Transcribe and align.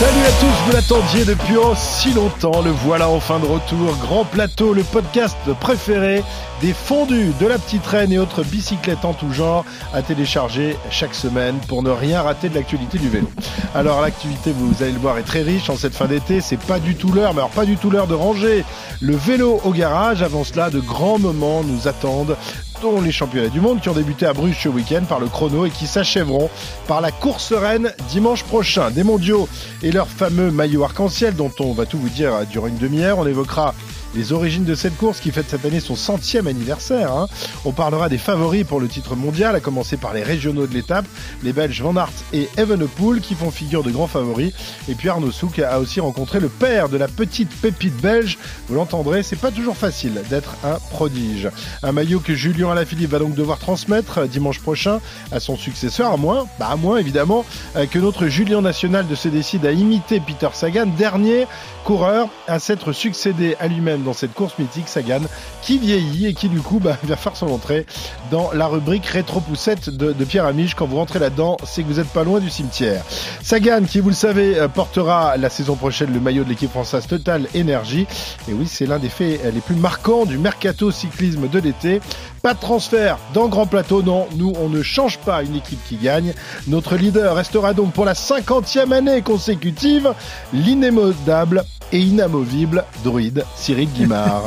Salut 0.00 0.24
à 0.26 0.32
tous, 0.40 0.66
vous 0.66 0.72
l'attendiez 0.72 1.24
depuis 1.24 1.54
si 1.76 2.12
longtemps, 2.12 2.62
le 2.62 2.72
voilà 2.72 3.08
enfin 3.08 3.38
de 3.38 3.46
retour. 3.46 3.96
Grand 4.02 4.24
Plateau, 4.24 4.74
le 4.74 4.82
podcast 4.82 5.36
préféré 5.60 6.24
des 6.60 6.72
fondus 6.72 7.32
de 7.40 7.46
la 7.46 7.58
petite 7.58 7.86
reine 7.86 8.10
et 8.10 8.18
autres 8.18 8.42
bicyclettes 8.42 9.04
en 9.04 9.12
tout 9.12 9.32
genre 9.32 9.64
à 9.92 10.02
télécharger 10.02 10.76
chaque 10.90 11.14
semaine 11.14 11.54
pour 11.68 11.84
ne 11.84 11.90
rien 11.90 12.22
rater 12.22 12.48
de 12.48 12.56
l'actualité 12.56 12.98
du 12.98 13.08
vélo. 13.08 13.30
Alors 13.72 14.00
l'activité, 14.00 14.52
vous 14.52 14.82
allez 14.82 14.92
le 14.92 14.98
voir, 14.98 15.16
est 15.16 15.22
très 15.22 15.42
riche 15.42 15.70
en 15.70 15.76
cette 15.76 15.94
fin 15.94 16.06
d'été. 16.06 16.40
C'est 16.40 16.60
pas 16.60 16.80
du 16.80 16.96
tout 16.96 17.12
l'heure, 17.12 17.32
mais 17.32 17.38
alors 17.38 17.50
pas 17.50 17.64
du 17.64 17.76
tout 17.76 17.88
l'heure 17.88 18.08
de 18.08 18.14
ranger 18.14 18.64
le 19.00 19.14
vélo 19.14 19.60
au 19.64 19.70
garage. 19.70 20.22
Avant 20.22 20.42
cela, 20.42 20.70
de 20.70 20.80
grands 20.80 21.20
moments 21.20 21.62
nous 21.62 21.86
attendent 21.86 22.36
les 22.84 23.12
championnats 23.12 23.48
du 23.48 23.60
monde 23.60 23.80
qui 23.80 23.88
ont 23.88 23.94
débuté 23.94 24.26
à 24.26 24.34
Bruges 24.34 24.60
ce 24.62 24.68
week-end 24.68 25.04
par 25.08 25.18
le 25.18 25.26
chrono 25.26 25.64
et 25.64 25.70
qui 25.70 25.86
s'achèveront 25.86 26.50
par 26.86 27.00
la 27.00 27.12
course 27.12 27.54
reine 27.54 27.92
dimanche 28.10 28.44
prochain. 28.44 28.90
Des 28.90 29.04
mondiaux 29.04 29.48
et 29.82 29.90
leur 29.90 30.06
fameux 30.06 30.50
maillot 30.50 30.84
arc-en-ciel 30.84 31.34
dont 31.34 31.50
on 31.60 31.72
va 31.72 31.86
tout 31.86 31.98
vous 31.98 32.10
dire 32.10 32.32
durant 32.50 32.66
une 32.66 32.76
demi-heure. 32.76 33.18
On 33.18 33.26
évoquera 33.26 33.74
les 34.14 34.32
origines 34.32 34.64
de 34.64 34.74
cette 34.74 34.96
course 34.96 35.20
qui 35.20 35.30
fête 35.30 35.48
cette 35.48 35.64
année 35.64 35.80
son 35.80 35.96
centième 35.96 36.46
anniversaire. 36.46 37.12
Hein. 37.12 37.26
On 37.64 37.72
parlera 37.72 38.08
des 38.08 38.18
favoris 38.18 38.64
pour 38.64 38.80
le 38.80 38.88
titre 38.88 39.16
mondial, 39.16 39.54
à 39.54 39.60
commencer 39.60 39.96
par 39.96 40.14
les 40.14 40.22
régionaux 40.22 40.66
de 40.66 40.74
l'étape, 40.74 41.06
les 41.42 41.52
Belges 41.52 41.82
Van 41.82 41.96
Aert 41.96 42.10
et 42.32 42.48
Evenepoel 42.56 43.20
qui 43.20 43.34
font 43.34 43.50
figure 43.50 43.82
de 43.82 43.90
grands 43.90 44.06
favoris. 44.06 44.52
Et 44.88 44.94
puis 44.94 45.08
Arnaud 45.08 45.30
Souk 45.30 45.58
a 45.58 45.78
aussi 45.80 46.00
rencontré 46.00 46.40
le 46.40 46.48
père 46.48 46.88
de 46.88 46.96
la 46.96 47.08
petite 47.08 47.50
pépite 47.60 48.00
belge. 48.00 48.38
Vous 48.68 48.74
l'entendrez, 48.74 49.22
c'est 49.22 49.36
pas 49.36 49.50
toujours 49.50 49.76
facile 49.76 50.22
d'être 50.30 50.56
un 50.64 50.78
prodige. 50.90 51.48
Un 51.82 51.92
maillot 51.92 52.20
que 52.20 52.34
Julien 52.34 52.70
Alaphilippe 52.70 53.10
va 53.10 53.18
donc 53.18 53.34
devoir 53.34 53.58
transmettre 53.58 54.26
dimanche 54.28 54.60
prochain 54.60 55.00
à 55.32 55.40
son 55.40 55.56
successeur, 55.56 56.12
à 56.12 56.16
moins, 56.16 56.46
bah 56.58 56.68
à 56.70 56.76
moins 56.76 56.98
évidemment, 56.98 57.44
euh, 57.76 57.86
que 57.86 57.98
notre 57.98 58.26
Julien 58.28 58.60
national 58.60 59.06
de 59.06 59.14
se 59.14 59.28
décide 59.28 59.66
à 59.66 59.72
imiter 59.72 60.20
Peter 60.20 60.48
Sagan, 60.52 60.86
dernier 60.86 61.46
coureur 61.84 62.28
à 62.48 62.58
s'être 62.58 62.92
succédé 62.92 63.56
à 63.60 63.68
lui-même 63.68 64.02
dans 64.02 64.14
cette 64.14 64.32
course 64.32 64.58
mythique, 64.58 64.88
Sagan, 64.88 65.20
qui 65.62 65.78
vieillit 65.78 66.26
et 66.26 66.34
qui 66.34 66.48
du 66.48 66.60
coup 66.60 66.80
bah, 66.80 66.96
va 67.04 67.16
faire 67.16 67.36
son 67.36 67.48
entrée 67.48 67.86
dans 68.30 68.50
la 68.52 68.66
rubrique 68.66 69.06
rétro-poussette 69.06 69.90
de, 69.90 70.24
Pierre 70.24 70.46
Amiche. 70.46 70.74
Quand 70.74 70.86
vous 70.86 70.96
rentrez 70.96 71.18
là-dedans, 71.18 71.58
c'est 71.64 71.82
que 71.82 71.88
vous 71.88 72.00
n'êtes 72.00 72.08
pas 72.08 72.24
loin 72.24 72.40
du 72.40 72.50
cimetière. 72.50 73.04
Sagan, 73.42 73.82
qui 73.84 74.00
vous 74.00 74.08
le 74.08 74.14
savez, 74.14 74.58
euh, 74.58 74.68
portera 74.68 75.36
la 75.36 75.50
saison 75.50 75.76
prochaine 75.76 76.12
le 76.12 76.20
maillot 76.20 76.44
de 76.44 76.48
l'équipe 76.48 76.70
française 76.70 77.06
Total 77.06 77.46
Énergie. 77.54 78.06
Et 78.48 78.54
oui, 78.54 78.66
c'est 78.66 78.86
l'un 78.86 78.98
des 78.98 79.10
faits 79.10 79.40
les 79.52 79.60
plus 79.60 79.76
marquants 79.76 80.24
du 80.24 80.38
mercato 80.38 80.90
cyclisme 80.90 81.48
de 81.48 81.58
l'été. 81.58 82.00
Pas 82.44 82.52
de 82.52 82.60
transfert 82.60 83.16
dans 83.32 83.48
Grand 83.48 83.64
Plateau, 83.64 84.02
non. 84.02 84.26
Nous, 84.36 84.52
on 84.60 84.68
ne 84.68 84.82
change 84.82 85.16
pas 85.16 85.42
une 85.42 85.56
équipe 85.56 85.82
qui 85.88 85.96
gagne. 85.96 86.34
Notre 86.66 86.94
leader 86.94 87.34
restera 87.34 87.72
donc 87.72 87.94
pour 87.94 88.04
la 88.04 88.14
cinquantième 88.14 88.92
année 88.92 89.22
consécutive 89.22 90.12
l'inémodable 90.52 91.64
et 91.90 92.00
inamovible 92.00 92.84
druide 93.02 93.46
Cyril 93.56 93.88
Guimard. 93.88 94.42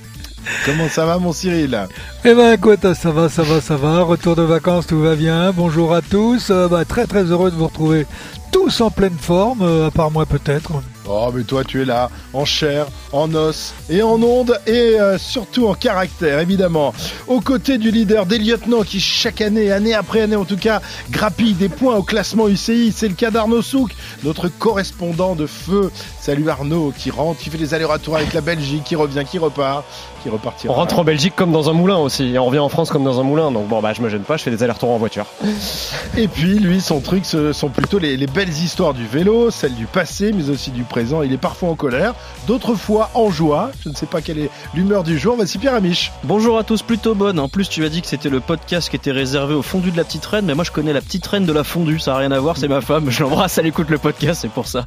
Comment 0.64 0.88
ça 0.88 1.04
va 1.04 1.18
mon 1.18 1.34
Cyril? 1.34 1.78
Eh 2.24 2.32
ben 2.32 2.54
écoute, 2.54 2.94
ça 2.94 3.10
va, 3.10 3.28
ça 3.28 3.42
va, 3.42 3.60
ça 3.60 3.76
va. 3.76 4.00
Retour 4.00 4.34
de 4.34 4.42
vacances, 4.42 4.86
tout 4.86 5.02
va 5.02 5.14
bien. 5.14 5.52
Bonjour 5.52 5.92
à 5.92 6.00
tous. 6.00 6.48
Euh, 6.48 6.68
bah, 6.68 6.86
très 6.86 7.06
très 7.06 7.24
heureux 7.24 7.50
de 7.50 7.56
vous 7.56 7.66
retrouver 7.66 8.06
tous 8.50 8.80
en 8.80 8.90
pleine 8.90 9.18
forme, 9.20 9.60
euh, 9.60 9.88
à 9.88 9.90
part 9.90 10.10
moi 10.10 10.24
peut-être. 10.24 10.72
Oh, 11.08 11.30
mais 11.32 11.44
toi, 11.44 11.62
tu 11.62 11.82
es 11.82 11.84
là, 11.84 12.10
en 12.32 12.44
chair, 12.44 12.86
en 13.12 13.32
os 13.34 13.74
et 13.88 14.02
en 14.02 14.20
onde, 14.22 14.60
et 14.66 14.98
euh, 15.00 15.18
surtout 15.18 15.68
en 15.68 15.74
caractère, 15.74 16.40
évidemment. 16.40 16.92
Aux 17.28 17.40
côtés 17.40 17.78
du 17.78 17.92
leader 17.92 18.26
des 18.26 18.38
lieutenants 18.38 18.82
qui, 18.82 18.98
chaque 18.98 19.40
année, 19.40 19.70
année 19.70 19.94
après 19.94 20.20
année 20.20 20.36
en 20.36 20.44
tout 20.44 20.56
cas, 20.56 20.82
grappille 21.10 21.54
des 21.54 21.68
points 21.68 21.94
au 21.94 22.02
classement 22.02 22.48
UCI. 22.48 22.92
C'est 22.92 23.08
le 23.08 23.14
cas 23.14 23.30
d'Arnaud 23.30 23.62
Souk, 23.62 23.92
notre 24.24 24.48
correspondant 24.48 25.36
de 25.36 25.46
feu. 25.46 25.92
Salut 26.20 26.50
Arnaud, 26.50 26.92
qui 26.96 27.10
rentre, 27.10 27.40
qui 27.40 27.50
fait 27.50 27.58
des 27.58 27.72
allers-retours 27.72 28.16
avec 28.16 28.32
la 28.32 28.40
Belgique, 28.40 28.82
qui 28.84 28.96
revient, 28.96 29.24
qui 29.30 29.38
repart, 29.38 29.84
qui 30.26 30.32
repartira. 30.32 30.72
On 30.72 30.76
rentre 30.76 30.98
en 30.98 31.04
Belgique 31.04 31.34
comme 31.36 31.52
dans 31.52 31.70
un 31.70 31.72
moulin 31.72 31.96
aussi, 31.96 32.34
et 32.34 32.38
on 32.38 32.46
revient 32.46 32.58
en 32.58 32.68
France 32.68 32.90
comme 32.90 33.04
dans 33.04 33.20
un 33.20 33.22
moulin. 33.22 33.50
Donc 33.50 33.68
bon, 33.68 33.80
bah, 33.80 33.92
je 33.92 34.02
me 34.02 34.08
gêne 34.08 34.22
pas, 34.22 34.36
je 34.36 34.42
fais 34.42 34.50
des 34.50 34.62
allers-retours 34.62 34.90
en 34.90 34.98
voiture. 34.98 35.26
Et 36.16 36.28
puis, 36.28 36.58
lui, 36.58 36.80
son 36.80 37.00
truc, 37.00 37.24
ce 37.24 37.52
sont 37.52 37.68
plutôt 37.68 37.98
les, 37.98 38.16
les 38.16 38.26
belles 38.26 38.48
histoires 38.48 38.94
du 38.94 39.06
vélo, 39.06 39.50
celles 39.50 39.74
du 39.74 39.86
passé, 39.86 40.32
mais 40.32 40.50
aussi 40.50 40.70
du 40.70 40.82
présent. 40.82 41.22
Il 41.22 41.32
est 41.32 41.38
parfois 41.38 41.68
en 41.68 41.74
colère, 41.74 42.14
d'autres 42.46 42.74
fois 42.74 43.10
en 43.14 43.30
joie. 43.30 43.70
Je 43.84 43.88
ne 43.88 43.94
sais 43.94 44.06
pas 44.06 44.20
quelle 44.20 44.38
est 44.38 44.50
l'humeur 44.74 45.04
du 45.04 45.18
jour. 45.18 45.36
Voici 45.36 45.58
Pierre 45.58 45.74
Amiche. 45.74 46.12
Bonjour 46.24 46.58
à 46.58 46.64
tous, 46.64 46.82
plutôt 46.82 47.14
bonne. 47.14 47.38
En 47.38 47.48
plus, 47.48 47.68
tu 47.68 47.84
as 47.84 47.88
dit 47.88 48.02
que 48.02 48.08
c'était 48.08 48.28
le 48.28 48.40
podcast 48.40 48.88
qui 48.88 48.96
était 48.96 49.12
réservé 49.12 49.54
au 49.54 49.62
fondu 49.62 49.90
de 49.90 49.96
la 49.96 50.04
petite 50.04 50.26
reine, 50.26 50.46
mais 50.46 50.54
moi 50.54 50.64
je 50.64 50.70
connais 50.70 50.92
la 50.92 51.00
petite 51.00 51.26
reine 51.26 51.46
de 51.46 51.52
la 51.52 51.64
fondue, 51.64 51.98
ça 51.98 52.12
n'a 52.12 52.18
rien 52.18 52.32
à 52.32 52.38
voir, 52.38 52.56
c'est 52.56 52.68
ma 52.68 52.80
femme. 52.80 53.10
Je 53.10 53.22
l'embrasse, 53.22 53.58
elle 53.58 53.66
écoute 53.66 53.90
le 53.90 53.98
podcast, 53.98 54.40
c'est 54.42 54.50
pour 54.50 54.66
ça. 54.66 54.84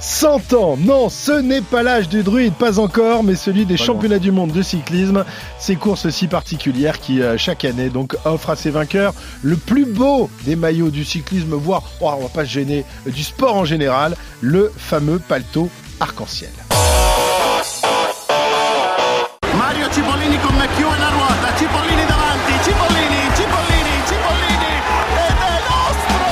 100 0.00 0.52
ans, 0.54 0.76
non, 0.78 1.08
ce 1.08 1.32
n'est 1.32 1.60
pas 1.60 1.82
l'âge 1.82 2.08
du 2.08 2.22
druide, 2.22 2.54
pas 2.54 2.78
encore, 2.78 3.22
mais 3.22 3.34
celui 3.34 3.66
des 3.66 3.76
championnats 3.76 4.18
du 4.18 4.30
monde 4.30 4.52
de 4.56 4.62
cyclisme. 4.62 5.24
Ces 5.58 5.76
courses 5.76 6.08
si 6.08 6.26
particulières 6.26 6.98
qui, 6.98 7.22
euh, 7.22 7.36
chaque 7.36 7.64
année, 7.64 7.90
donc 7.90 8.16
offrent 8.24 8.50
à 8.50 8.56
ses 8.56 8.70
vainqueurs 8.70 9.12
le 9.42 9.56
plus 9.56 9.84
beau 9.84 10.30
des 10.44 10.56
maillots 10.56 10.90
du 10.90 11.04
cyclisme, 11.04 11.54
voire, 11.54 11.82
oh, 12.00 12.10
on 12.18 12.22
va 12.22 12.28
pas 12.28 12.44
se 12.44 12.50
gêner, 12.50 12.84
du 13.06 13.22
sport 13.22 13.54
en 13.54 13.64
général, 13.64 14.16
le 14.40 14.72
fameux 14.76 15.18
paletot 15.18 15.68
arc-en-ciel. 16.00 16.50
Mario 19.58 19.86
Cipollini 19.92 20.38
con 20.38 20.56
Macchio 20.56 20.88
e 20.94 20.98
la 20.98 21.08
ruota, 21.10 21.56
Cipollini 21.58 22.04
davanti, 22.06 22.52
Cipollini, 22.64 23.20
Cipollini, 23.36 23.94
Cipollini, 24.08 24.72
ed 25.16 25.36
è 25.36 25.58
nostro, 25.68 26.24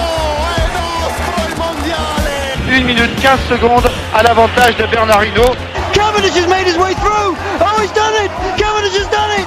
è 0.57 0.65
nostro 0.81 1.37
il 1.49 1.55
mondiale! 1.57 2.79
1 2.79 2.85
minute 2.85 3.15
15 3.21 3.49
secondes 3.49 3.91
à 4.15 4.23
l'avantage 4.23 4.77
de 4.77 4.87
Bernardino. 4.87 5.74
Cavendish 6.15 6.39
has 6.39 6.47
made 6.47 6.63
his 6.63 6.79
way 6.79 6.95
through! 7.03 7.35
Oh, 7.59 7.77
he's 7.83 7.91
done 7.91 8.15
it! 8.23 8.31
Cavendish 8.55 8.95
has 8.95 9.11
done 9.11 9.35
it! 9.35 9.43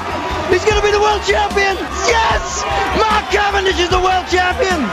He's 0.51 0.67
going 0.67 0.75
to 0.75 0.83
be 0.83 0.91
the 0.91 1.00
world 1.00 1.23
champion! 1.23 1.79
Yes! 2.11 2.67
Mark 3.00 3.23
Cavendish 3.31 3.79
is 3.79 3.88
the 3.88 4.03
world 4.03 4.28
champion! 4.28 4.83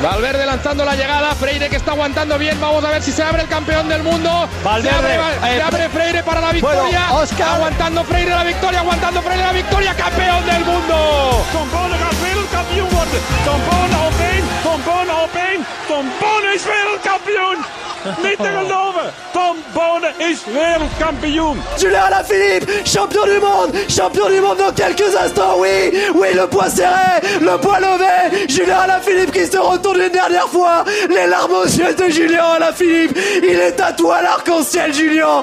Valverde 0.00 0.46
lanzando 0.46 0.86
la 0.86 0.96
llegada, 0.96 1.34
Freire 1.34 1.68
que 1.68 1.76
está 1.76 1.92
aguantando 1.92 2.38
bien, 2.38 2.58
vamos 2.58 2.82
a 2.82 2.92
ver 2.92 3.02
si 3.02 3.12
se 3.12 3.22
abre 3.22 3.42
el 3.42 3.48
campeón 3.48 3.90
del 3.90 4.02
mundo. 4.04 4.48
Valverde, 4.64 4.88
se 4.88 5.18
abre, 5.18 5.54
se 5.54 5.62
abre 5.62 5.88
Freire 5.90 6.22
para 6.22 6.40
la 6.40 6.52
victoria. 6.52 6.80
Bueno, 6.80 7.20
Oscar. 7.20 7.56
Aguantando 7.56 8.04
Freire 8.04 8.30
la 8.30 8.44
victoria, 8.44 8.80
aguantando 8.80 9.20
Freire 9.20 9.42
la 9.42 9.52
victoria, 9.52 9.94
campeón 9.94 10.46
del 10.46 10.64
mundo. 10.64 11.44
Tom 11.52 11.68
Bonne 11.70 11.94
op 14.06 14.16
één, 14.24 14.44
Tom 14.62 14.80
Bonne 16.20 16.48
één. 18.04 18.88
Tom 19.32 19.56
Bonne 19.74 20.08
is 20.20 20.44
wereldkampioen. 20.46 21.58
Julien 21.78 22.02
Alaphilippe, 22.06 22.86
champion 22.86 23.24
du 23.24 23.40
monde, 23.40 23.72
champion 23.88 24.28
du 24.28 24.40
monde 24.40 24.58
dans 24.58 24.72
quelques 24.72 25.14
instants, 25.16 25.56
oui, 25.58 25.92
oui, 26.14 26.28
le 26.34 26.46
poids 26.46 26.68
serré, 26.68 27.20
le 27.40 27.58
poids 27.58 27.80
levé, 27.80 28.46
Julien 28.48 28.78
Alaphilippe 28.80 29.32
qui 29.32 29.46
se 29.46 29.58
retourne 29.58 30.00
une 30.00 30.12
dernière 30.12 30.48
fois, 30.48 30.84
les 31.08 31.26
larmes 31.26 31.52
aux 31.52 31.64
yeux 31.64 31.94
de 31.94 32.08
Julien 32.10 32.44
Alaphilippe, 32.56 33.18
il 33.42 33.58
est 33.58 33.80
à 33.80 33.92
toi 33.92 34.22
l'arc-en-ciel, 34.22 34.92
Julien. 34.92 35.42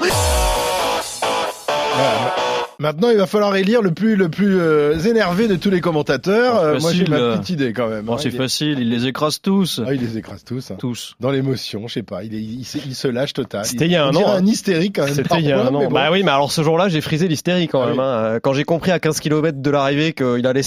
Maintenant, 2.79 3.09
il 3.09 3.17
va 3.17 3.25
falloir 3.25 3.55
élire 3.55 3.81
le 3.81 3.91
plus 3.91 4.15
le 4.15 4.27
plus 4.29 4.59
euh, 4.59 4.99
énervé 4.99 5.47
de 5.47 5.55
tous 5.55 5.69
les 5.69 5.79
commentateurs. 5.81 6.57
Euh, 6.59 6.79
moi, 6.79 6.91
j'ai 6.93 7.05
ma 7.05 7.37
petite 7.37 7.49
idée 7.51 7.73
quand 7.73 7.87
même. 7.87 8.09
Hein. 8.09 8.17
c'est 8.19 8.29
Il 8.29 8.35
est- 8.35 8.37
facile, 8.37 8.79
il 8.79 8.89
les 8.89 9.07
écrase 9.07 9.39
tous. 9.41 9.81
Ah, 9.85 9.93
il 9.93 10.01
les 10.01 10.17
écrase 10.17 10.43
tous. 10.43 10.71
hein. 10.71 10.75
Tous. 10.77 11.15
Dans 11.19 11.31
l'émotion, 11.31 11.87
je 11.87 11.93
sais 11.93 12.03
pas. 12.03 12.23
Il, 12.23 12.35
est, 12.35 12.41
il, 12.41 12.65
se- 12.65 12.77
il 12.85 12.93
se 12.95 13.07
lâche 13.07 13.33
total. 13.33 13.65
C'était 13.65 13.85
il 13.85 13.91
y 13.91 13.95
a 13.95 14.05
un 14.05 14.13
an, 14.15 14.23
hein. 14.27 14.37
un 14.39 14.45
hystérique 14.45 14.95
quand 14.97 15.05
même. 15.05 15.13
C'était 15.13 15.39
il 15.39 15.45
y 15.47 15.51
a 15.51 15.61
un 15.61 15.67
an. 15.67 15.83
bon. 15.85 15.91
Bah 15.91 16.09
oui, 16.11 16.23
mais 16.23 16.31
alors 16.31 16.51
ce 16.51 16.61
jour-là, 16.63 16.89
j'ai 16.89 17.01
frisé 17.01 17.27
l'hystérie 17.27 17.67
quand 17.67 17.81
Ah 17.81 17.85
même. 17.87 17.95
oui. 17.97 18.01
hein. 18.03 18.39
Quand 18.43 18.53
j'ai 18.53 18.63
compris 18.65 18.91
à 18.91 18.99
15 18.99 19.19
km 19.21 19.61
de 19.61 19.69
l'arrivée 19.69 20.13
qu'il 20.13 20.45
allait 20.45 20.61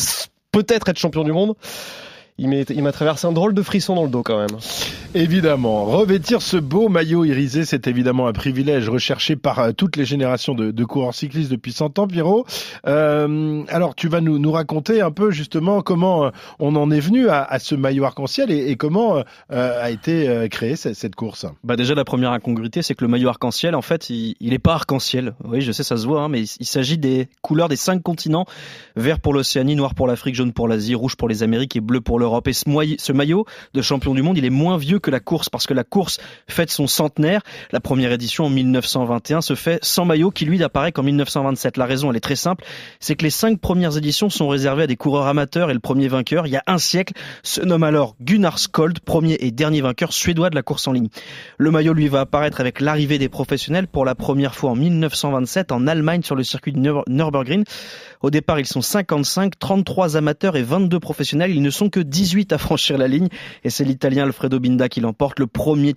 peut-être 0.52 0.88
être 0.88 0.98
champion 0.98 1.24
du 1.24 1.32
monde, 1.32 1.54
il 2.38 2.82
m'a 2.82 2.92
traversé 2.92 3.26
un 3.26 3.32
drôle 3.32 3.52
de 3.52 3.62
frisson 3.62 3.96
dans 3.96 4.04
le 4.04 4.10
dos 4.10 4.22
quand 4.22 4.38
même. 4.38 4.58
Évidemment, 5.14 5.86
revêtir 5.86 6.40
ce 6.40 6.56
beau 6.56 6.88
maillot 6.88 7.24
irisé, 7.24 7.64
c'est 7.64 7.88
évidemment 7.88 8.28
un 8.28 8.32
privilège 8.32 8.88
recherché 8.88 9.34
par 9.34 9.58
euh, 9.58 9.72
toutes 9.72 9.96
les 9.96 10.04
générations 10.04 10.54
de, 10.54 10.70
de 10.70 10.84
coureurs 10.84 11.14
cyclistes 11.14 11.50
depuis 11.50 11.72
100 11.72 11.98
ans, 11.98 12.06
Pierrot. 12.06 12.44
Euh, 12.86 13.64
alors, 13.68 13.96
tu 13.96 14.08
vas 14.08 14.20
nous, 14.20 14.38
nous 14.38 14.52
raconter 14.52 15.00
un 15.00 15.10
peu 15.10 15.32
justement 15.32 15.80
comment 15.80 16.26
euh, 16.26 16.30
on 16.60 16.76
en 16.76 16.90
est 16.92 17.00
venu 17.00 17.28
à, 17.28 17.42
à 17.42 17.58
ce 17.58 17.74
maillot 17.74 18.04
arc-en-ciel 18.04 18.52
et, 18.52 18.70
et 18.70 18.76
comment 18.76 19.16
euh, 19.16 19.82
a 19.82 19.90
été 19.90 20.46
créée 20.50 20.76
cette, 20.76 20.94
cette 20.94 21.16
course? 21.16 21.46
Bah 21.64 21.74
déjà 21.76 21.94
la 21.94 22.04
première 22.04 22.30
incongruité 22.30 22.82
c'est 22.82 22.94
que 22.94 23.04
le 23.04 23.08
maillot 23.08 23.30
arc-en-ciel 23.30 23.74
en 23.74 23.82
fait 23.82 24.10
il, 24.10 24.36
il 24.40 24.52
est 24.52 24.58
pas 24.58 24.74
arc-en-ciel. 24.74 25.34
Oui 25.44 25.60
je 25.60 25.72
sais 25.72 25.82
ça 25.82 25.96
se 25.96 26.06
voit 26.06 26.22
hein, 26.22 26.28
mais 26.28 26.42
il, 26.42 26.48
il 26.60 26.66
s'agit 26.66 26.98
des 26.98 27.28
couleurs 27.42 27.68
des 27.68 27.76
cinq 27.76 28.02
continents 28.02 28.46
vert 28.94 29.20
pour 29.20 29.32
l'Océanie, 29.32 29.74
noir 29.74 29.94
pour 29.94 30.06
l'Afrique, 30.06 30.34
jaune 30.34 30.52
pour 30.52 30.68
l'Asie, 30.68 30.94
rouge 30.94 31.16
pour 31.16 31.28
les 31.28 31.42
Amériques 31.42 31.74
et 31.74 31.80
bleu 31.80 32.00
pour 32.00 32.18
l'Europe. 32.18 32.27
l'Europe. 32.28 32.46
Et 32.48 32.52
ce, 32.52 33.12
maillot 33.12 33.46
de 33.74 33.82
champion 33.82 34.14
du 34.14 34.22
monde, 34.22 34.36
il 34.38 34.44
est 34.44 34.50
moins 34.50 34.76
vieux 34.76 34.98
que 34.98 35.10
la 35.10 35.20
course 35.20 35.48
parce 35.48 35.66
que 35.66 35.74
la 35.74 35.84
course 35.84 36.18
fête 36.46 36.70
son 36.70 36.86
centenaire. 36.86 37.40
La 37.72 37.80
première 37.80 38.12
édition 38.12 38.44
en 38.44 38.50
1921 38.50 39.40
se 39.40 39.54
fait 39.54 39.78
sans 39.82 40.04
maillot 40.04 40.30
qui 40.30 40.44
lui 40.44 40.58
n'apparaît 40.58 40.92
qu'en 40.92 41.02
1927. 41.02 41.76
La 41.76 41.86
raison, 41.86 42.10
elle 42.10 42.16
est 42.16 42.20
très 42.20 42.36
simple, 42.36 42.64
c'est 43.00 43.16
que 43.16 43.24
les 43.24 43.30
cinq 43.30 43.60
premières 43.60 43.96
éditions 43.96 44.28
sont 44.28 44.48
réservées 44.48 44.82
à 44.82 44.86
des 44.86 44.96
coureurs 44.96 45.26
amateurs 45.26 45.70
et 45.70 45.74
le 45.74 45.80
premier 45.80 46.08
vainqueur, 46.08 46.46
il 46.46 46.52
y 46.52 46.56
a 46.56 46.62
un 46.66 46.78
siècle, 46.78 47.14
se 47.42 47.60
nomme 47.60 47.82
alors 47.82 48.16
Gunnar 48.20 48.58
Skold, 48.58 49.00
premier 49.00 49.36
et 49.40 49.50
dernier 49.50 49.80
vainqueur 49.80 50.12
suédois 50.12 50.50
de 50.50 50.54
la 50.54 50.62
course 50.62 50.86
en 50.86 50.92
ligne. 50.92 51.08
Le 51.56 51.70
maillot 51.70 51.94
lui 51.94 52.08
va 52.08 52.20
apparaître 52.20 52.60
avec 52.60 52.80
l'arrivée 52.80 53.18
des 53.18 53.28
professionnels 53.28 53.88
pour 53.88 54.04
la 54.04 54.14
première 54.14 54.54
fois 54.54 54.70
en 54.70 54.76
1927 54.76 55.72
en 55.72 55.86
Allemagne 55.86 56.22
sur 56.22 56.34
le 56.34 56.42
circuit 56.42 56.72
de 56.72 56.78
Nür- 56.78 57.04
Nürburgring. 57.08 57.64
Au 58.20 58.30
départ, 58.30 58.58
ils 58.58 58.66
sont 58.66 58.80
55, 58.80 59.58
33 59.58 60.16
amateurs 60.16 60.56
et 60.56 60.62
22 60.62 60.98
professionnels. 61.00 61.50
Ils 61.50 61.62
ne 61.62 61.70
sont 61.70 61.88
que 61.90 62.00
18 62.00 62.52
à 62.52 62.58
franchir 62.58 62.98
la 62.98 63.08
ligne. 63.08 63.28
Et 63.64 63.70
c'est 63.70 63.84
l'Italien 63.84 64.24
Alfredo 64.24 64.58
Binda 64.58 64.88
qui 64.88 65.00
l'emporte, 65.00 65.38
le 65.38 65.46
premier 65.46 65.92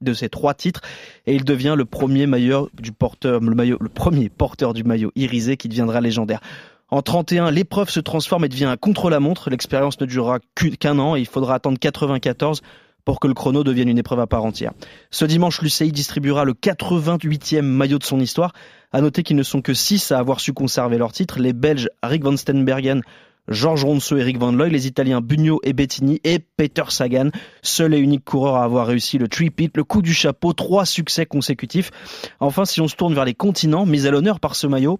de 0.00 0.14
ces, 0.14 0.28
trois 0.28 0.54
titres. 0.54 0.80
Et 1.26 1.34
il 1.34 1.44
devient 1.44 1.74
le 1.76 1.84
premier 1.84 2.26
du 2.74 2.92
porteur, 2.92 3.40
le 3.40 3.76
le 3.80 3.88
premier 3.88 4.28
porteur 4.28 4.74
du 4.74 4.84
maillot 4.84 5.12
irisé 5.16 5.56
qui 5.56 5.68
deviendra 5.68 6.00
légendaire. 6.00 6.40
En 6.88 7.02
31, 7.02 7.50
l'épreuve 7.50 7.90
se 7.90 7.98
transforme 7.98 8.44
et 8.44 8.48
devient 8.48 8.66
un 8.66 8.76
contre-la-montre. 8.76 9.50
L'expérience 9.50 10.00
ne 10.00 10.06
durera 10.06 10.38
qu'u- 10.54 10.76
qu'un 10.76 10.98
an 11.00 11.16
et 11.16 11.20
il 11.20 11.26
faudra 11.26 11.56
attendre 11.56 11.78
94 11.78 12.62
pour 13.06 13.20
que 13.20 13.28
le 13.28 13.34
chrono 13.34 13.64
devienne 13.64 13.88
une 13.88 13.98
épreuve 13.98 14.20
à 14.20 14.26
part 14.26 14.44
entière. 14.44 14.72
Ce 15.10 15.24
dimanche, 15.24 15.62
l'UCI 15.62 15.92
distribuera 15.92 16.44
le 16.44 16.52
88e 16.52 17.62
maillot 17.62 17.98
de 17.98 18.04
son 18.04 18.20
histoire. 18.20 18.52
À 18.92 19.00
noter 19.00 19.22
qu'ils 19.22 19.36
ne 19.36 19.42
sont 19.44 19.62
que 19.62 19.72
6 19.72 20.12
à 20.12 20.18
avoir 20.18 20.40
su 20.40 20.52
conserver 20.52 20.98
leur 20.98 21.12
titre. 21.12 21.38
Les 21.38 21.52
Belges 21.52 21.88
Rick 22.02 22.24
van 22.24 22.36
Stenbergen, 22.36 23.02
Georges 23.48 23.84
Ronceau 23.84 24.16
et 24.16 24.20
Eric 24.20 24.38
Van 24.38 24.50
Looy, 24.50 24.70
les 24.70 24.88
Italiens 24.88 25.20
Bugno 25.20 25.60
et 25.62 25.72
Bettini 25.72 26.20
et 26.24 26.40
Peter 26.40 26.82
Sagan, 26.88 27.30
seul 27.62 27.94
et 27.94 27.98
unique 27.98 28.24
coureur 28.24 28.56
à 28.56 28.64
avoir 28.64 28.88
réussi 28.88 29.18
le 29.18 29.28
three-peat, 29.28 29.76
le 29.76 29.84
coup 29.84 30.02
du 30.02 30.12
chapeau, 30.12 30.52
trois 30.52 30.84
succès 30.84 31.26
consécutifs. 31.26 31.92
Enfin, 32.40 32.64
si 32.64 32.80
on 32.80 32.88
se 32.88 32.96
tourne 32.96 33.14
vers 33.14 33.24
les 33.24 33.34
continents, 33.34 33.86
mis 33.86 34.08
à 34.08 34.10
l'honneur 34.10 34.40
par 34.40 34.56
ce 34.56 34.66
maillot, 34.66 34.98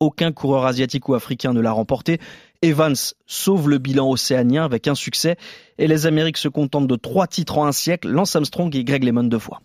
aucun 0.00 0.32
coureur 0.32 0.64
asiatique 0.64 1.08
ou 1.08 1.14
africain 1.14 1.52
ne 1.52 1.60
l'a 1.60 1.72
remporté. 1.72 2.18
Evans 2.62 2.96
sauve 3.26 3.68
le 3.68 3.78
bilan 3.78 4.10
océanien 4.10 4.64
avec 4.64 4.88
un 4.88 4.94
succès 4.94 5.36
et 5.80 5.88
les 5.88 6.06
Amériques 6.06 6.36
se 6.36 6.46
contentent 6.48 6.86
de 6.86 6.94
trois 6.94 7.26
titres 7.26 7.58
en 7.58 7.66
un 7.66 7.72
siècle, 7.72 8.08
Lance 8.08 8.36
Armstrong 8.36 8.74
et 8.76 8.84
Greg 8.84 9.02
LeMond 9.02 9.24
deux 9.24 9.38
fois. 9.40 9.60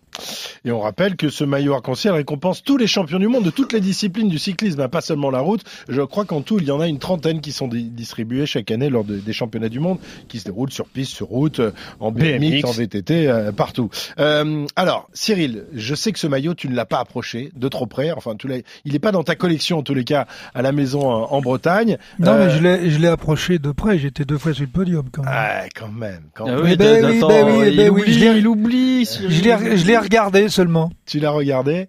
Et 0.64 0.72
on 0.72 0.80
rappelle 0.80 1.14
que 1.14 1.28
ce 1.28 1.44
maillot 1.44 1.74
arc-en-ciel 1.74 2.14
récompense 2.14 2.62
tous 2.64 2.76
les 2.78 2.86
champions 2.86 3.18
du 3.18 3.28
monde 3.28 3.44
de 3.44 3.50
toutes 3.50 3.72
les 3.72 3.80
disciplines 3.80 4.28
du 4.28 4.38
cyclisme, 4.38 4.80
hein, 4.80 4.88
pas 4.88 5.02
seulement 5.02 5.30
la 5.30 5.40
route. 5.40 5.62
Je 5.88 6.00
crois 6.02 6.24
qu'en 6.24 6.40
tout, 6.40 6.58
il 6.58 6.64
y 6.66 6.70
en 6.72 6.80
a 6.80 6.88
une 6.88 6.98
trentaine 6.98 7.40
qui 7.40 7.52
sont 7.52 7.68
di- 7.68 7.84
distribués 7.90 8.46
chaque 8.46 8.70
année 8.70 8.88
lors 8.88 9.04
de- 9.04 9.18
des 9.18 9.32
championnats 9.32 9.68
du 9.68 9.78
monde, 9.78 9.98
qui 10.28 10.40
se 10.40 10.44
déroulent 10.46 10.72
sur 10.72 10.86
piste, 10.86 11.12
sur 11.12 11.26
route, 11.28 11.60
euh, 11.60 11.70
en 12.00 12.10
BMX, 12.10 12.38
BMX. 12.62 12.64
en 12.64 12.72
VTT, 12.72 13.28
euh, 13.28 13.52
partout. 13.52 13.90
Euh, 14.18 14.66
alors, 14.74 15.08
Cyril, 15.12 15.66
je 15.74 15.94
sais 15.94 16.12
que 16.12 16.18
ce 16.18 16.26
maillot, 16.26 16.54
tu 16.54 16.68
ne 16.68 16.74
l'as 16.74 16.86
pas 16.86 16.98
approché 17.00 17.50
de 17.54 17.68
trop 17.68 17.86
près. 17.86 18.10
Enfin, 18.12 18.34
tu 18.36 18.48
il 18.86 18.92
n'est 18.92 18.98
pas 18.98 19.12
dans 19.12 19.22
ta 19.24 19.34
collection, 19.34 19.78
en 19.78 19.82
tous 19.82 19.92
les 19.94 20.04
cas, 20.04 20.26
à 20.54 20.62
la 20.62 20.72
maison 20.72 21.10
en, 21.10 21.32
en 21.32 21.40
Bretagne. 21.42 21.98
Non, 22.18 22.32
Euh, 22.32 22.46
mais 22.46 22.50
je 22.56 22.62
l'ai, 22.62 22.90
je 22.90 22.98
l'ai 22.98 23.08
approché 23.08 23.58
de 23.58 23.70
près. 23.72 23.98
J'étais 23.98 24.24
deux 24.24 24.38
fois 24.38 24.54
sur 24.54 24.62
le 24.62 24.68
podium 24.70 25.04
quand 25.12 25.22
même. 25.22 25.32
Ah, 25.34 25.64
quand 25.74 25.88
même. 25.88 26.05
Quand 26.34 26.46
Ah 26.48 26.60
oui, 26.62 26.70
Eh 26.72 26.76
ben 26.76 27.04
oui, 27.04 27.20
ben 27.20 27.44
oui, 27.46 27.68
il 27.70 27.76
ben 27.76 27.90
oui, 27.90 28.00
oublie, 28.02 28.12
je 28.12 28.18
l'ai- 28.20 28.38
il 28.38 28.46
oublie. 28.48 29.06
Cyril. 29.06 29.30
Je 29.30 29.42
l'ai, 29.42 29.76
je 29.76 29.86
l'ai 29.86 29.98
regardé 29.98 30.48
seulement. 30.48 30.90
Tu 31.06 31.18
l'as 31.20 31.30
regardé? 31.30 31.86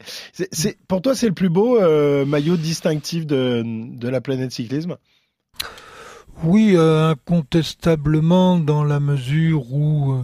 C'est, 0.52 0.78
pour 0.88 1.02
toi, 1.02 1.16
c'est 1.16 1.28
le 1.28 1.34
plus 1.34 1.50
beau 1.50 1.78
euh, 1.82 2.26
maillot 2.26 2.58
distinctif 2.58 3.26
de, 3.26 3.64
de 3.66 4.10
la 4.10 4.22
planète 4.22 4.52
cyclisme? 4.52 4.98
Oui, 6.44 6.74
euh, 6.76 7.12
incontestablement 7.12 8.60
dans 8.60 8.84
la 8.84 9.00
mesure 9.00 9.74
où 9.74 10.14
euh, 10.14 10.22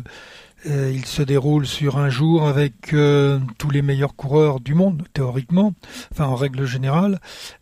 il 0.65 1.05
se 1.05 1.21
déroule 1.21 1.65
sur 1.65 1.97
un 1.97 2.09
jour 2.09 2.47
avec 2.47 2.93
euh, 2.93 3.39
tous 3.57 3.69
les 3.69 3.81
meilleurs 3.81 4.15
coureurs 4.15 4.59
du 4.59 4.73
monde, 4.73 5.03
théoriquement, 5.13 5.73
enfin 6.11 6.25
en 6.25 6.35
règle 6.35 6.65
générale. 6.65 7.19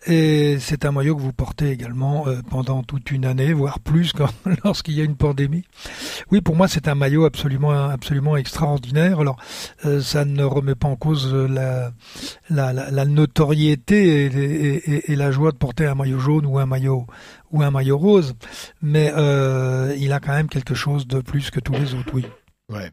Et 0.07 0.57
c'est 0.59 0.85
un 0.85 0.91
maillot 0.91 1.15
que 1.15 1.21
vous 1.21 1.33
portez 1.33 1.69
également 1.71 2.27
euh, 2.27 2.41
pendant 2.49 2.83
toute 2.83 3.11
une 3.11 3.25
année, 3.25 3.53
voire 3.53 3.79
plus 3.79 4.13
lorsqu'il 4.63 4.93
y 4.95 5.01
a 5.01 5.03
une 5.03 5.15
pandémie. 5.15 5.63
Oui, 6.31 6.41
pour 6.41 6.55
moi, 6.55 6.67
c'est 6.67 6.87
un 6.87 6.95
maillot 6.95 7.25
absolument, 7.25 7.71
absolument 7.89 8.37
extraordinaire. 8.37 9.19
Alors, 9.19 9.37
euh, 9.85 10.01
ça 10.01 10.25
ne 10.25 10.43
remet 10.43 10.75
pas 10.75 10.87
en 10.87 10.95
cause 10.95 11.29
euh, 11.33 11.47
la, 11.47 11.91
la, 12.49 12.91
la, 12.91 13.05
notoriété 13.05 14.25
et- 14.25 15.11
et 15.11 15.15
la 15.15 15.31
joie 15.31 15.51
de 15.51 15.57
porter 15.57 15.85
un 15.85 15.95
maillot 15.95 16.19
jaune 16.19 16.45
ou 16.45 16.59
un 16.59 16.65
maillot 16.65 17.05
ou 17.51 17.61
un 17.63 17.71
maillot 17.71 17.97
rose, 17.97 18.33
mais 18.81 19.11
euh, 19.17 19.93
il 19.99 20.13
a 20.13 20.19
quand 20.19 20.31
même 20.31 20.47
quelque 20.47 20.73
chose 20.73 21.05
de 21.07 21.19
plus 21.19 21.51
que 21.51 21.59
tous 21.59 21.73
les 21.73 21.93
autres, 21.95 22.13
oui. 22.13 22.25
Ouais. 22.71 22.89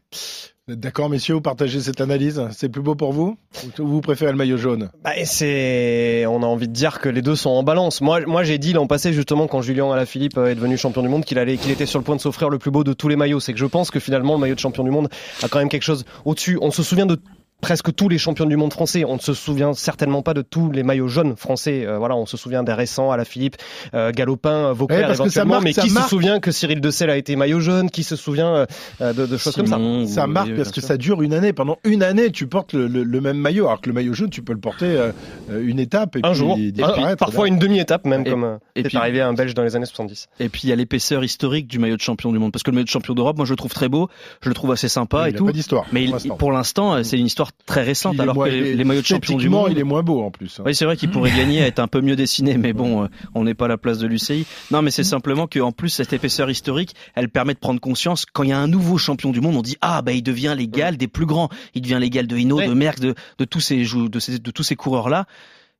D'accord, 0.67 1.09
messieurs, 1.09 1.33
vous 1.33 1.41
partagez 1.41 1.79
cette 1.79 1.99
analyse 1.99 2.45
C'est 2.51 2.69
plus 2.69 2.81
beau 2.81 2.93
pour 2.93 3.11
vous 3.11 3.37
Ou 3.79 3.87
vous 3.87 4.01
préférez 4.01 4.31
le 4.31 4.37
maillot 4.37 4.57
jaune? 4.57 4.91
Bah, 5.03 5.11
c'est, 5.23 6.25
on 6.27 6.43
a 6.43 6.45
envie 6.45 6.67
de 6.67 6.73
dire 6.73 6.99
que 6.99 7.09
les 7.09 7.23
deux 7.23 7.35
sont 7.35 7.49
en 7.49 7.63
balance. 7.63 8.01
Moi, 8.01 8.21
moi, 8.27 8.43
j'ai 8.43 8.59
dit 8.59 8.73
l'an 8.73 8.85
passé 8.85 9.11
justement 9.11 9.47
quand 9.47 9.61
Julien 9.61 9.91
Alaphilippe 9.91 10.37
euh, 10.37 10.51
est 10.51 10.55
devenu 10.55 10.77
champion 10.77 11.01
du 11.01 11.07
monde 11.07 11.25
qu'il 11.25 11.39
allait, 11.39 11.57
qu'il 11.57 11.71
était 11.71 11.87
sur 11.87 11.97
le 11.97 12.05
point 12.05 12.15
de 12.15 12.21
s'offrir 12.21 12.49
le 12.49 12.59
plus 12.59 12.69
beau 12.69 12.83
de 12.83 12.93
tous 12.93 13.07
les 13.07 13.15
maillots. 13.15 13.39
C'est 13.39 13.53
que 13.53 13.59
je 13.59 13.65
pense 13.65 13.89
que 13.89 13.99
finalement 13.99 14.33
le 14.33 14.39
maillot 14.41 14.53
de 14.53 14.59
champion 14.59 14.83
du 14.83 14.91
monde 14.91 15.09
a 15.41 15.47
quand 15.47 15.57
même 15.57 15.69
quelque 15.69 15.83
chose 15.83 16.05
au-dessus. 16.23 16.59
On 16.61 16.69
se 16.69 16.83
souvient 16.83 17.07
de 17.07 17.19
presque 17.61 17.93
tous 17.93 18.09
les 18.09 18.17
champions 18.17 18.45
du 18.45 18.55
monde 18.57 18.71
français. 18.73 19.03
On 19.05 19.15
ne 19.15 19.19
se 19.19 19.33
souvient 19.33 19.73
certainement 19.73 20.21
pas 20.21 20.33
de 20.33 20.41
tous 20.41 20.71
les 20.71 20.83
maillots 20.83 21.07
jaunes 21.07 21.35
français. 21.35 21.85
Euh, 21.85 21.97
voilà, 21.97 22.15
on 22.15 22.25
se 22.25 22.37
souvient 22.37 22.63
des 22.63 22.73
récents, 22.73 23.11
Alaphilippe, 23.11 23.57
euh, 23.93 24.11
Galopin, 24.11 24.71
Vauclair 24.73 24.99
Ouais, 25.01 25.05
parce 25.07 25.19
que 25.19 25.29
ça 25.29 25.41
éventuellement. 25.41 25.53
marque- 25.55 25.63
mais 25.65 25.73
qui 25.73 25.89
marque. 25.93 26.05
se 26.05 26.09
souvient 26.09 26.39
que 26.39 26.51
Cyril 26.51 26.81
Dessel 26.81 27.09
a 27.09 27.17
été 27.17 27.35
maillot 27.35 27.59
jaune 27.59 27.89
Qui 27.89 28.03
se 28.03 28.15
souvient 28.15 28.65
euh, 29.01 29.13
de, 29.13 29.25
de 29.25 29.37
choses 29.37 29.55
comme 29.55 29.67
ça 29.67 29.77
Ça 30.07 30.25
oui, 30.25 30.31
marque 30.31 30.47
oui, 30.49 30.53
parce 30.57 30.71
que 30.71 30.81
ça 30.81 30.97
dure 30.97 31.21
une 31.21 31.33
année. 31.33 31.53
Pendant 31.53 31.77
une 31.83 32.03
année, 32.03 32.31
tu 32.31 32.47
portes 32.47 32.73
le, 32.73 32.87
le- 32.87 33.03
le 33.03 33.21
même 33.21 33.37
maillot, 33.37 33.67
alors 33.67 33.81
que 33.81 33.89
le 33.89 33.93
maillot 33.93 34.13
jaune, 34.13 34.29
tu 34.29 34.41
peux 34.41 34.53
le 34.53 34.59
porter 34.59 34.85
euh, 34.85 35.11
euh, 35.51 35.61
une 35.65 35.79
étape 35.79 36.15
et 36.15 36.19
Un 36.23 36.29
puis 36.29 36.37
jour, 36.37 36.57
un- 36.81 37.15
parfois 37.15 37.47
une 37.47 37.59
demi-étape 37.59 38.05
même, 38.05 38.25
Et- 38.25 38.29
comme 38.29 38.43
euh, 38.43 38.57
et 38.75 38.83
puis- 38.83 38.97
arrivé 38.97 39.21
à 39.21 39.27
un 39.27 39.33
Belge 39.33 39.53
dans 39.53 39.63
les 39.63 39.75
années 39.75 39.85
70. 39.85 40.27
Et 40.39 40.49
puis 40.49 40.61
il 40.63 40.69
y 40.69 40.73
a 40.73 40.75
l'épaisseur 40.75 41.23
historique 41.23 41.67
du 41.67 41.79
maillot 41.79 41.97
de 41.97 42.01
champion 42.01 42.31
du 42.31 42.39
monde. 42.39 42.51
Parce 42.51 42.63
que 42.63 42.71
le 42.71 42.75
maillot 42.75 42.85
de 42.85 42.89
champion 42.89 43.13
d'Europe, 43.13 43.37
moi 43.37 43.45
je 43.45 43.51
le 43.53 43.57
trouve 43.57 43.73
très 43.73 43.89
beau, 43.89 44.07
je 44.41 44.49
le 44.49 44.55
trouve 44.55 44.71
assez 44.71 44.87
sympa 44.89 45.27
Il 45.27 45.31
et 45.31 45.35
a 45.35 45.37
tout. 45.37 45.45
pas 45.45 45.51
d'histoire. 45.51 45.85
Mais 45.91 46.03
il- 46.05 46.13
pour 46.37 46.51
l'instant. 46.51 46.93
euh, 46.95 47.03
c'est 47.03 47.17
une 47.19 47.25
histoire 47.25 47.48
très 47.65 47.83
récente, 47.83 48.19
alors 48.19 48.35
moins- 48.35 48.47
que 48.49 48.51
les, 48.53 48.83
maillots 48.83 49.01
de 49.01 49.05
champion 49.05 49.37
du 49.37 49.49
monde. 49.49 49.67
il 49.71 49.77
est 49.79 49.83
moins 49.83 50.01
beau 50.03 50.21
en 50.23 50.31
plus. 50.31 50.59
hein. 50.59 50.63
Oui, 50.65 50.73
c'est 50.75 50.85
vrai 50.85 50.97
qu'il 50.97 51.09
pourrait 51.11 51.31
gagner 51.37 51.61
à 51.61 51.67
être 51.67 51.79
un 51.79 51.87
peu 51.87 52.01
mieux 52.01 52.15
dessiné, 52.15 52.57
mais 52.57 52.73
bon, 52.73 53.03
euh, 53.03 53.07
on 53.35 53.43
n'est 53.43 53.53
pas 53.53 53.65
à 53.65 53.67
la 53.69 53.77
place 53.77 53.99
de 53.99 54.07
l'UCI. 54.07 54.45
Non, 54.71 54.81
mais 54.81 54.91
c'est 54.91 55.03
simplement 55.03 55.47
qu'en 55.47 55.71
plus, 55.71 55.89
cette 55.89 56.13
épaisseur 56.13 56.49
historique, 56.49 56.95
elle 57.15 57.29
permet 57.29 57.53
de 57.53 57.59
prendre 57.59 57.79
conscience, 57.79 58.25
quand 58.25 58.43
il 58.43 58.49
y 58.49 58.53
a 58.53 58.59
un 58.59 58.67
nouveau 58.67 58.97
champion 58.97 59.31
du 59.31 59.39
monde, 59.41 59.55
on 59.55 59.61
dit, 59.61 59.77
ah, 59.81 60.01
bah, 60.01 60.11
il 60.13 60.23
devient 60.23 60.55
l'égal 60.57 60.97
des 60.97 61.07
plus 61.07 61.25
grands. 61.25 61.49
Il 61.75 61.81
devient 61.83 61.99
l'égal 62.01 62.25
de 62.27 62.35
Ouais. 62.39 62.67
de 62.67 62.73
Merckx, 62.73 62.99
de, 63.01 63.15
de 63.37 63.45
tous 63.45 63.59
ces, 63.59 63.83
de, 63.83 64.19
ces, 64.19 64.39
de 64.39 64.51
tous 64.51 64.63
ces 64.63 64.75
coureurs-là. 64.75 65.25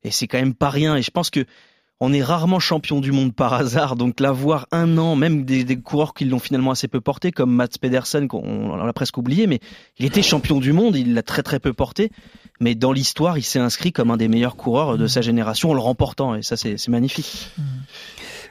Et 0.03 0.11
c'est 0.11 0.27
quand 0.27 0.37
même 0.37 0.53
pas 0.53 0.69
rien. 0.69 0.95
Et 0.95 1.01
je 1.01 1.09
pense 1.11 1.29
que 1.29 1.45
on 1.99 2.13
est 2.13 2.23
rarement 2.23 2.59
champion 2.59 3.01
du 3.01 3.11
monde 3.11 3.33
par 3.33 3.53
hasard, 3.53 3.95
donc 3.95 4.19
l'avoir 4.19 4.67
un 4.71 4.97
an, 4.97 5.15
même 5.15 5.43
des, 5.43 5.63
des 5.63 5.75
coureurs 5.77 6.13
qui 6.13 6.25
l'ont 6.25 6.39
finalement 6.39 6.71
assez 6.71 6.87
peu 6.87 7.01
porté, 7.01 7.31
comme 7.31 7.53
Mats 7.53 7.67
Pedersen, 7.79 8.27
qu'on 8.27 8.39
on 8.39 8.75
l'a 8.75 8.93
presque 8.93 9.17
oublié, 9.17 9.47
mais 9.47 9.59
il 9.97 10.05
était 10.05 10.21
champion 10.21 10.59
du 10.59 10.71
monde, 10.71 10.95
il 10.95 11.13
l'a 11.13 11.23
très 11.23 11.43
très 11.43 11.59
peu 11.59 11.73
porté, 11.73 12.11
mais 12.61 12.75
dans 12.75 12.91
l'histoire, 12.91 13.37
il 13.37 13.43
s'est 13.43 13.59
inscrit 13.59 13.91
comme 13.91 14.11
un 14.11 14.17
des 14.17 14.27
meilleurs 14.27 14.55
coureurs 14.55 14.97
de 14.97 15.07
sa 15.07 15.21
génération 15.21 15.71
en 15.71 15.73
le 15.73 15.81
remportant, 15.81 16.35
et 16.35 16.41
ça 16.41 16.55
c'est 16.55 16.87
magnifique. 16.87 17.49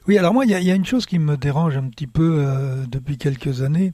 Oui, 0.06 0.16
alors 0.16 0.32
moi, 0.32 0.44
il 0.44 0.50
y 0.50 0.54
a, 0.54 0.60
il 0.60 0.66
y 0.66 0.70
a 0.70 0.74
une 0.74 0.86
chose 0.86 1.04
qui 1.04 1.18
me 1.18 1.36
dérange 1.36 1.76
un 1.76 1.88
petit 1.88 2.06
peu 2.06 2.38
euh, 2.38 2.86
depuis 2.86 3.18
quelques 3.18 3.62
années, 3.62 3.92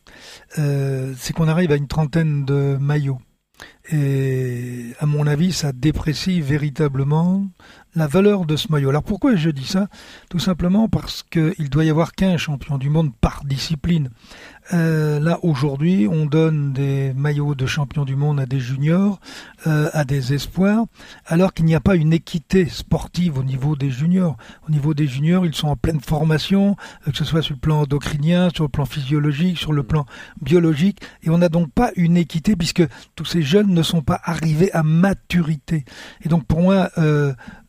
euh, 0.59 1.13
c'est 1.17 1.33
qu'on 1.33 1.49
arrive 1.49 1.73
à 1.73 1.77
une 1.77 1.89
trentaine 1.89 2.45
de 2.45 2.77
maillots. 2.81 3.19
Et 3.93 4.93
à 4.99 5.07
mon 5.07 5.27
avis, 5.27 5.53
ça 5.53 5.73
déprécie 5.73 6.41
véritablement 6.41 7.47
la 7.95 8.07
valeur 8.07 8.45
de 8.45 8.57
ce 8.57 8.71
maillot. 8.71 8.91
Alors 8.91 9.03
pourquoi 9.03 9.37
je 9.37 9.51
dis 9.51 9.67
ça? 9.67 9.89
Tout 10.31 10.39
simplement 10.39 10.89
parce 10.89 11.23
qu'il 11.23 11.71
doit 11.71 11.85
y 11.85 11.91
avoir 11.91 12.13
qu'un 12.13 12.37
champion 12.37 12.79
du 12.79 12.91
monde 12.91 13.13
par 13.21 13.43
discipline. 13.45 14.11
Euh, 14.73 15.21
là, 15.21 15.39
aujourd'hui, 15.43 16.09
on 16.11 16.25
donne 16.25 16.73
des 16.73 17.13
maillots 17.15 17.55
de 17.55 17.67
champion 17.67 18.05
du 18.05 18.17
monde 18.17 18.41
à 18.41 18.47
des 18.47 18.61
juniors, 18.61 19.21
euh, 19.67 19.91
à 19.93 20.05
des 20.05 20.33
espoirs, 20.33 20.87
alors 21.27 21.53
qu'il 21.53 21.67
n'y 21.67 21.75
a 21.75 21.81
pas 21.81 21.97
une 21.97 22.15
équité 22.15 22.67
sportive 22.67 23.39
au 23.39 23.45
niveau 23.45 23.77
des 23.77 23.91
juniors. 23.91 24.37
Au 24.67 24.73
niveau 24.73 24.95
des 24.95 25.07
juniors, 25.07 25.45
ils 25.45 25.55
sont 25.55 25.69
en 25.69 25.77
pleine 25.77 26.01
formation, 26.01 26.77
euh, 27.07 27.11
que 27.11 27.19
ce 27.19 27.25
soit 27.25 27.43
sur 27.43 27.55
le 27.55 27.61
plan 27.61 27.83
endocrinien, 27.83 28.49
sur 28.55 28.65
le 28.65 28.71
plan 28.71 28.87
physiologique, 28.87 29.59
sur 29.59 29.73
le 29.73 29.83
plan 29.83 30.07
biologique, 30.41 31.01
et 31.23 31.31
on 31.31 31.39
n'a 31.39 31.51
donc 31.51 31.71
pas 31.71 31.91
une 31.97 32.17
équité 32.17 32.57
puisque 32.57 32.85
tous 33.17 33.27
ces 33.27 33.43
jeunes 33.43 33.69
ne 33.69 33.83
sont 33.83 34.03
pas 34.03 34.21
arrivés 34.25 34.73
à 34.73 34.83
maturité. 34.83 35.85
Et 36.23 36.29
donc 36.29 36.47
pour 36.47 36.63
moi, 36.63 36.91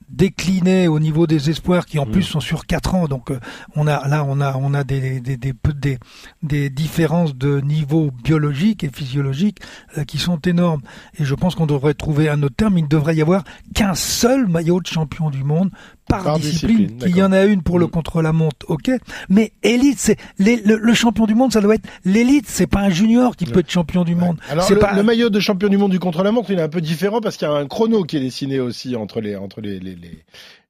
décliner 0.10 0.88
au 0.88 1.00
niveau 1.00 1.28
des 1.28 1.50
espoirs 1.50 1.86
qui 1.86 2.00
en 2.00 2.06
plus 2.06 2.24
sont 2.24 2.40
sur 2.40 2.66
quatre 2.66 2.96
ans. 2.96 3.08
Donc 3.08 3.32
euh, 3.32 3.40
on 3.76 3.88
a 3.88 4.08
là 4.08 4.26
on 4.28 4.40
a 4.42 4.56
on 4.58 4.74
a 4.74 4.84
des 4.84 5.20
des 5.20 5.38
des, 5.38 5.54
des, 5.76 6.00
des 6.44 6.70
différences 6.70 7.36
de 7.36 7.60
niveau 7.62 8.12
biologique 8.24 8.84
et 8.84 8.90
physiologique 8.90 9.60
euh, 9.98 10.04
qui 10.04 10.18
sont 10.18 10.40
énormes. 10.40 10.82
Et 11.18 11.26
je 11.26 11.36
pense 11.36 11.56
qu'on 11.56 11.66
devrait 11.66 11.94
trouver 11.94 12.30
un 12.30 12.42
autre 12.44 12.56
terme. 12.56 12.78
Il 12.78 12.84
ne 12.84 12.88
devrait 12.90 13.16
y 13.16 13.22
avoir 13.22 13.44
qu'un 13.74 13.96
seul 13.96 14.48
maillot 14.48 14.80
de 14.80 14.88
champion 14.88 15.30
du 15.30 15.44
monde 15.44 15.72
par, 16.08 16.24
Par 16.24 16.40
discipline, 16.40 16.78
discipline, 16.78 17.00
qu'il 17.00 17.18
y 17.18 17.24
en 17.24 17.32
a 17.32 17.46
une 17.46 17.64
pour 17.64 17.80
le 17.80 17.88
contre-la-montre, 17.88 18.66
ok. 18.68 18.92
Mais 19.30 19.52
élite, 19.64 19.98
c'est 20.00 20.18
le, 20.38 20.76
le 20.78 20.94
champion 20.94 21.26
du 21.26 21.34
monde, 21.34 21.52
ça 21.52 21.62
doit 21.62 21.76
être 21.76 21.88
l'élite. 22.04 22.46
C'est 22.48 22.68
pas 22.68 22.82
un 22.82 22.90
junior 22.90 23.36
qui 23.36 23.46
peut 23.46 23.60
être 23.60 23.72
champion 23.72 24.04
du 24.04 24.16
monde. 24.16 24.38
Alors 24.50 24.70
le, 24.70 24.80
pas 24.80 24.94
le 24.94 25.04
maillot 25.04 25.30
de 25.30 25.40
champion 25.40 25.68
du 25.68 25.78
monde 25.78 25.92
du 25.92 26.00
contre-la-montre, 26.00 26.52
il 26.52 26.60
est 26.60 26.64
un 26.64 26.70
peu 26.70 26.82
différent 26.82 27.22
parce 27.22 27.38
qu'il 27.38 27.48
y 27.48 27.52
a 27.52 27.54
un 27.54 27.68
chrono 27.68 28.04
qui 28.04 28.18
est 28.18 28.22
dessiné 28.22 28.60
aussi 28.60 28.96
entre 28.96 29.20
les 29.20 29.36
entre 29.36 29.62
les 29.62 29.80
les 29.80 29.96
les, 29.96 30.24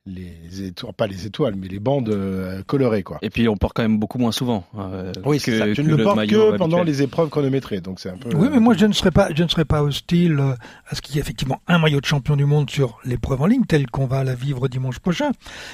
les 0.08 0.64
étoiles, 0.64 0.94
pas 0.94 1.08
les 1.08 1.26
étoiles, 1.26 1.56
mais 1.56 1.68
les 1.68 1.80
bandes 1.80 2.10
euh, 2.10 2.62
colorées 2.68 3.02
quoi. 3.02 3.18
Et 3.24 3.30
puis 3.32 3.50
on 3.50 3.58
porte 3.58 3.76
quand 3.76 3.82
même 3.82 3.98
beaucoup 3.98 4.20
moins 4.20 4.32
souvent. 4.32 4.64
euh, 4.78 5.12
Oui, 5.26 5.40
que, 5.40 5.58
ça. 5.58 5.66
Tu 5.68 5.76
que 5.76 5.82
ne 5.82 5.96
le 5.96 6.04
portes 6.04 6.28
que 6.28 6.58
pendant 6.58 6.84
les 6.84 7.02
épreuves 7.02 7.30
chronométrées, 7.30 7.82
donc 7.82 8.00
c'est 8.00 8.10
un 8.10 8.18
peu. 8.18 8.30
Oui, 8.36 8.50
mais 8.52 8.60
moi 8.60 8.76
je 8.78 8.86
ne 8.86 8.94
serais 8.94 9.12
pas, 9.12 9.30
je 9.34 9.44
ne 9.44 9.48
serais 9.48 9.66
pas 9.66 9.82
hostile 9.82 10.40
euh, 10.40 10.54
à 10.88 10.96
ce 10.96 11.02
qu'il 11.02 11.16
y 11.16 11.18
ait 11.18 11.22
effectivement 11.22 11.60
un 11.68 11.80
maillot 11.80 12.02
de 12.02 12.06
champion 12.06 12.36
du 12.36 12.46
monde 12.46 12.70
sur 12.70 13.00
l'épreuve 13.04 13.42
en 13.42 13.48
ligne, 13.48 13.64
tel 13.68 13.88
qu'on 13.90 14.06
va 14.06 14.24
la 14.24 14.36
vivre 14.36 14.68
dimanche 14.68 15.00
prochain. 15.00 15.32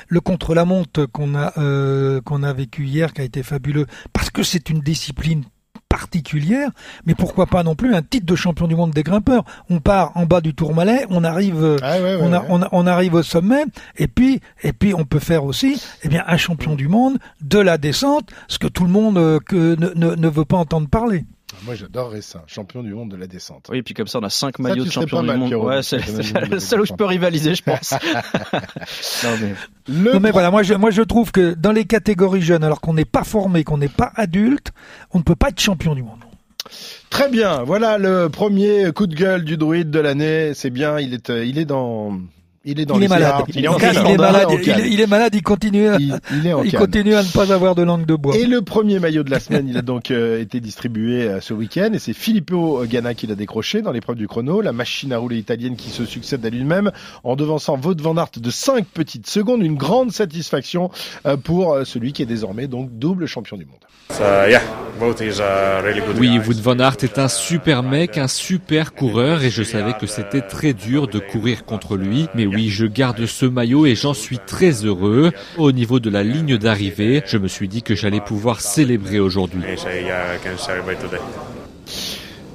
Le 0.08 0.22
contre-la-montre 0.22 1.06
qu'on 1.08 1.36
a 1.36 1.52
euh, 1.58 2.22
qu'on 2.22 2.44
a 2.44 2.54
vécu 2.54 2.86
hier, 2.86 3.14
qui 3.14 3.22
a 3.22 3.26
été 3.26 3.44
fabuleux, 3.44 3.86
parce 4.14 4.30
que 4.30 4.44
c'est 4.44 4.70
une 4.70 4.80
discipline 4.80 5.44
particulière, 5.92 6.70
mais 7.06 7.16
pourquoi 7.16 7.46
pas 7.46 7.64
non 7.64 7.76
plus 7.76 7.94
un 7.94 8.02
titre 8.02 8.26
de 8.26 8.36
champion 8.36 8.68
du 8.68 8.76
monde 8.76 8.92
des 8.92 9.04
grimpeurs. 9.04 9.44
On 9.70 9.80
part 9.80 10.12
en 10.16 10.26
bas 10.26 10.42
du 10.42 10.54
Tourmalet, 10.54 11.06
on 11.10 11.24
arrive, 11.24 11.78
Ah 11.82 11.98
ouais, 11.98 12.02
ouais, 12.16 12.18
on, 12.22 12.34
a- 12.34 12.40
ouais. 12.40 12.46
on, 12.50 12.62
a- 12.62 12.70
on 12.72 12.88
arrive 12.88 13.14
au 13.16 13.24
sommet, 13.24 13.64
et 13.98 14.08
puis 14.08 14.40
et 14.64 14.74
puis 14.74 14.94
on 14.94 15.04
peut 15.06 15.20
faire 15.20 15.44
aussi, 15.44 15.82
eh 16.04 16.08
bien 16.10 16.24
un 16.28 16.38
champion 16.38 16.76
du 16.76 16.88
monde 16.88 17.18
de 17.42 17.60
la 17.60 17.78
descente, 17.78 18.30
ce 18.48 18.58
que 18.58 18.68
tout 18.68 18.84
le 18.86 18.90
monde 18.92 19.18
euh, 19.18 19.40
que 19.40 19.76
ne, 19.80 19.90
ne, 19.96 20.16
ne 20.16 20.28
veut 20.30 20.46
pas 20.46 20.58
entendre 20.58 20.88
parler. 20.88 21.26
Moi 21.64 21.76
j'adorerais 21.76 22.22
ça, 22.22 22.44
champion 22.48 22.84
du 22.84 22.94
monde 22.94 23.12
de 23.12 23.18
la 23.18 23.28
descente. 23.28 23.68
Oui, 23.70 23.82
puis 23.82 23.94
comme 23.94 24.08
ça 24.08 24.20
on 24.20 24.24
a 24.24 24.30
cinq 24.30 24.58
Ça, 24.58 24.64
maillots 24.64 24.84
tu 24.84 24.90
de 24.90 24.94
champion 24.94 25.22
du 25.22 25.28
mal, 25.28 25.38
monde. 25.38 25.50
Pierrot, 25.50 25.68
Ouais, 25.68 25.84
c'est 25.84 25.98
le 26.50 26.60
seul 26.60 26.82
où 26.82 26.86
je 26.86 26.94
peux 26.94 27.06
rivaliser, 27.06 27.56
je 27.56 27.64
pense. 27.64 27.92
non, 29.24 29.30
mais... 29.42 29.54
Le 29.88 30.14
Non 30.14 30.20
mais 30.20 30.32
voilà, 30.32 30.52
moi 30.52 30.64
je, 30.64 30.74
moi 30.74 30.92
je 30.92 31.02
trouve 31.02 31.32
que 31.32 31.54
dans 31.54 31.72
les 31.72 31.86
catégories 31.86 32.42
jeunes, 32.42 32.64
alors 32.64 32.82
qu'on 32.82 32.94
n'est 32.94 33.06
pas 33.06 33.24
formé, 33.24 33.64
qu'on 33.64 33.78
n'est 33.78 33.88
pas 33.90 34.12
adulte, 34.16 34.72
on 35.12 35.20
ne 35.20 35.24
peut 35.24 35.36
pas 35.36 35.50
être 35.50 35.60
champion 35.60 35.96
du 35.96 36.04
monde. 36.04 36.20
Très 37.10 37.30
bien, 37.30 37.64
voilà 37.64 37.98
le 37.98 38.30
premier 38.30 38.92
coup 38.94 39.08
de 39.08 39.16
gueule 39.16 39.44
du 39.44 39.58
druide 39.58 39.90
de 39.90 40.00
l'année. 40.00 40.54
C'est 40.54 40.70
bien, 40.70 41.00
il 41.00 41.14
est, 41.14 41.30
euh, 41.30 41.44
il 41.44 41.58
est 41.58 41.66
dans, 41.66 42.20
il 42.64 42.80
est 42.80 42.86
dans 42.86 42.96
il 42.96 43.00
les 43.00 43.06
est 43.06 43.10
malade. 43.10 43.44
Il 43.48 43.66
est 43.66 43.68
en 43.68 43.76
il, 43.78 43.82
canne, 43.82 44.06
est 44.06 44.18
malade. 44.18 44.48
Il, 44.52 44.94
il 44.94 45.02
est 45.02 45.08
malade. 45.08 45.34
Il 45.34 45.42
continue. 45.42 45.88
À, 45.88 45.98
Il, 46.00 46.20
il 46.32 46.48
est 46.48 46.54
en 46.54 46.64
il 46.64 46.72
canne. 46.72 46.82
continue 46.82 47.16
à 47.16 47.24
ne 47.24 47.28
pas 47.28 47.52
avoir 47.52 47.76
de 47.76 47.82
langue 47.82 48.06
de 48.06 48.16
bois. 48.16 48.36
Et 48.38 48.46
le 48.46 48.62
premier 48.62 49.00
maillot 49.00 49.24
de 49.24 49.32
la 49.32 49.40
semaine, 49.40 49.68
il 49.68 49.78
a 49.78 49.82
donc 49.82 50.12
euh, 50.12 50.40
été 50.40 50.60
distribué 50.60 51.24
euh, 51.24 51.42
ce 51.42 51.54
week-end 51.54 51.90
et 51.94 52.00
c'est 52.00 52.14
Filippo 52.14 52.84
Ganna 52.86 53.14
qui 53.16 53.26
l'a 53.28 53.36
décroché 53.36 53.82
dans 53.82 53.92
l'épreuve 53.92 54.18
du 54.18 54.28
chrono, 54.28 54.62
la 54.62 54.74
machine 54.74 55.12
à 55.14 55.18
rouler 55.18 55.38
italienne 55.38 55.76
qui 55.76 55.90
se 55.90 56.06
succède 56.06 56.46
à 56.46 56.50
lui-même 56.50 56.92
en 57.24 57.36
devançant 57.36 57.80
Wout 57.84 58.00
van 58.00 58.18
Aert 58.18 58.32
de 58.38 58.50
5 58.52 58.86
petites 58.86 59.28
secondes, 59.28 59.64
une 59.64 59.76
grande 59.76 60.12
satisfaction 60.12 60.92
euh, 61.26 61.38
pour 61.38 61.74
euh, 61.74 61.84
celui 61.84 62.14
qui 62.14 62.22
est 62.22 62.28
désormais 62.28 62.68
donc 62.68 62.90
double 62.92 63.26
champion 63.26 63.58
du 63.58 63.66
monde. 63.66 63.80
Oui, 66.20 66.38
Wout 66.40 66.62
van 66.62 66.80
Aert 66.80 66.98
est 67.02 67.18
un 67.18 67.28
super 67.28 67.82
mec, 67.82 68.18
un 68.18 68.28
super 68.28 68.94
coureur 68.94 69.44
et 69.44 69.50
je 69.50 69.64
savais 69.64 69.94
que 69.94 70.06
c'était 70.06 70.42
très 70.42 70.74
dur 70.74 71.08
de 71.08 71.20
courir 71.20 71.66
contre 71.66 71.96
lui. 71.96 72.28
Mais 72.36 72.46
oui, 72.54 72.70
je 72.70 72.86
garde 72.86 73.26
ce 73.26 73.46
maillot 73.46 73.86
et 73.86 73.96
j'en 73.96 74.14
suis 74.14 74.40
très 74.40 74.86
heureux. 74.86 75.32
Au 75.58 75.72
niveau 75.72 76.00
de 76.00 76.10
la 76.10 76.24
ligne 76.24 76.58
d'arrivée, 76.58 77.24
je 77.26 77.38
me 77.38 77.48
suis 77.48 77.68
dit 77.68 77.84
que 77.84 77.96
j'allais 77.96 78.22
pouvoir 78.22 78.62
célébrer 78.62 79.20
aujourd'hui. 79.20 79.62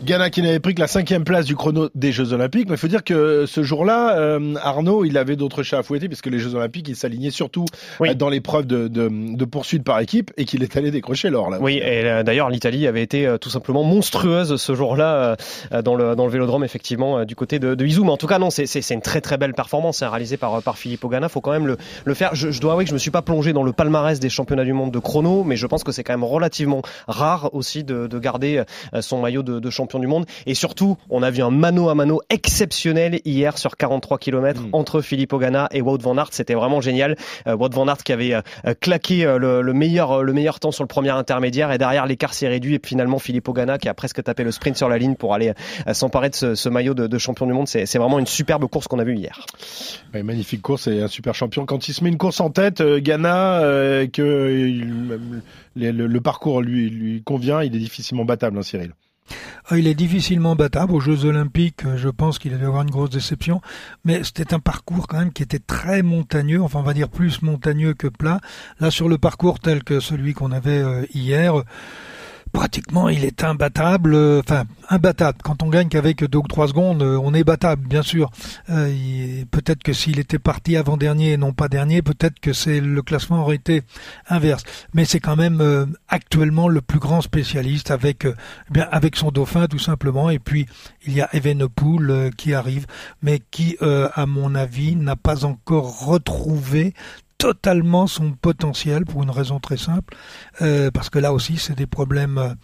Ghana 0.07 0.31
qui 0.31 0.41
n'avait 0.41 0.61
pris 0.61 0.73
que 0.77 0.81
la 0.81 0.87
cinquième 0.87 1.25
place 1.25 1.47
du 1.47 1.57
chrono 1.57 1.89
des 1.97 2.13
Jeux 2.13 2.33
Olympiques, 2.33 2.69
mais 2.69 2.77
il 2.77 2.79
faut 2.79 2.87
dire 2.87 3.03
que 3.03 3.45
ce 3.45 3.65
jour-là, 3.65 4.17
euh, 4.17 4.55
Arnaud, 4.63 5.05
il 5.05 5.19
avait 5.19 5.35
d'autres 5.35 5.65
chats 5.65 5.79
à 5.79 5.83
fouetter 5.83 6.07
puisque 6.07 6.27
les 6.29 6.39
Jeux 6.39 6.55
Olympiques, 6.55 6.87
il 6.89 6.95
s'alignait 6.95 7.33
surtout 7.33 7.65
Oui. 7.99 8.11
euh, 8.11 8.15
dans 8.15 8.29
l'épreuve 8.29 8.67
de, 8.69 8.87
de, 8.87 9.11
de 9.11 9.45
poursuite 9.45 9.83
par 9.83 9.99
équipe 9.99 10.31
et 10.37 10.45
qu'il 10.45 10.63
est 10.63 10.77
allé 10.77 10.93
décrocher 10.93 11.29
l'or 11.29 11.51
là. 11.51 11.59
Oui, 11.61 11.79
et 11.79 12.05
euh, 12.05 12.23
d'ailleurs 12.23 12.51
l'Italie 12.51 12.87
avait 12.87 13.03
été 13.03 13.35
tout 13.41 13.51
simplement 13.51 13.83
monstrueuse 13.83 14.55
ce 14.55 14.75
jour-là 14.77 15.37
dans 15.83 15.97
le 15.97 16.15
dans 16.15 16.25
le 16.27 16.31
Vélodrome 16.31 16.63
effectivement 16.63 17.25
du 17.25 17.35
côté 17.35 17.59
de, 17.59 17.75
de 17.75 17.85
Izou. 17.85 18.05
Mais 18.05 18.13
en 18.13 18.17
tout 18.17 18.29
cas 18.29 18.39
non, 18.39 18.51
c'est 18.51 18.91
une 18.91 19.03
très 19.03 19.21
très 19.21 19.39
belle 19.39 19.55
performance 19.55 20.03
hein, 20.03 20.09
réalisée 20.09 20.37
par 20.37 20.63
par 20.63 20.79
Filippo 20.79 21.09
Ganna. 21.09 21.29
Faut 21.29 21.41
quand 21.41 21.51
même 21.51 21.67
le 21.67 21.79
le 22.05 22.15
faire. 22.15 22.31
Je, 22.37 22.53
je 22.53 22.61
dois 22.61 22.73
avouer 22.73 22.85
que 22.85 22.91
je 22.91 22.95
me 22.95 23.01
suis 23.01 23.11
pas 23.11 23.23
plongé 23.23 23.53
dans 23.53 23.65
le 23.65 23.73
palmarès 23.73 24.21
des 24.21 24.29
championnats 24.31 24.65
du 24.65 24.73
monde 24.73 24.93
de 24.93 25.01
chrono, 25.01 25.43
mais 25.43 25.57
je 25.57 25.67
pense 25.67 25.83
que 25.83 25.91
c'est 25.91 26.05
quand 26.05 26.13
même 26.13 26.23
relativement 26.23 26.83
rare 27.09 27.51
aussi 27.55 27.83
de, 27.83 28.07
de 28.07 28.19
garder 28.21 28.63
son 29.01 29.21
maillot 29.21 29.43
de, 29.43 29.59
de 29.59 29.71
champion 29.71 29.96
du 29.99 30.07
monde. 30.07 30.27
Et 30.47 30.55
surtout, 30.55 30.97
on 31.11 31.23
a 31.23 31.31
vu 31.31 31.43
un 31.43 31.51
mano 31.51 31.89
à 31.89 31.95
mano 31.95 32.21
exceptionnel 32.31 33.21
hier 33.25 33.59
sur 33.59 33.77
43 33.77 34.19
km 34.19 34.61
Mm. 34.63 34.69
entre 34.73 35.01
Filippo 35.01 35.39
Ganna 35.39 35.69
et 35.73 35.83
Wout 35.83 35.99
van 36.01 36.17
Aert. 36.19 36.29
C'était 36.33 36.55
vraiment 36.55 36.81
génial. 36.81 37.17
Euh, 37.47 37.57
Wout 37.57 37.71
van 37.73 37.87
Aert 37.89 37.99
qui 38.05 38.13
avait 38.13 38.35
euh, 38.35 38.41
claqué 38.81 39.25
euh, 39.27 39.39
le, 39.39 39.63
le 39.63 39.73
meilleur 39.73 40.23
le 40.23 40.33
meilleur 40.33 40.61
temps 40.61 40.71
sur 40.71 40.83
le 40.85 40.89
premier 40.89 41.11
intermédiaire 41.11 41.73
et 41.73 41.79
derrière 41.79 42.07
l'écart 42.07 42.33
s'est 42.35 42.49
réduit 42.49 42.75
et 42.75 42.81
finalement 42.85 43.19
Filippo 43.19 43.53
Ganna 43.53 43.79
qui 43.79 43.89
a 43.89 43.95
presque 43.95 44.23
tapé 44.23 44.45
le 44.45 44.51
sprint 44.53 44.77
sur 44.77 44.89
la 44.89 44.99
ligne 44.99 45.15
pour 45.15 45.35
aller 45.35 45.53
s'emparer 45.93 46.31
de 46.31 46.35
ce, 46.35 46.55
ce 46.55 46.69
maillot 46.69 46.95
de, 46.95 47.07
de 47.07 47.19
champion 47.19 47.47
du 47.47 47.53
monde. 47.53 47.69
C'est 47.69 47.99
vraiment 47.99 48.19
une 48.19 48.27
superbe 48.27 48.67
course 48.67 48.89
qu'on 48.89 48.99
a 48.99 49.05
vue 49.05 49.17
hier. 49.17 49.45
Ouais, 50.15 50.23
magnifique 50.23 50.63
course 50.63 50.87
et 50.87 51.03
un 51.03 51.09
super 51.09 51.35
champion. 51.35 51.67
Quand 51.67 51.89
il 51.89 51.95
se 51.95 52.03
met 52.05 52.11
une 52.11 52.19
course 52.19 52.41
en 52.41 52.51
tête, 52.51 52.83
Ghana, 52.83 53.61
euh, 53.61 54.07
que 54.07 54.51
il- 54.57 55.19
le, 55.77 55.91
le- 55.93 56.07
le 56.07 56.21
parcours 56.21 56.63
lui, 56.63 56.89
lui 56.91 57.23
convient, 57.23 57.63
il 57.63 57.75
est 57.75 57.79
difficilement 57.79 58.25
battable, 58.25 58.59
hein, 58.59 58.63
Cyril. 58.63 58.93
Ah, 59.69 59.79
Il 59.79 59.87
est 59.87 59.95
difficilement 59.95 60.55
battable 60.57 60.93
aux 60.93 61.01
Jeux 61.01 61.25
Olympiques. 61.25 61.85
euh, 61.85 61.97
Je 61.97 62.09
pense 62.09 62.39
qu'il 62.39 62.55
allait 62.55 62.65
avoir 62.67 62.83
une 62.83 62.91
grosse 62.91 63.11
déception, 63.11 63.61
mais 64.05 64.23
c'était 64.25 64.55
un 64.55 64.61
parcours 64.61 65.07
quand 65.09 65.19
même 65.19 65.33
qui 65.33 65.43
était 65.43 65.59
très 65.59 66.03
montagneux. 66.03 66.63
Enfin, 66.63 66.81
on 66.81 66.83
va 66.85 66.95
dire 66.95 67.09
plus 67.09 67.43
montagneux 67.43 67.95
que 67.95 68.07
plat. 68.07 68.41
Là, 68.81 68.91
sur 68.91 69.09
le 69.09 69.19
parcours 69.19 69.59
tel 69.61 69.83
que 69.85 70.01
celui 70.01 70.35
qu'on 70.35 70.53
avait 70.53 70.79
euh, 70.79 71.05
hier. 71.15 71.55
Pratiquement, 72.57 73.11
il 73.11 73.23
est 73.27 73.45
imbattable. 73.45 74.15
euh, 74.15 74.41
Enfin, 74.41 74.65
imbattable. 74.89 75.37
Quand 75.45 75.63
on 75.63 75.69
gagne 75.69 75.89
qu'avec 75.89 76.25
deux 76.25 76.39
ou 76.39 76.49
trois 76.49 76.69
secondes, 76.69 77.03
euh, 77.03 77.21
on 77.23 77.35
est 77.35 77.45
battable, 77.45 77.87
bien 77.87 78.01
sûr. 78.01 78.31
Euh, 78.71 79.45
peut-être 79.51 79.83
que 79.83 79.93
s'il 79.93 80.19
était 80.19 80.39
parti 80.39 80.75
avant 80.79 80.97
dernier 80.97 81.33
et 81.33 81.37
non 81.37 81.53
pas 81.53 81.69
dernier, 81.69 82.01
peut-être 82.01 82.41
que 82.41 82.55
c'est 82.55 82.81
le 82.81 83.03
classement 83.03 83.43
aurait 83.43 83.57
été 83.57 83.83
inverse. 84.31 84.63
Mais 84.95 85.05
c'est 85.05 85.21
quand 85.21 85.37
même 85.37 85.61
euh, 85.61 85.85
actuellement 86.09 86.69
le 86.69 86.81
plus 86.81 86.99
grand 86.99 87.21
spécialiste 87.21 87.91
avec 87.91 88.25
eh 88.25 88.73
bien 88.73 88.89
avec 88.91 89.17
son 89.17 89.31
dauphin 89.31 89.67
tout 89.67 89.79
simplement. 89.79 90.31
Et 90.31 90.39
puis 90.39 90.65
il 91.07 91.13
y 91.13 91.21
a 91.21 91.29
Evenepoel 91.35 92.31
qui 92.39 92.55
arrive, 92.55 92.87
mais 93.21 93.39
qui, 93.51 93.77
à 93.81 94.27
mon 94.27 94.55
avis, 94.55 94.97
n'a 94.97 95.15
pas 95.15 95.45
encore 95.45 96.07
retrouvé 96.07 96.95
totalement 97.39 98.07
son 98.07 98.33
potentiel 98.33 99.05
pour 99.05 99.23
une 99.23 99.31
raison 99.31 99.61
très 99.61 99.77
simple 99.77 100.17
euh, 100.63 100.91
parce 100.91 101.11
que 101.11 101.19
là 101.19 101.33
aussi 101.33 101.59
c'est 101.59 101.77
des 101.77 101.87
problèmes 101.87 102.39
euh, 102.39 102.55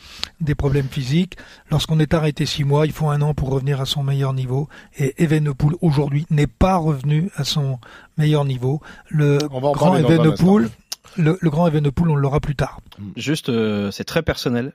des 0.41 0.55
problèmes 0.55 0.89
physiques. 0.89 1.37
Lorsqu'on 1.71 1.99
est 2.01 2.15
arrêté 2.15 2.47
six 2.47 2.65
mois 2.65 2.87
il 2.87 2.93
faut 2.93 3.09
un 3.09 3.21
an 3.23 3.35
pour 3.35 3.51
revenir 3.51 3.81
à 3.81 3.87
son 3.87 4.03
meilleur 4.03 4.33
niveau. 4.33 4.69
Et 4.97 5.23
Evenepoel 5.23 5.75
aujourd'hui 5.83 6.27
n'est 6.31 6.47
pas 6.47 6.77
revenu 6.77 7.31
à 7.37 7.45
son 7.45 7.79
meilleur 8.17 8.45
niveau. 8.45 8.81
Le 9.09 9.39
grand 9.49 9.97
Evenepoel 9.97 10.69
le, 11.17 11.39
le 11.41 11.51
grand 11.51 11.67
Evenepoel 11.67 12.09
on 12.11 12.17
l'aura 12.17 12.41
plus 12.41 12.57
tard. 12.57 12.81
Juste, 13.17 13.49
euh, 13.49 13.91
c'est 13.91 14.05
très 14.05 14.23
personnel. 14.23 14.73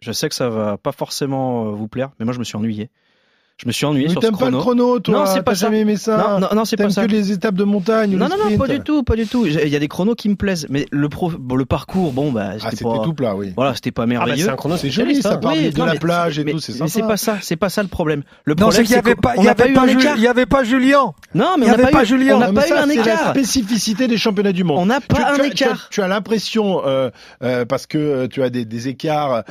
Je 0.00 0.12
sais 0.12 0.28
que 0.28 0.34
ça 0.34 0.48
va 0.48 0.78
pas 0.78 0.92
forcément 0.92 1.72
vous 1.72 1.88
plaire, 1.88 2.10
mais 2.18 2.24
moi 2.24 2.32
je 2.32 2.38
me 2.38 2.44
suis 2.44 2.56
ennuyé. 2.56 2.90
Je 3.60 3.66
me 3.66 3.72
suis 3.72 3.86
ennuyé 3.86 4.06
Mais 4.06 4.12
sur 4.12 4.22
ce 4.22 4.26
t'aimes 4.28 4.34
pas 4.36 4.44
chrono. 4.50 4.56
le 4.58 4.62
chrono, 4.62 4.98
toi 5.00 5.14
Non, 5.18 5.26
c'est 5.26 5.42
pas 5.42 5.54
jamais 5.54 5.80
aimé 5.80 5.96
ça 5.96 6.16
Non, 6.16 6.38
non, 6.38 6.48
non, 6.54 6.64
c'est 6.64 6.76
pas 6.76 6.90
ça. 6.90 7.04
que 7.06 7.10
les 7.10 7.32
étapes 7.32 7.56
de 7.56 7.64
montagne 7.64 8.14
ou 8.14 8.16
Non, 8.16 8.26
le 8.26 8.30
non, 8.44 8.50
non, 8.50 8.56
pas 8.56 8.68
du 8.68 8.78
tout, 8.80 9.02
pas 9.02 9.16
du 9.16 9.26
tout. 9.26 9.46
Il 9.46 9.68
y 9.68 9.74
a 9.74 9.80
des 9.80 9.88
chronos 9.88 10.14
qui 10.14 10.28
me 10.28 10.36
plaisent, 10.36 10.66
mais 10.70 10.86
le, 10.92 11.08
pro, 11.08 11.28
bon, 11.36 11.56
le 11.56 11.64
parcours, 11.64 12.12
bon, 12.12 12.30
bah, 12.30 12.50
Ah, 12.52 12.58
c'était 12.60 12.76
c'était 12.76 12.84
pas, 12.84 13.00
tout 13.02 13.14
plat, 13.14 13.34
oui. 13.34 13.52
voilà, 13.56 13.74
c'était 13.74 13.90
pas 13.90 14.02
Ah 14.02 14.06
bah, 14.06 14.10
merveilleux. 14.10 14.44
c'est 14.44 14.50
un 14.52 14.54
chrono 14.54 14.76
C'est 14.76 14.90
joli, 14.90 15.20
ça 15.20 15.32
hein. 15.32 15.36
parle 15.38 15.58
Oui, 15.58 15.70
de 15.72 15.76
non, 15.78 15.86
la 15.86 15.94
mais- 15.94 15.98
plage 15.98 16.38
et 16.38 16.44
mais- 16.44 16.52
tout, 16.52 16.60
c'est 16.60 16.72
Mais 16.80 16.86
c'est 16.86 17.00
sympa. 17.00 17.08
pas 17.08 17.16
ça, 17.16 17.38
c'est 17.42 17.56
pas 17.56 17.68
ça 17.68 17.82
le 17.82 17.88
problème. 17.88 18.22
Le 18.44 18.54
non 18.54 18.56
problème, 18.68 18.76
c'est 18.80 18.86
qu'il 18.86 18.94
y 18.94 18.98
avait 18.98 19.16
pas 19.16 19.34
il 19.36 19.42
y 19.42 19.48
avait 19.48 19.72
pas 19.72 19.88
écart. 19.90 20.14
il 20.16 20.22
y 20.22 20.28
avait 20.28 20.46
pas 20.46 20.62
Julien 20.62 21.12
Non, 21.34 21.56
mais 21.58 21.64
on 21.66 21.68
n'a 21.70 21.74
avait 21.74 21.90
pas, 21.90 22.04
eu, 22.04 22.06
Julien. 22.06 22.36
on 22.36 22.38
n'a 22.38 22.46
Non, 22.46 22.52
mais 22.52 22.60
pas 22.60 22.66
eu 22.66 22.70
ça, 22.70 22.82
un 22.84 22.86
c'est 22.86 22.94
la 22.94 23.02
écart. 23.02 23.30
spécificité 23.30 24.06
des 24.06 24.18
championnats 24.18 24.52
du 24.52 24.62
monde. 24.62 24.78
On 24.78 24.86
n'a 24.86 25.00
Tu- 25.00 25.08
pas 25.08 25.18
un 25.18 25.32
as- 25.32 25.34
tu 25.34 25.40
as- 25.40 25.46
écart. 25.48 25.88
Tu 25.90 26.00
as, 26.00 26.06
l'impression, 26.06 26.82
euh, 26.86 27.10
euh, 27.42 27.64
parce 27.64 27.86
que 27.88 27.98
euh, 27.98 28.28
tu 28.28 28.40
as 28.44 28.50
des, 28.50 28.86
écarts 28.86 29.42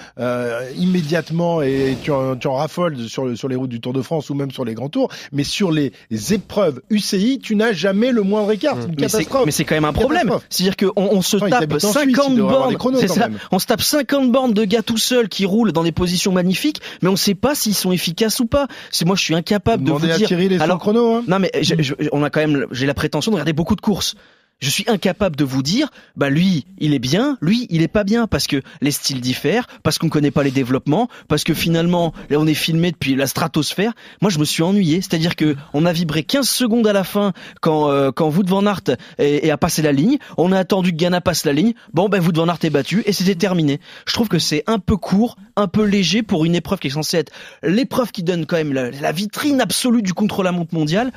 immédiatement 0.77 1.61
et 1.61 1.97
tu 2.01 2.11
en, 2.11 2.37
raffoles 2.45 2.97
sur, 3.09 3.25
le- 3.25 3.35
sur 3.35 3.49
les 3.49 3.55
routes 3.57 3.69
du 3.69 3.81
Tour 3.81 3.93
de 3.97 4.01
France 4.01 4.29
ou 4.29 4.33
même 4.35 4.51
sur 4.51 4.63
les 4.63 4.73
grands 4.73 4.89
tours, 4.89 5.09
mais 5.31 5.43
sur 5.43 5.71
les 5.71 5.91
épreuves 6.31 6.81
UCI, 6.89 7.39
tu 7.39 7.55
n'as 7.55 7.73
jamais 7.73 8.11
le 8.11 8.21
moindre 8.21 8.51
écart. 8.51 8.77
Une 8.77 8.95
Mais 8.99 9.07
c'est, 9.51 9.65
quand 9.65 9.75
même 9.75 9.85
un 9.85 9.93
problème. 9.93 10.31
C'est-à-dire 10.49 10.77
qu'on 10.77 11.01
on 11.01 11.21
se 11.21 11.37
tape 11.37 11.53
habite 11.63 11.83
en 11.83 11.91
Suisse, 11.91 12.03
il 12.07 12.15
50 12.15 12.35
devrait 12.35 12.47
avoir 12.53 12.61
bornes. 12.69 12.77
chronos, 12.77 13.07
ça. 13.07 13.27
On 13.51 13.59
se 13.59 13.65
tape 13.65 13.81
50 13.81 14.31
bornes 14.31 14.53
de 14.53 14.63
gars 14.63 14.81
tout 14.83 14.97
seuls 14.97 15.29
qui 15.29 15.45
roulent 15.45 15.71
dans 15.71 15.83
des 15.83 15.91
positions 15.91 16.31
magnifiques, 16.31 16.81
mais 17.01 17.09
on 17.09 17.13
ne 17.13 17.17
sait 17.17 17.35
pas 17.35 17.55
s'ils 17.55 17.75
sont 17.75 17.91
efficaces 17.91 18.39
ou 18.39 18.45
pas. 18.45 18.67
C'est 18.91 19.05
moi, 19.05 19.15
je 19.15 19.23
suis 19.23 19.35
incapable 19.35 19.83
de 19.83 19.91
vous 19.91 20.05
à 20.05 20.17
dire. 20.17 20.29
Les 20.37 20.61
Alors, 20.61 20.79
chrono. 20.79 21.15
Hein. 21.15 21.23
non, 21.27 21.39
mais 21.39 21.51
je- 21.61 21.75
je- 21.79 21.93
on 22.11 22.23
a 22.23 22.29
quand 22.29 22.39
même, 22.39 22.65
j'ai 22.71 22.85
la 22.85 22.93
prétention 22.93 23.31
de 23.31 23.35
regarder 23.35 23.53
beaucoup 23.53 23.75
de 23.75 23.81
courses. 23.81 24.15
Je 24.59 24.69
suis 24.69 24.85
incapable 24.87 25.35
de 25.35 25.43
vous 25.43 25.61
dire, 25.61 25.89
bah 26.15 26.29
lui, 26.29 26.65
il 26.79 26.93
est 26.93 26.99
bien, 26.99 27.37
lui, 27.41 27.67
il 27.69 27.83
est 27.83 27.87
pas 27.87 28.03
bien, 28.03 28.25
parce 28.25 28.47
que 28.47 28.61
les 28.81 28.91
styles 28.91 29.21
diffèrent, 29.21 29.67
parce 29.83 29.99
qu'on 29.99 30.09
connaît 30.09 30.31
pas 30.31 30.41
les 30.43 30.51
développements, 30.51 31.09
parce 31.27 31.43
que 31.43 31.53
finalement, 31.53 32.13
on 32.31 32.47
est 32.47 32.55
filmé 32.55 32.91
depuis 32.91 33.15
la 33.15 33.27
stratosphère. 33.27 33.93
Moi, 34.21 34.31
je 34.31 34.39
me 34.39 34.45
suis 34.45 34.63
ennuyé, 34.63 35.01
c'est-à-dire 35.01 35.35
que 35.35 35.55
on 35.73 35.85
a 35.85 35.93
vibré 35.93 36.23
15 36.23 36.49
secondes 36.49 36.87
à 36.87 36.93
la 36.93 37.03
fin 37.03 37.33
quand 37.61 37.91
euh, 37.91 38.11
quand 38.11 38.29
Wout 38.29 38.47
van 38.47 38.65
Aert 38.65 38.97
est, 39.19 39.45
est 39.45 39.51
a 39.51 39.57
passé 39.57 39.81
la 39.83 39.91
ligne. 39.91 40.17
On 40.37 40.51
a 40.51 40.57
attendu 40.59 40.91
que 40.91 40.97
Ghana 40.97 41.21
passe 41.21 41.45
la 41.45 41.53
ligne. 41.53 41.73
Bon, 41.93 42.09
ben 42.09 42.19
Wout 42.23 42.35
van 42.35 42.47
Aert 42.47 42.59
est 42.63 42.71
battu 42.71 43.03
et 43.05 43.13
c'était 43.13 43.35
terminé. 43.35 43.79
Je 44.07 44.13
trouve 44.13 44.27
que 44.27 44.39
c'est 44.39 44.63
un 44.65 44.79
peu 44.79 44.97
court, 44.97 45.35
un 45.55 45.67
peu 45.67 45.83
léger 45.85 46.23
pour 46.23 46.45
une 46.45 46.55
épreuve 46.55 46.79
qui 46.79 46.87
est 46.87 46.91
censée 46.91 47.17
être 47.17 47.31
l'épreuve 47.61 48.11
qui 48.11 48.23
donne 48.23 48.45
quand 48.47 48.57
même 48.57 48.73
la, 48.73 49.11
vitrine 49.11 49.61
absolue 49.61 50.01
du 50.01 50.13
contre-la-montre 50.13 50.73
mondial. 50.73 51.11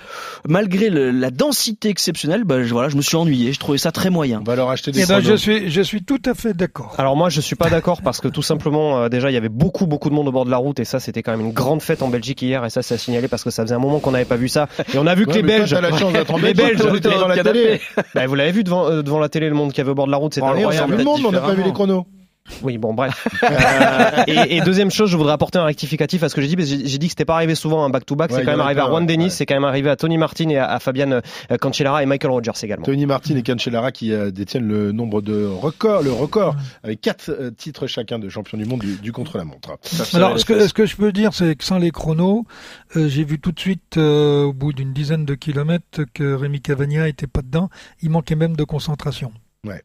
Malgré 0.47 0.91
le- 0.91 1.11
la 1.11 1.31
densité 1.31 1.89
exceptionnelle, 1.89 2.45
bah, 2.45 2.63
voilà, 2.63 2.89
je 2.89 2.97
me 2.97 3.03
suis 3.03 3.17
ennuyé. 3.17 3.30
Je 3.35 3.59
trouvais 3.59 3.79
ça 3.79 3.93
très 3.93 4.11
moyen. 4.11 4.41
On 4.41 4.45
va 4.45 4.57
leur 4.57 4.71
acheter 4.71 4.93
des 4.93 5.03
Eh 5.03 5.07
ben, 5.07 5.21
je 5.21 5.35
suis, 5.35 5.71
je 5.71 5.81
suis 5.83 6.03
tout 6.03 6.21
à 6.27 6.35
fait 6.35 6.55
d'accord. 6.55 6.95
Alors 6.99 7.17
moi 7.17 7.29
je 7.29 7.41
suis 7.41 7.57
pas 7.57 7.71
d'accord 7.71 8.03
parce 8.03 8.21
que 8.21 8.29
tout 8.29 8.43
simplement 8.43 8.99
euh, 9.03 9.09
déjà 9.09 9.31
il 9.31 9.35
y 9.35 9.37
avait 9.37 9.49
beaucoup 9.49 9.87
beaucoup 9.87 10.11
de 10.11 10.15
monde 10.15 10.29
au 10.29 10.33
bord 10.33 10.45
de 10.45 10.51
la 10.51 10.57
route 10.57 10.81
et 10.81 10.85
ça 10.85 11.01
c'était 11.01 11.23
quand 11.23 11.31
même 11.33 11.41
une 11.47 11.53
grande 11.53 11.83
fête 11.83 12.03
en 12.03 12.09
Belgique 12.09 12.43
hier 12.43 12.65
et 12.65 12.71
ça 12.71 12.83
c'est 12.83 12.95
à 12.95 12.99
signaler 12.99 13.29
parce 13.29 13.45
que 13.45 13.51
ça 13.51 13.63
faisait 13.63 13.75
un 13.75 13.79
moment 13.79 14.01
qu'on 14.01 14.13
n'avait 14.13 14.25
pas 14.25 14.37
vu 14.37 14.49
ça 14.49 14.69
et 14.93 14.99
on 14.99 15.07
a 15.07 15.15
vu 15.15 15.27
que 15.27 15.31
Ouais, 15.31 15.37
les 15.37 15.43
toi, 15.43 15.59
Belges 15.59 15.71
t'as 15.71 15.81
la 15.81 15.97
chance 15.97 16.13
d'être 16.13 16.33
en 16.33 16.39
les 16.39 16.55
Belges 16.55 16.81
était 16.81 17.09
devant 17.09 17.29
la 17.29 17.43
télé. 17.43 17.81
Bah, 18.15 18.27
vous 18.27 18.35
l'avez 18.35 18.53
vu 18.53 18.65
devant 18.65 18.89
euh, 18.89 19.03
devant 19.03 19.19
la 19.19 19.29
télé 19.29 19.49
le 19.49 19.55
monde 19.55 19.73
qui 19.73 19.81
avait 19.81 19.91
au 19.91 19.95
bord 19.95 20.07
de 20.07 20.11
la 20.13 20.17
route 20.17 20.35
c'était 20.35 20.47
oui, 20.47 20.53
on 20.53 20.57
a 20.57 20.59
incroyable 20.59 20.93
vu 20.93 20.99
le 20.99 21.05
monde, 21.05 21.21
mais 21.23 21.29
on 21.29 21.33
n'a 21.33 21.41
pas 21.41 21.55
vu 21.55 21.63
les 21.63 21.73
chronos. 21.73 22.07
Oui, 22.63 22.79
bon, 22.79 22.95
bref. 22.95 23.27
Euh, 23.51 24.25
et, 24.27 24.57
et 24.57 24.61
deuxième 24.61 24.91
chose, 24.91 25.11
je 25.11 25.17
voudrais 25.17 25.33
apporter 25.33 25.59
un 25.59 25.65
rectificatif 25.65 26.23
à 26.23 26.29
ce 26.29 26.35
que 26.35 26.41
j'ai 26.41 26.49
dit, 26.49 26.57
parce 26.57 26.69
que 26.71 26.77
j'ai 26.87 26.99
dit 26.99 27.07
que 27.07 27.11
c'était 27.11 27.25
pas 27.25 27.35
arrivé 27.35 27.55
souvent 27.55 27.85
un 27.85 27.91
back-to-back, 27.91 28.31
Ouais, 28.31 28.39
c'est 28.39 28.45
quand 28.45 28.51
même 28.53 28.61
arrivé 28.61 28.81
à 28.81 28.87
Juan 28.87 29.07
Ouais. 29.07 29.29
c'est 29.31 29.47
quand 29.47 29.55
même 29.55 29.65
arrivé 29.65 29.91
à 29.91 29.97
Tony 29.97 30.19
Martin 30.19 30.49
et 30.51 30.57
à, 30.59 30.67
à 30.71 30.79
Fabian 30.79 31.11
euh, 31.11 31.57
Cancellara 31.61 32.03
et 32.03 32.07
Michael 32.07 32.31
Rogers 32.31 32.53
également. 32.63 32.85
Tony 32.85 33.07
Martin 33.07 33.37
et 33.37 33.43
Cancellara 33.43 33.93
qui 33.93 34.13
euh, 34.13 34.31
détiennent 34.31 34.69
le 34.69 34.93
nombre 34.93 35.21
de 35.21 35.47
records, 35.47 36.03
le 36.03 36.13
record, 36.13 36.55
avec 36.85 37.01
quatre 37.01 37.31
euh, 37.31 37.51
titres 37.51 37.87
chacun 37.87 38.19
de 38.19 38.29
champion 38.29 38.59
du 38.59 38.65
monde 38.65 38.81
du, 38.81 38.97
du 38.97 39.13
contre-la-montre. 39.13 39.79
Alors, 40.15 40.39
ce 40.39 40.45
que, 40.45 40.67
ce 40.67 40.73
que 40.75 40.87
je 40.87 40.97
peux 40.97 41.13
dire, 41.13 41.33
c'est 41.35 41.57
que 41.57 41.65
sans 41.65 41.79
les 41.79 41.91
chronos, 41.91 42.47
euh, 42.97 43.09
j'ai 43.09 43.25
vu 43.25 43.39
tout 43.41 43.53
de 43.53 43.61
suite, 43.61 43.97
euh, 43.97 44.45
au 44.45 44.53
bout 44.53 44.73
d'une 44.73 44.93
dizaine 44.93 45.25
de 45.25 45.35
kilomètres, 45.35 46.03
que 46.15 46.35
Rémi 46.35 46.61
Cavagna 46.61 47.09
était 47.09 47.27
pas 47.27 47.43
dedans. 47.43 47.69
Il 48.03 48.11
manquait 48.11 48.37
même 48.37 48.57
de 48.57 48.65
concentration. 48.65 49.33
Ouais. 49.67 49.83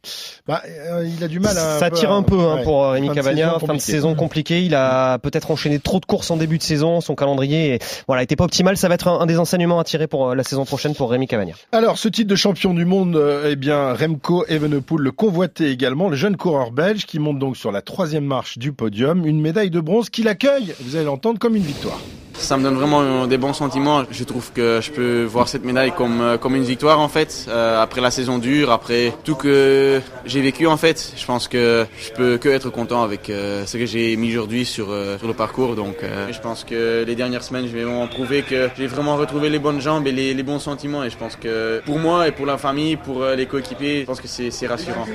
Bah, 0.48 0.62
euh, 0.65 1.05
il 1.05 1.22
a 1.22 1.27
du 1.27 1.41
mal 1.41 1.58
à. 1.58 1.79
Ça 1.79 1.91
tire 1.91 2.12
un 2.12 2.24
peu 2.24 2.39
hein, 2.39 2.55
ouais. 2.55 2.63
pour 2.63 2.86
euh, 2.86 2.91
Rémi 2.91 3.10
Cavagna, 3.10 3.48
saison 3.48 3.51
fin 3.51 3.55
de 3.58 3.60
compliquée. 3.60 3.91
saison 3.91 4.15
compliquée. 4.15 4.63
Il 4.63 4.74
a 4.74 5.20
peut-être 5.20 5.51
enchaîné 5.51 5.79
trop 5.79 6.00
de 6.00 6.05
courses 6.05 6.32
en 6.32 6.38
début 6.38 6.58
de 6.58 6.63
saison, 6.63 7.01
son 7.01 7.13
calendrier 7.13 7.74
est, 7.74 8.03
voilà, 8.08 8.24
était 8.24 8.38
pas 8.38 8.46
optimal. 8.46 8.77
Ça 8.77 8.88
va 8.88 8.96
être 8.96 9.10
un, 9.10 9.20
un 9.20 9.25
des 9.25 9.38
enseignements 9.38 9.79
à 9.79 9.84
tirer 9.84 10.08
pour 10.08 10.29
euh, 10.29 10.36
la 10.36 10.44
saison 10.44 10.63
prochaine 10.63 10.96
pour 10.96 11.12
Rémi 11.12 11.27
Cavagna. 11.27 11.55
Alors, 11.74 11.98
ce 11.98 12.08
titre 12.08 12.29
de 12.29 12.36
champion 12.38 12.74
du 12.74 12.86
monde, 12.86 13.17
euh, 13.17 13.50
eh 13.51 13.58
bien, 13.58 13.94
Remco 13.94 14.46
Evenepoel 14.48 15.01
le 15.01 15.12
convoitait 15.12 15.72
également, 15.72 16.08
le 16.08 16.15
jeune 16.15 16.38
coureur 16.38 16.72
belge 16.72 17.05
qui 17.05 17.20
monte 17.20 17.39
donc 17.39 17.58
sur 17.58 17.74
la 17.74 17.82
troisième 17.82 18.25
marche 18.25 18.58
du 18.58 18.72
podium, 18.72 19.25
une 19.25 19.41
médaille 19.41 19.72
de 19.72 19.82
bronze 19.82 20.10
qu'il 20.10 20.29
accueille, 20.29 20.74
vous 20.79 20.96
allez 20.96 21.05
l'entendre, 21.05 21.38
comme 21.38 21.58
une 21.58 21.63
victoire. 21.63 22.00
Ça 22.37 22.57
me 22.57 22.63
donne 22.63 22.75
vraiment 22.75 23.25
des 23.27 23.37
bons 23.37 23.53
sentiments. 23.53 24.03
Je 24.11 24.23
trouve 24.23 24.51
que 24.51 24.79
je 24.81 24.91
peux 24.91 25.23
voir 25.23 25.47
cette 25.47 25.63
médaille 25.63 25.93
comme, 25.93 26.21
euh, 26.21 26.37
comme 26.37 26.55
une 26.55 26.63
victoire 26.63 26.99
en 26.99 27.07
fait. 27.07 27.45
Euh, 27.47 27.81
après 27.81 28.01
la 28.01 28.11
saison 28.11 28.37
dure, 28.37 28.71
après 28.71 29.13
tout 29.23 29.35
que 29.35 30.01
j'ai 30.25 30.41
vécu 30.41 30.67
en 30.67 30.77
fait, 30.77 31.13
je 31.15 31.25
pense 31.25 31.47
que 31.47 31.85
je 31.97 32.11
peux 32.11 32.37
que 32.37 32.49
être 32.49 32.69
content 32.69 33.01
avec 33.03 33.29
euh, 33.29 33.65
ce 33.65 33.77
que 33.77 33.85
j'ai 33.85 34.15
mis 34.17 34.31
aujourd'hui 34.31 34.65
sur, 34.65 34.87
euh, 34.91 35.17
sur 35.17 35.27
le 35.27 35.33
parcours. 35.33 35.75
Donc 35.75 35.95
euh, 36.03 36.27
je 36.31 36.39
pense 36.39 36.63
que 36.63 37.03
les 37.05 37.15
dernières 37.15 37.43
semaines, 37.43 37.67
je 37.67 37.73
vais 37.73 37.83
vraiment 37.83 38.07
prouver 38.07 38.43
que 38.43 38.69
j'ai 38.77 38.87
vraiment 38.87 39.15
retrouvé 39.15 39.49
les 39.49 39.59
bonnes 39.59 39.81
jambes 39.81 40.05
et 40.05 40.11
les, 40.11 40.33
les 40.33 40.43
bons 40.43 40.59
sentiments. 40.59 41.03
Et 41.03 41.09
je 41.09 41.17
pense 41.17 41.35
que 41.37 41.81
pour 41.85 41.97
moi 41.99 42.27
et 42.27 42.31
pour 42.31 42.45
la 42.45 42.57
famille, 42.57 42.95
pour 42.97 43.23
euh, 43.23 43.35
les 43.35 43.45
coéquipiers, 43.47 44.01
je 44.01 44.05
pense 44.05 44.21
que 44.21 44.27
c'est 44.27 44.51
c'est 44.51 44.67
rassurant. 44.67 45.05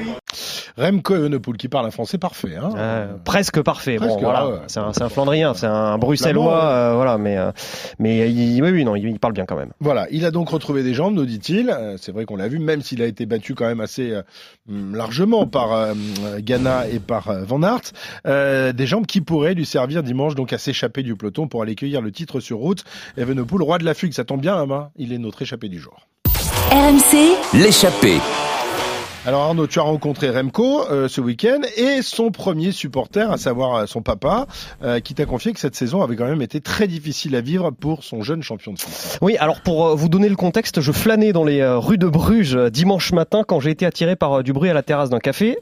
Remco 0.78 1.14
Evenepoel 1.14 1.56
qui 1.56 1.68
parle 1.68 1.86
un 1.86 1.90
français 1.90 2.16
parfait. 2.16 2.56
Hein 2.56 2.70
Euh, 2.76 3.06
presque 3.24 3.60
parfait. 3.60 3.96
Presque, 3.96 4.14
bon, 4.14 4.20
voilà, 4.22 4.46
ouais, 4.48 4.58
c'est 4.68 4.78
un, 4.80 4.92
c'est 4.92 5.02
un 5.02 5.08
Flandrien, 5.08 5.52
c'est 5.54 5.66
un 5.66 5.98
Bruxellois, 5.98 6.64
euh, 6.64 6.94
voilà, 7.10 7.18
mais 7.18 7.36
euh, 7.38 7.52
mais 7.98 8.30
il, 8.30 8.62
oui, 8.62 8.70
oui, 8.70 8.84
non, 8.84 8.96
il, 8.96 9.18
parle 9.18 9.32
bien 9.32 9.44
quand 9.46 9.56
même. 9.56 9.72
Voilà, 9.80 10.06
il 10.10 10.24
a 10.24 10.30
donc 10.30 10.48
retrouvé 10.50 10.82
des 10.82 10.94
jambes, 10.94 11.14
nous 11.14 11.26
dit-il. 11.26 11.70
Euh, 11.70 11.96
C'est 11.98 12.12
vrai 12.12 12.24
qu'on 12.24 12.36
l'a 12.36 12.48
vu, 12.48 12.58
même 12.58 12.82
s'il 12.82 13.02
a 13.02 13.06
été 13.06 13.26
battu 13.26 13.54
quand 13.54 13.66
même 13.66 13.80
assez 13.80 14.10
euh, 14.10 14.22
hum, 14.68 14.94
largement 14.94 15.46
par 15.46 15.72
euh, 15.72 15.94
Ghana 16.38 16.88
et 16.88 16.98
par 16.98 17.28
euh, 17.30 17.44
Van 17.44 17.62
Aert. 17.62 17.92
Euh, 18.26 18.72
des 18.72 18.86
jambes 18.86 19.06
qui 19.06 19.20
pourraient 19.20 19.54
lui 19.54 19.66
servir 19.66 20.02
dimanche 20.02 20.34
donc 20.34 20.52
à 20.52 20.58
s'échapper 20.58 21.02
du 21.02 21.16
peloton 21.16 21.48
pour 21.48 21.62
aller 21.62 21.74
cueillir 21.74 22.00
le 22.00 22.12
titre 22.12 22.40
sur 22.40 22.58
route. 22.58 22.84
Evenepoel, 23.16 23.62
roi 23.62 23.78
de 23.78 23.84
la 23.84 23.94
fugue, 23.94 24.12
ça 24.12 24.24
tombe 24.24 24.40
bien, 24.40 24.56
Ama, 24.56 24.90
il 24.96 25.12
est 25.12 25.18
notre 25.18 25.42
échappé 25.42 25.68
du 25.68 25.78
jour. 25.78 26.06
RMC, 26.70 27.36
L'échappée. 27.54 28.18
Alors 29.30 29.42
Arnaud, 29.42 29.68
tu 29.68 29.78
as 29.78 29.82
rencontré 29.82 30.28
Remco 30.28 30.90
euh, 30.90 31.06
ce 31.06 31.20
week-end 31.20 31.60
et 31.76 32.02
son 32.02 32.32
premier 32.32 32.72
supporter, 32.72 33.30
à 33.30 33.36
savoir 33.36 33.76
euh, 33.76 33.86
son 33.86 34.02
papa, 34.02 34.48
euh, 34.82 34.98
qui 34.98 35.14
t'a 35.14 35.24
confié 35.24 35.52
que 35.52 35.60
cette 35.60 35.76
saison 35.76 36.02
avait 36.02 36.16
quand 36.16 36.26
même 36.26 36.42
été 36.42 36.60
très 36.60 36.88
difficile 36.88 37.36
à 37.36 37.40
vivre 37.40 37.70
pour 37.70 38.02
son 38.02 38.22
jeune 38.22 38.42
champion 38.42 38.72
de 38.72 38.80
France. 38.80 39.18
Oui, 39.22 39.36
alors 39.36 39.60
pour 39.60 39.94
vous 39.94 40.08
donner 40.08 40.28
le 40.28 40.34
contexte, 40.34 40.80
je 40.80 40.90
flânais 40.90 41.32
dans 41.32 41.44
les 41.44 41.64
rues 41.64 41.96
de 41.96 42.08
Bruges 42.08 42.56
dimanche 42.72 43.12
matin 43.12 43.44
quand 43.46 43.60
j'ai 43.60 43.70
été 43.70 43.86
attiré 43.86 44.16
par 44.16 44.42
du 44.42 44.52
bruit 44.52 44.68
à 44.68 44.74
la 44.74 44.82
terrasse 44.82 45.10
d'un 45.10 45.20
café. 45.20 45.58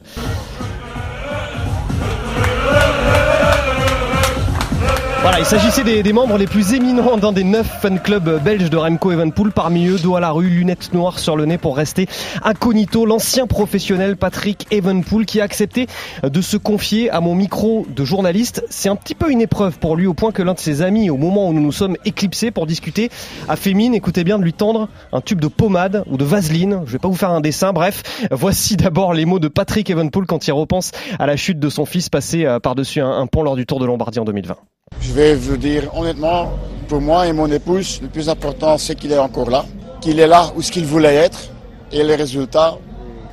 Voilà, 5.29 5.41
il 5.41 5.45
s'agissait 5.45 5.85
des, 5.85 6.13
membres 6.15 6.39
les 6.39 6.47
plus 6.47 6.73
éminents 6.73 7.19
d'un 7.19 7.33
des 7.33 7.45
neuf 7.45 7.83
fan 7.83 8.01
clubs 8.01 8.43
belges 8.43 8.71
de 8.71 8.79
Remco 8.79 9.13
Evenepoel. 9.13 9.53
Parmi 9.53 9.87
eux, 9.87 9.99
dos 9.99 10.17
à 10.17 10.21
la 10.21 10.31
rue, 10.31 10.49
lunettes 10.49 10.95
noires 10.95 11.19
sur 11.19 11.37
le 11.37 11.45
nez 11.45 11.59
pour 11.59 11.77
rester 11.77 12.07
incognito, 12.43 13.05
l'ancien 13.05 13.47
professionnel 13.47 14.17
Patrick 14.17 14.67
Evenepoel 14.71 15.27
qui 15.27 15.43
a 15.43 15.45
accepté 15.45 15.87
de 16.23 16.41
se 16.41 16.57
confier 16.57 17.11
à 17.11 17.21
mon 17.21 17.35
micro 17.35 17.87
de 17.95 18.05
journaliste. 18.07 18.65
C'est 18.71 18.89
un 18.89 18.97
petit 18.97 19.15
peu 19.15 19.31
une 19.31 19.43
épreuve 19.43 19.79
pour 19.79 19.97
lui 19.97 20.07
au 20.07 20.15
point 20.15 20.33
que 20.33 20.43
l'un 20.43 20.55
de 20.55 20.59
ses 20.59 20.81
amis, 20.81 21.11
au 21.11 21.19
moment 21.19 21.51
où 21.51 21.53
nous 21.53 21.61
nous 21.61 21.73
sommes 21.73 21.99
éclipsés 22.07 22.51
pour 22.51 22.65
discuter, 22.65 23.11
a 23.51 23.57
fait 23.57 23.75
mine, 23.75 23.93
écoutez 23.95 24.25
bien, 24.25 24.39
de 24.39 24.45
lui 24.45 24.55
tendre 24.55 24.89
un 25.13 25.21
tube 25.21 25.43
de 25.43 25.49
pommade 25.49 26.05
ou 26.07 26.17
de 26.17 26.25
vaseline. 26.25 26.85
Je 26.87 26.93
vais 26.93 26.99
pas 26.99 27.09
vous 27.09 27.15
faire 27.15 27.33
un 27.33 27.43
dessin. 27.43 27.75
Bref, 27.75 28.03
voici 28.31 28.79
d'abord 28.79 29.13
les 29.13 29.27
mots 29.27 29.41
de 29.41 29.49
Patrick 29.49 29.91
Evenepoel 29.91 30.25
quand 30.25 30.49
il 30.49 30.53
repense 30.53 30.93
à 31.19 31.27
la 31.27 31.37
chute 31.37 31.61
de 31.61 31.69
son 31.69 31.85
fils 31.85 32.09
passé 32.09 32.47
euh, 32.47 32.61
par-dessus 32.61 33.03
un 33.03 33.27
pont 33.27 33.43
lors 33.43 33.57
du 33.57 33.67
Tour 33.67 33.79
de 33.79 33.85
Lombardie 33.85 34.21
en 34.21 34.25
2020. 34.25 34.57
Je 35.01 35.13
vais 35.13 35.35
vous 35.35 35.57
dire 35.57 35.91
honnêtement, 35.97 36.51
pour 36.89 37.01
moi 37.01 37.27
et 37.27 37.33
mon 37.33 37.47
épouse, 37.51 38.01
le 38.03 38.09
plus 38.09 38.29
important 38.29 38.79
c'est 38.79 38.95
qu'il 38.95 39.13
est 39.13 39.19
encore 39.19 39.51
là, 39.51 39.65
qu'il 40.01 40.19
est 40.21 40.27
là 40.27 40.51
où 40.57 40.63
ce 40.63 40.71
qu'il 40.73 40.85
voulait 40.87 41.15
être, 41.15 41.51
et 41.93 42.03
les 42.03 42.15
résultats, 42.15 42.77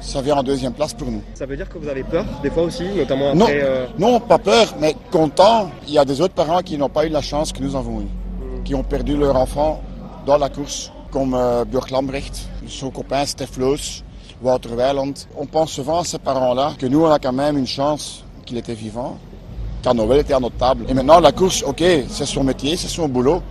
ça 0.01 0.21
vient 0.21 0.37
en 0.37 0.43
deuxième 0.43 0.73
place 0.73 0.93
pour 0.93 1.09
nous. 1.09 1.21
Ça 1.33 1.45
veut 1.45 1.57
dire 1.57 1.67
que 1.67 1.77
vous 1.77 1.87
avez 1.87 2.03
peur 2.03 2.25
des 2.43 2.49
fois 2.49 2.63
aussi, 2.63 2.83
notamment 2.95 3.33
Non, 3.35 3.45
après. 3.45 3.61
euh, 3.63 3.85
non, 3.97 4.19
pas 4.19 4.37
peur, 4.37 4.75
mais 4.79 4.95
content. 5.11 5.69
Il 5.87 5.93
y 5.93 5.97
a 5.97 6.05
des 6.05 6.21
autres 6.21 6.33
parents 6.33 6.61
qui 6.61 6.77
n'ont 6.77 6.89
pas 6.89 7.05
eu 7.05 7.09
la 7.09 7.21
chance 7.21 7.51
que 7.51 7.61
nous 7.61 7.75
avons 7.75 8.01
eue, 8.01 8.61
qui 8.63 8.75
ont 8.75 8.83
perdu 8.83 9.17
leur 9.17 9.35
enfant 9.35 9.81
dans 10.25 10.37
la 10.37 10.49
course, 10.49 10.91
comme 11.11 11.33
euh, 11.33 11.65
Björk 11.65 11.91
Lambrecht, 11.91 12.47
son 12.67 12.91
copain 12.91 13.25
Steph 13.25 13.57
Loos, 13.57 14.03
Wouter 14.43 14.69
Weiland. 14.75 15.13
On 15.37 15.45
pense 15.45 15.71
souvent 15.71 15.99
à 16.01 16.03
ces 16.03 16.19
parents-là 16.19 16.73
que 16.77 16.85
nous, 16.85 17.03
on 17.03 17.11
a 17.11 17.19
quand 17.19 17.33
même 17.33 17.57
une 17.57 17.67
chance 17.67 18.23
qu'il 18.45 18.57
était 18.57 18.73
vivant, 18.73 19.17
car 19.85 19.93
Noël 19.93 20.21
était 20.21 20.33
à 20.33 20.39
notre 20.39 20.57
table. 20.57 20.85
Et 20.89 20.95
maintenant, 20.95 21.19
la 21.19 21.31
course, 21.31 21.61
ok, 21.61 21.83
c'est 22.09 22.25
son 22.25 22.43
métier, 22.43 22.75
c'est 22.75 22.87
son 22.87 23.07
boulot, 23.07 23.43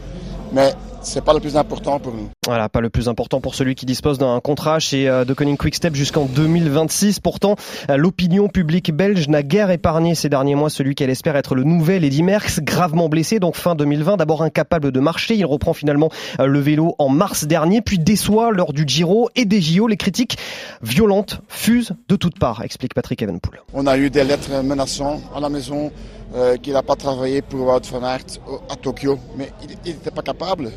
mais 0.53 0.75
c'est 1.05 1.23
pas 1.23 1.33
le 1.33 1.40
plus 1.40 1.57
important 1.57 2.01
pour 2.01 2.12
nous. 2.12 2.29
Voilà, 2.47 2.68
pas 2.68 2.81
le 2.81 2.90
plus 2.90 3.09
important 3.09 3.40
pour 3.40 3.55
celui 3.55 3.75
qui 3.75 3.87
dispose 3.87 4.18
d'un 4.18 4.40
contrat 4.40 4.79
chez 4.79 5.09
euh, 5.09 5.25
De 5.25 5.35
Koning 5.35 5.57
Quickstep 5.57 5.94
jusqu'en 5.94 6.25
2026. 6.25 7.20
Pourtant, 7.20 7.57
euh, 7.90 7.97
l'opinion 7.97 8.49
publique 8.49 8.90
belge 8.92 9.29
n'a 9.29 9.42
guère 9.42 9.70
épargné 9.70 10.14
ces 10.14 10.29
derniers 10.29 10.55
mois 10.55 10.70
celui 10.70 10.94
qu'elle 10.94 11.11
espère 11.11 11.37
être 11.37 11.55
le 11.55 11.62
nouvel 11.64 12.05
Eddy 12.05 12.23
Merckx, 12.23 12.61
gravement 12.62 13.09
blessé, 13.09 13.38
donc 13.38 13.55
fin 13.55 13.75
2020. 13.75 14.16
D'abord 14.16 14.42
incapable 14.42 14.92
de 14.92 15.01
marcher, 15.01 15.37
il 15.37 15.47
reprend 15.47 15.73
finalement 15.73 16.11
euh, 16.40 16.47
le 16.47 16.59
vélo 16.59 16.94
en 16.99 17.09
mars 17.09 17.44
dernier, 17.44 17.81
puis 17.81 17.99
déçoit 17.99 18.51
lors 18.51 18.73
du 18.73 18.85
Giro 18.87 19.29
et 19.37 19.44
des 19.44 19.61
JO. 19.61 19.87
Les 19.87 19.97
critiques 19.97 20.38
violentes 20.83 21.40
fusent 21.49 21.92
de 22.09 22.16
toutes 22.16 22.38
parts, 22.38 22.62
explique 22.62 22.94
Patrick 22.94 23.23
Evenpool. 23.23 23.61
On 23.73 23.87
a 23.87 23.97
eu 23.97 24.11
des 24.11 24.25
lettres 24.25 24.62
menaçantes 24.62 25.20
à 25.35 25.40
la 25.40 25.49
maison, 25.49 25.90
euh, 26.35 26.57
qu'il 26.57 26.73
n'a 26.73 26.83
pas 26.83 26.97
travaillé 26.97 27.42
pour 27.42 27.66
Wout 27.66 27.81
van 27.90 28.03
Aert 28.05 28.25
à 28.68 28.77
Tokyo, 28.77 29.18
mais 29.37 29.51
il 29.85 29.92
n'était 29.94 30.11
pas 30.11 30.23
capable. 30.23 30.70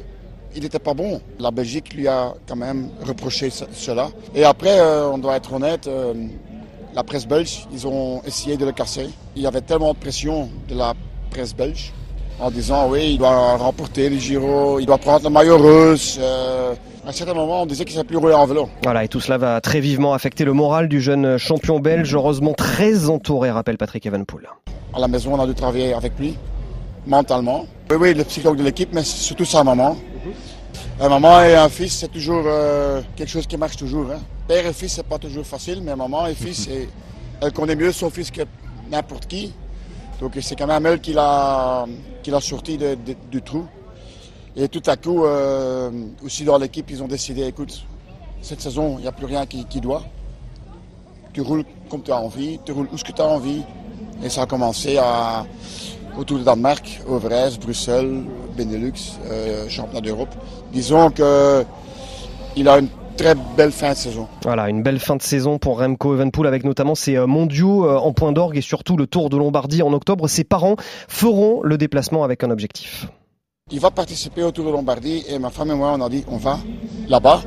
Il 0.55 0.63
n'était 0.63 0.79
pas 0.79 0.93
bon. 0.93 1.21
La 1.39 1.51
Belgique 1.51 1.93
lui 1.93 2.07
a 2.07 2.33
quand 2.47 2.55
même 2.55 2.89
reproché 3.05 3.49
ce- 3.49 3.65
cela. 3.73 4.09
Et 4.33 4.43
après, 4.43 4.79
euh, 4.79 5.09
on 5.09 5.17
doit 5.17 5.35
être 5.35 5.53
honnête, 5.53 5.87
euh, 5.87 6.13
la 6.95 7.03
presse 7.03 7.27
belge, 7.27 7.67
ils 7.71 7.85
ont 7.85 8.21
essayé 8.25 8.57
de 8.57 8.65
le 8.65 8.71
casser. 8.71 9.09
Il 9.35 9.41
y 9.43 9.47
avait 9.47 9.61
tellement 9.61 9.93
de 9.93 9.97
pression 9.99 10.49
de 10.67 10.73
la 10.75 10.93
presse 11.29 11.53
belge 11.55 11.93
en 12.39 12.51
disant 12.51 12.89
oui, 12.89 13.11
il 13.13 13.17
doit 13.17 13.57
remporter 13.57 14.09
le 14.09 14.17
Giro, 14.17 14.79
il 14.79 14.85
doit 14.85 14.97
prendre 14.97 15.23
le 15.23 15.29
maillot 15.29 15.57
rose. 15.57 16.19
Euh, 16.21 16.73
à 17.05 17.09
un 17.09 17.11
certain 17.11 17.33
moment, 17.33 17.61
on 17.63 17.65
disait 17.65 17.85
qu'il 17.85 17.97
ne 17.97 18.03
plus 18.03 18.17
rouler 18.17 18.33
en 18.33 18.45
vélo. 18.45 18.69
Voilà, 18.83 19.03
et 19.03 19.07
tout 19.07 19.19
cela 19.19 19.37
va 19.37 19.61
très 19.61 19.79
vivement 19.79 20.13
affecter 20.13 20.43
le 20.43 20.53
moral 20.53 20.89
du 20.89 21.01
jeune 21.01 21.37
champion 21.37 21.79
belge, 21.79 22.13
heureusement 22.13 22.53
très 22.53 23.09
entouré, 23.09 23.49
rappelle 23.49 23.77
Patrick 23.77 24.05
Evenpool. 24.05 24.49
À 24.93 24.99
la 24.99 25.07
maison, 25.07 25.33
on 25.33 25.39
a 25.41 25.47
dû 25.47 25.55
travailler 25.55 25.93
avec 25.93 26.19
lui, 26.19 26.37
mentalement. 27.05 27.65
Oui, 27.89 27.97
oui, 27.99 28.13
le 28.13 28.23
psychologue 28.25 28.57
de 28.57 28.63
l'équipe, 28.63 28.89
mais 28.91 29.03
surtout 29.03 29.45
sa 29.45 29.63
maman. 29.63 29.95
Un 30.99 31.09
maman 31.09 31.43
et 31.43 31.55
un 31.55 31.69
fils, 31.69 31.99
c'est 31.99 32.11
toujours 32.11 32.43
euh, 32.45 33.01
quelque 33.15 33.29
chose 33.29 33.47
qui 33.47 33.55
marche 33.55 33.77
toujours. 33.77 34.11
Hein. 34.11 34.19
Père 34.47 34.65
et 34.65 34.73
fils, 34.73 34.93
c'est 34.93 35.05
pas 35.05 35.17
toujours 35.17 35.45
facile, 35.45 35.81
mais 35.83 35.95
maman 35.95 36.27
et 36.27 36.33
fils, 36.33 36.67
et, 36.71 36.89
elle 37.39 37.53
connaît 37.53 37.75
mieux 37.75 37.91
son 37.91 38.09
fils 38.09 38.31
que 38.31 38.41
n'importe 38.91 39.27
qui. 39.27 39.53
Donc 40.19 40.37
c'est 40.41 40.55
quand 40.55 40.67
même 40.67 40.85
elle 40.85 40.99
qui 40.99 41.13
l'a, 41.13 41.85
qui 42.23 42.31
sorti 42.41 42.79
du 43.31 43.41
trou. 43.41 43.65
Et 44.55 44.67
tout 44.67 44.81
à 44.87 44.95
coup, 44.95 45.23
euh, 45.23 45.91
aussi 46.25 46.43
dans 46.43 46.57
l'équipe, 46.57 46.89
ils 46.89 47.03
ont 47.03 47.07
décidé, 47.07 47.43
écoute, 47.43 47.85
cette 48.41 48.59
saison, 48.59 48.95
il 48.97 49.03
n'y 49.03 49.07
a 49.07 49.11
plus 49.11 49.27
rien 49.27 49.45
qui, 49.45 49.65
qui 49.65 49.79
doit. 49.79 50.03
Tu 51.33 51.41
roules 51.41 51.63
comme 51.89 52.01
tu 52.01 52.11
as 52.11 52.17
envie, 52.17 52.59
tu 52.65 52.71
roules 52.71 52.87
où 52.91 52.97
ce 52.97 53.03
que 53.03 53.11
tu 53.11 53.21
as 53.21 53.27
envie. 53.27 53.61
Et 54.23 54.29
ça 54.29 54.43
a 54.43 54.45
commencé 54.47 54.97
à, 54.97 55.45
autour 56.17 56.39
de 56.39 56.43
Danemark, 56.43 57.01
Overijs, 57.07 57.59
Bruxelles, 57.59 58.23
Benelux, 58.57 58.93
euh, 59.27 59.69
championnat 59.69 60.01
d'Europe. 60.01 60.33
Disons 60.73 61.11
que 61.11 61.63
il 62.55 62.67
a 62.67 62.79
une 62.79 62.89
très 63.17 63.35
belle 63.35 63.71
fin 63.71 63.91
de 63.91 63.97
saison. 63.97 64.27
Voilà, 64.43 64.69
une 64.69 64.83
belle 64.83 64.99
fin 64.99 65.15
de 65.15 65.21
saison 65.21 65.57
pour 65.57 65.79
Remco 65.79 66.13
Evenpool 66.13 66.47
avec 66.47 66.63
notamment 66.63 66.95
ses 66.95 67.17
euh, 67.17 67.27
mondiaux 67.27 67.85
euh, 67.85 67.97
en 67.97 68.13
point 68.13 68.31
d'orgue 68.31 68.57
et 68.57 68.61
surtout 68.61 68.95
le 68.95 69.07
Tour 69.07 69.29
de 69.29 69.37
Lombardie 69.37 69.81
en 69.81 69.91
octobre. 69.91 70.27
Ses 70.27 70.43
parents 70.43 70.75
feront 71.07 71.61
le 71.63 71.77
déplacement 71.77 72.23
avec 72.23 72.43
un 72.43 72.51
objectif. 72.51 73.07
Il 73.71 73.79
va 73.79 73.91
participer 73.91 74.43
au 74.43 74.51
Tour 74.51 74.65
de 74.65 74.71
Lombardie 74.71 75.25
et 75.27 75.39
ma 75.39 75.49
femme 75.49 75.71
et 75.71 75.75
moi, 75.75 75.95
on 75.97 76.01
a 76.01 76.09
dit, 76.09 76.23
on 76.29 76.37
va 76.37 76.59
là-bas 77.09 77.41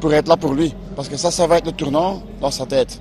pour 0.00 0.12
être 0.12 0.28
là 0.28 0.36
pour 0.36 0.52
lui. 0.52 0.74
Parce 0.94 1.08
que 1.08 1.16
ça, 1.16 1.30
ça 1.30 1.46
va 1.46 1.58
être 1.58 1.66
le 1.66 1.72
tournant 1.72 2.22
dans 2.40 2.50
sa 2.50 2.66
tête. 2.66 3.00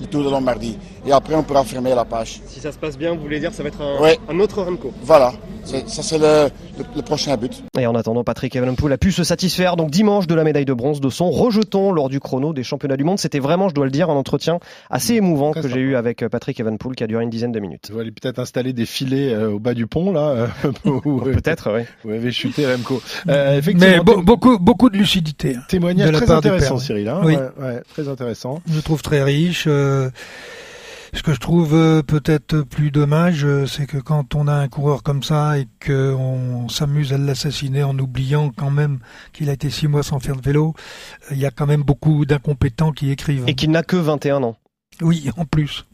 Le 0.00 0.06
Tour 0.06 0.24
de 0.24 0.30
Lombardie. 0.30 0.76
Et 1.06 1.12
après, 1.12 1.34
on 1.34 1.42
pourra 1.42 1.64
fermer 1.64 1.94
la 1.94 2.04
page. 2.04 2.40
Si 2.46 2.60
ça 2.60 2.72
se 2.72 2.78
passe 2.78 2.96
bien, 2.98 3.14
vous 3.14 3.20
voulez 3.20 3.38
dire 3.40 3.52
ça 3.52 3.62
va 3.62 3.68
être 3.68 3.80
un, 3.82 4.00
Ouais. 4.02 4.18
un 4.28 4.40
autre 4.40 4.62
Remco 4.62 4.92
Voilà. 5.02 5.32
Ça, 5.64 6.02
c'est 6.02 6.18
le, 6.18 6.50
le- 6.78 6.84
le 6.96 7.02
prochain 7.02 7.34
but. 7.38 7.62
Et 7.78 7.86
en 7.86 7.94
attendant, 7.94 8.22
Patrick 8.22 8.54
Evenepoel 8.54 8.92
a 8.92 8.98
pu 8.98 9.12
se 9.12 9.24
satisfaire 9.24 9.76
donc 9.76 9.90
dimanche 9.90 10.26
de 10.26 10.34
la 10.34 10.44
médaille 10.44 10.66
de 10.66 10.74
bronze 10.74 11.00
de 11.00 11.08
son 11.08 11.30
rejeton 11.30 11.90
lors 11.90 12.10
du 12.10 12.20
chrono 12.20 12.52
des 12.52 12.62
championnats 12.62 12.98
du 12.98 13.04
monde. 13.04 13.18
C'était 13.18 13.38
vraiment, 13.38 13.70
je 13.70 13.74
dois 13.74 13.86
le 13.86 13.90
dire, 13.90 14.10
un 14.10 14.14
entretien 14.14 14.58
assez 14.90 15.14
émouvant 15.14 15.52
que 15.52 15.66
j'ai 15.66 15.80
eu 15.80 15.96
avec 15.96 16.22
euh, 16.22 16.28
Patrick 16.28 16.60
Evenepoel 16.60 16.94
qui 16.96 17.04
a 17.04 17.06
duré 17.06 17.24
une 17.24 17.30
dizaine 17.30 17.52
de 17.52 17.60
minutes. 17.60 17.82
Tu 17.86 17.92
vas 17.92 18.02
aller 18.02 18.10
peut-être 18.12 18.38
installer 18.40 18.74
des 18.74 18.84
filets 18.84 19.32
euh, 19.32 19.52
au 19.52 19.58
bas 19.58 19.72
du 19.72 19.86
pont, 19.86 20.12
là. 20.12 20.28
euh, 20.28 20.46
euh, 20.86 21.32
Peut-être, 21.32 21.70
oui. 21.74 21.82
Où 22.04 22.12
avait 22.14 22.30
chuté 22.32 22.66
Remco. 22.70 23.00
Euh, 23.28 23.56
effectivement, 23.58 23.90
Mais 23.90 24.00
be- 24.00 24.22
beaucoup, 24.22 24.58
beaucoup 24.58 24.90
de 24.90 24.98
lucidité. 24.98 25.54
hein, 25.56 25.62
témoignage 25.68 26.08
de 26.08 26.12
la 26.12 26.18
très 26.18 26.26
part 26.26 26.40
du 26.42 26.48
intéressant. 26.48 26.76
Cyril. 26.78 27.08
Hein 27.08 27.20
Oui. 27.24 27.36
Ouais, 27.36 27.64
ouais, 27.66 27.82
très 27.94 28.08
intéressant. 28.08 28.60
Je 28.70 28.80
trouve 28.80 29.00
très 29.00 29.22
riche. 29.22 29.64
euh, 29.66 29.93
ce 31.14 31.22
que 31.22 31.32
je 31.32 31.38
trouve 31.38 31.74
euh, 31.74 32.02
peut-être 32.02 32.62
plus 32.62 32.90
dommage, 32.90 33.44
euh, 33.44 33.66
c'est 33.66 33.86
que 33.86 33.98
quand 33.98 34.34
on 34.34 34.48
a 34.48 34.52
un 34.52 34.68
coureur 34.68 35.02
comme 35.02 35.22
ça 35.22 35.58
et 35.58 35.68
qu'on 35.84 36.68
s'amuse 36.68 37.12
à 37.12 37.18
l'assassiner 37.18 37.84
en 37.84 37.96
oubliant 37.98 38.50
quand 38.54 38.70
même 38.70 38.98
qu'il 39.32 39.48
a 39.48 39.52
été 39.52 39.70
six 39.70 39.86
mois 39.86 40.02
sans 40.02 40.18
faire 40.18 40.36
de 40.36 40.42
vélo, 40.42 40.74
euh, 41.30 41.34
il 41.34 41.38
y 41.38 41.46
a 41.46 41.50
quand 41.50 41.66
même 41.66 41.82
beaucoup 41.82 42.26
d'incompétents 42.26 42.92
qui 42.92 43.10
écrivent. 43.10 43.44
Et 43.46 43.54
qu'il 43.54 43.70
n'a 43.70 43.84
que 43.84 43.96
21 43.96 44.42
ans. 44.42 44.56
Oui, 45.00 45.30
en 45.36 45.44
plus. 45.44 45.86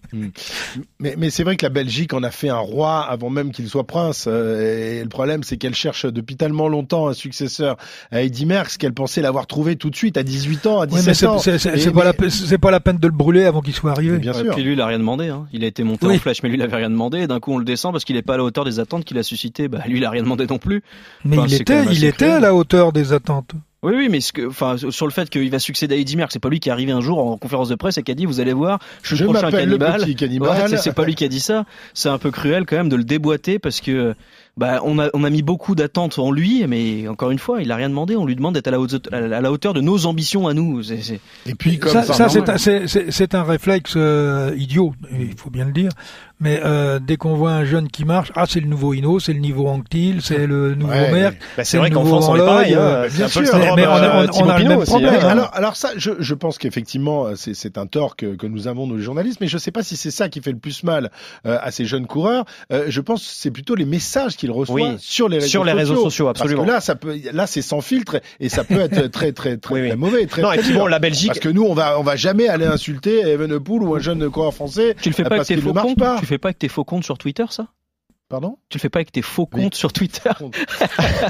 Mais, 0.99 1.15
mais 1.17 1.31
c'est 1.31 1.45
vrai 1.45 1.57
que 1.57 1.65
la 1.65 1.71
Belgique 1.71 2.13
en 2.15 2.23
a 2.23 2.31
fait 2.31 2.49
un 2.49 2.59
roi 2.59 3.01
avant 3.01 3.31
même 3.31 3.53
qu'il 3.53 3.69
soit 3.69 3.87
prince. 3.87 4.27
euh, 4.29 4.99
et 4.99 5.03
le 5.03 5.09
problème, 5.09 5.43
c'est 5.43 5.57
qu'elle 5.57 5.75
cherche 5.75 6.07
depuis 6.07 6.37
tellement 6.37 6.69
longtemps 6.69 7.09
un 7.09 7.13
successeur 7.13 7.77
à 8.11 8.23
Eddy 8.23 8.47
Merckx 8.47 8.77
qu'elle 8.79 8.93
pensait 8.95 9.23
l'avoir 9.23 9.47
trouvé 9.47 9.77
tout 9.77 9.91
de 9.91 9.97
suite 9.97 10.17
à 10.17 10.23
18 10.23 10.67
ans, 10.67 10.81
à 10.81 10.85
Oui, 10.87 10.91
17 10.93 11.07
mais 11.07 11.15
c'est 11.15 11.27
ans. 11.27 11.39
c'est- 11.39 11.67
Et- 11.67 11.91
pas, 11.91 12.13
mais- 12.19 12.31
c'est 12.31 12.59
pas 12.59 12.71
la 12.71 12.81
peine 12.81 12.99
de 12.99 13.07
le 13.07 13.13
brûler 13.13 13.45
avant 13.45 13.61
qu'il 13.61 13.75
soit 13.75 13.93
arrivé. 13.93 14.19
Bien 14.19 14.33
sûr. 14.33 14.55
Puis 14.55 14.63
lui, 14.65 14.73
il 14.75 14.81
a 14.81 14.87
rien 14.87 14.99
demandé. 14.99 15.29
Hein. 15.29 15.47
Il 15.53 15.65
a 15.65 15.67
été 15.67 15.83
monté 15.85 16.07
Oui. 16.07 16.17
en 16.17 16.19
flèche, 16.19 16.43
mais 16.43 16.49
lui, 16.49 16.57
il 16.57 16.63
avait 16.63 16.77
rien 16.77 16.91
demandé. 16.91 17.21
Et 17.21 17.27
D'un 17.27 17.41
coup, 17.41 17.53
on 17.53 17.59
le 17.59 17.65
descend 17.65 17.93
parce 17.93 18.05
qu'il 18.05 18.17
n'est 18.17 18.23
pas 18.23 18.35
à 18.35 18.37
la 18.39 18.45
hauteur 18.45 18.65
des 18.65 18.81
attentes 18.81 19.05
qu'il 19.05 19.19
a 19.19 19.23
suscité. 19.23 19.69
Bah, 19.69 19.81
lui, 19.87 19.99
il 19.99 20.05
a 20.05 20.11
rien 20.11 20.23
demandé 20.23 20.47
non 20.47 20.59
plus. 20.59 20.83
Mais 21.25 21.39
Enfin, 21.39 21.47
il 21.49 21.55
était, 21.55 21.85
il 21.93 22.05
était 22.05 22.27
à 22.27 22.41
la 22.41 22.55
hauteur 22.55 22.93
des 22.93 23.13
attentes. 23.13 23.53
Oui, 23.83 23.95
oui, 23.97 24.09
mais 24.11 24.21
ce 24.21 24.33
que, 24.33 24.47
enfin, 24.47 24.77
sur 24.77 25.07
le 25.07 25.13
fait 25.13 25.31
qu'il 25.31 25.51
va 25.51 25.59
succéder 25.59 25.95
à 25.95 25.99
Eddie 25.99 26.17
Merckx, 26.17 26.35
c'est 26.35 26.39
pas 26.39 26.51
lui 26.51 26.61
qui 26.61 26.69
est 26.69 26.73
arrivé 26.73 26.93
un 26.93 27.01
jour 27.01 27.19
en 27.19 27.39
conférence 27.39 27.71
de 27.71 27.77
presse 27.77 27.97
et 27.97 28.03
qui 28.03 28.13
a 28.13 28.15
dit, 28.15 28.27
vous 28.27 28.39
allez 28.41 28.53
voir, 28.53 28.79
je 29.03 29.15
suis 29.15 29.25
le 29.25 29.31
prochain 29.31 29.51
cannibale. 29.51 30.03
Ouais, 30.03 30.77
c'est 30.77 30.93
pas 30.93 31.05
lui 31.05 31.15
qui 31.15 31.25
a 31.25 31.29
dit 31.29 31.41
ça. 31.41 31.65
C'est 31.95 32.11
un 32.11 32.19
peu 32.19 32.31
cruel 32.31 32.67
quand 32.67 32.77
même 32.77 32.91
de 32.91 32.97
le 32.97 33.05
déboîter 33.05 33.59
parce 33.59 33.81
que, 33.81 34.15
bah, 34.61 34.81
on 34.85 34.99
a, 34.99 35.09
on 35.15 35.25
a 35.25 35.31
mis 35.31 35.43
beaucoup 35.43 35.75
d'attentes 35.75 36.19
en 36.19 36.31
lui, 36.31 36.65
mais 36.69 37.09
encore 37.09 37.31
une 37.31 37.39
fois, 37.39 37.63
il 37.63 37.73
a 37.73 37.77
rien 37.77 37.89
demandé. 37.89 38.15
On 38.15 38.27
lui 38.27 38.37
demande 38.37 38.55
d'être 38.55 38.69
à 38.69 38.71
la 38.71 38.79
hauteur, 38.79 39.01
à 39.11 39.19
la 39.41 39.51
hauteur 39.51 39.73
de 39.75 39.81
nos 39.81 40.05
ambitions 40.07 40.47
à 40.49 40.55
nous. 40.55 40.83
Et 40.93 41.55
puis, 41.59 41.79
comme 41.79 41.91
ça, 41.93 42.03
ça, 42.03 42.29
ça, 42.29 42.57
c'est 42.59 43.35
un, 43.35 43.43
réflexe 43.43 43.95
euh, 43.97 44.55
idiot, 44.57 44.93
il 45.11 45.35
faut 45.37 45.49
bien 45.51 45.65
le 45.65 45.73
dire. 45.73 45.91
Mais 46.43 46.59
euh, 46.65 46.99
dès 46.99 47.17
qu'on 47.19 47.35
voit 47.35 47.53
un 47.53 47.65
jeune 47.67 47.89
qui 47.89 48.07
marche, 48.07 48.33
ah 48.35 48.45
c'est 48.49 48.61
le 48.61 48.67
nouveau 48.67 48.95
Hino, 48.95 49.19
c'est 49.21 49.35
le 49.35 49.41
niveau 49.41 49.69
Anctil, 49.69 50.23
c'est 50.23 50.47
le 50.47 50.75
nouveau 50.81 50.91
Ouais, 50.93 51.13
Merck. 51.13 51.37
Bah, 51.57 51.65
c'est 51.65 51.77
le 51.77 51.83
vrai 51.83 51.91
qu'en 51.91 52.03
nouveau 52.03 52.21
France, 52.23 52.29
on 52.31 52.37
est 52.37 52.39
Van 52.41 52.47
pareil. 52.47 52.73
Looy, 52.73 52.79
Hein. 52.81 52.83
euh, 52.83 53.09
C'est 53.11 53.23
un 53.25 53.29
peu 53.29 53.41
le 53.41 53.47
sûr, 53.47 53.59
mais 53.77 53.87
on 53.87 53.91
a- 53.91 54.23
euh, 54.23 54.27
on 54.35 54.49
a 54.49 54.59
le 54.59 54.65
même 54.69 54.79
aussi, 54.79 54.91
problème. 54.91 55.15
hein. 55.23 55.29
Alors, 55.29 55.51
alors 55.53 55.77
ça, 55.77 55.91
je, 55.97 56.13
je 56.19 56.35
pense 56.35 56.57
qu'effectivement, 56.57 57.27
c'est, 57.37 57.53
c'est 57.53 57.77
un 57.77 57.87
tort 57.87 58.17
que, 58.17 58.37
que 58.37 58.47
nous 58.47 58.69
avons, 58.69 58.87
nous 58.87 58.97
les 58.97 59.03
journalistes, 59.03 59.39
mais 59.43 59.49
je 59.49 59.57
ne 59.57 59.61
sais 59.61 59.71
pas 59.71 59.83
si 59.83 59.97
c'est 59.97 60.11
ça 60.11 60.31
qui 60.31 60.41
fait 60.41 60.53
le 60.53 60.59
plus 60.59 60.83
mal 60.83 61.11
euh, 61.47 61.59
à 61.61 61.71
ces 61.71 61.85
jeunes 61.85 62.07
coureurs. 62.07 62.47
Euh, 62.73 62.87
je 62.89 63.01
pense 63.03 63.21
que 63.21 63.29
c'est 63.31 63.51
plutôt 63.51 63.75
les 63.75 63.85
messages 63.85 64.37
Oui, 64.75 64.97
sur 64.99 65.29
les 65.29 65.39
réseaux 65.39 65.49
sur 65.49 65.65
les 65.65 65.73
sociaux. 65.73 65.79
réseaux 65.79 66.03
sociaux, 66.05 66.29
absolument. 66.29 66.65
Parce 66.65 66.69
que 66.69 66.73
là, 66.75 66.81
ça 66.81 66.95
peut, 66.97 67.17
là, 67.33 67.47
c'est 67.47 67.63
sans 67.63 67.81
filtre 67.81 68.21
et 68.41 68.49
ça 68.49 68.65
peut 68.65 68.81
être 68.81 69.07
très, 69.11 69.33
très, 69.33 69.57
très, 69.57 69.75
Oui, 69.75 69.81
oui. 69.83 69.89
très 69.89 69.97
mauvais, 69.97 70.27
très, 70.27 70.43
Non, 70.43 70.53
et 70.53 70.59
puis 70.59 70.73
bon, 70.73 70.87
la 70.87 70.99
Belgique, 70.99 71.29
Parce 71.29 71.41
que 71.41 71.49
nous, 71.49 71.63
on 71.65 71.75
va, 71.75 71.99
on 71.99 72.03
va 72.03 72.17
jamais 72.17 72.49
aller 72.49 72.67
insulter 72.67 73.21
Evenepoel 73.21 73.83
ou 73.83 73.95
un 73.95 74.01
jeune 74.01 74.29
coureur 74.31 74.55
français. 74.55 74.97
Tu 75.01 75.11
le 75.11 75.15
fais 75.15 75.25
euh, 75.25 75.29
pas 75.29 75.37
avec 75.37 75.47
tes 75.47 75.57
faux 75.57 75.73
comptes. 75.73 76.03
Tu 76.21 76.27
fais 76.27 76.39
pas 76.39 76.49
avec 76.49 76.59
tes 76.59 76.69
faux 76.69 76.85
comptes 76.85 77.05
sur 77.05 77.19
Twitter, 77.19 77.45
ça? 77.51 77.69
Pardon 78.31 78.59
Tu 78.69 78.79
le 78.79 78.81
fais 78.81 78.89
pas 78.89 79.01
avec 79.01 79.11
tes 79.11 79.23
faux 79.23 79.49
Oui. 79.53 79.65
comptes 79.65 79.75
sur 79.75 79.93
Twitter 79.93 80.31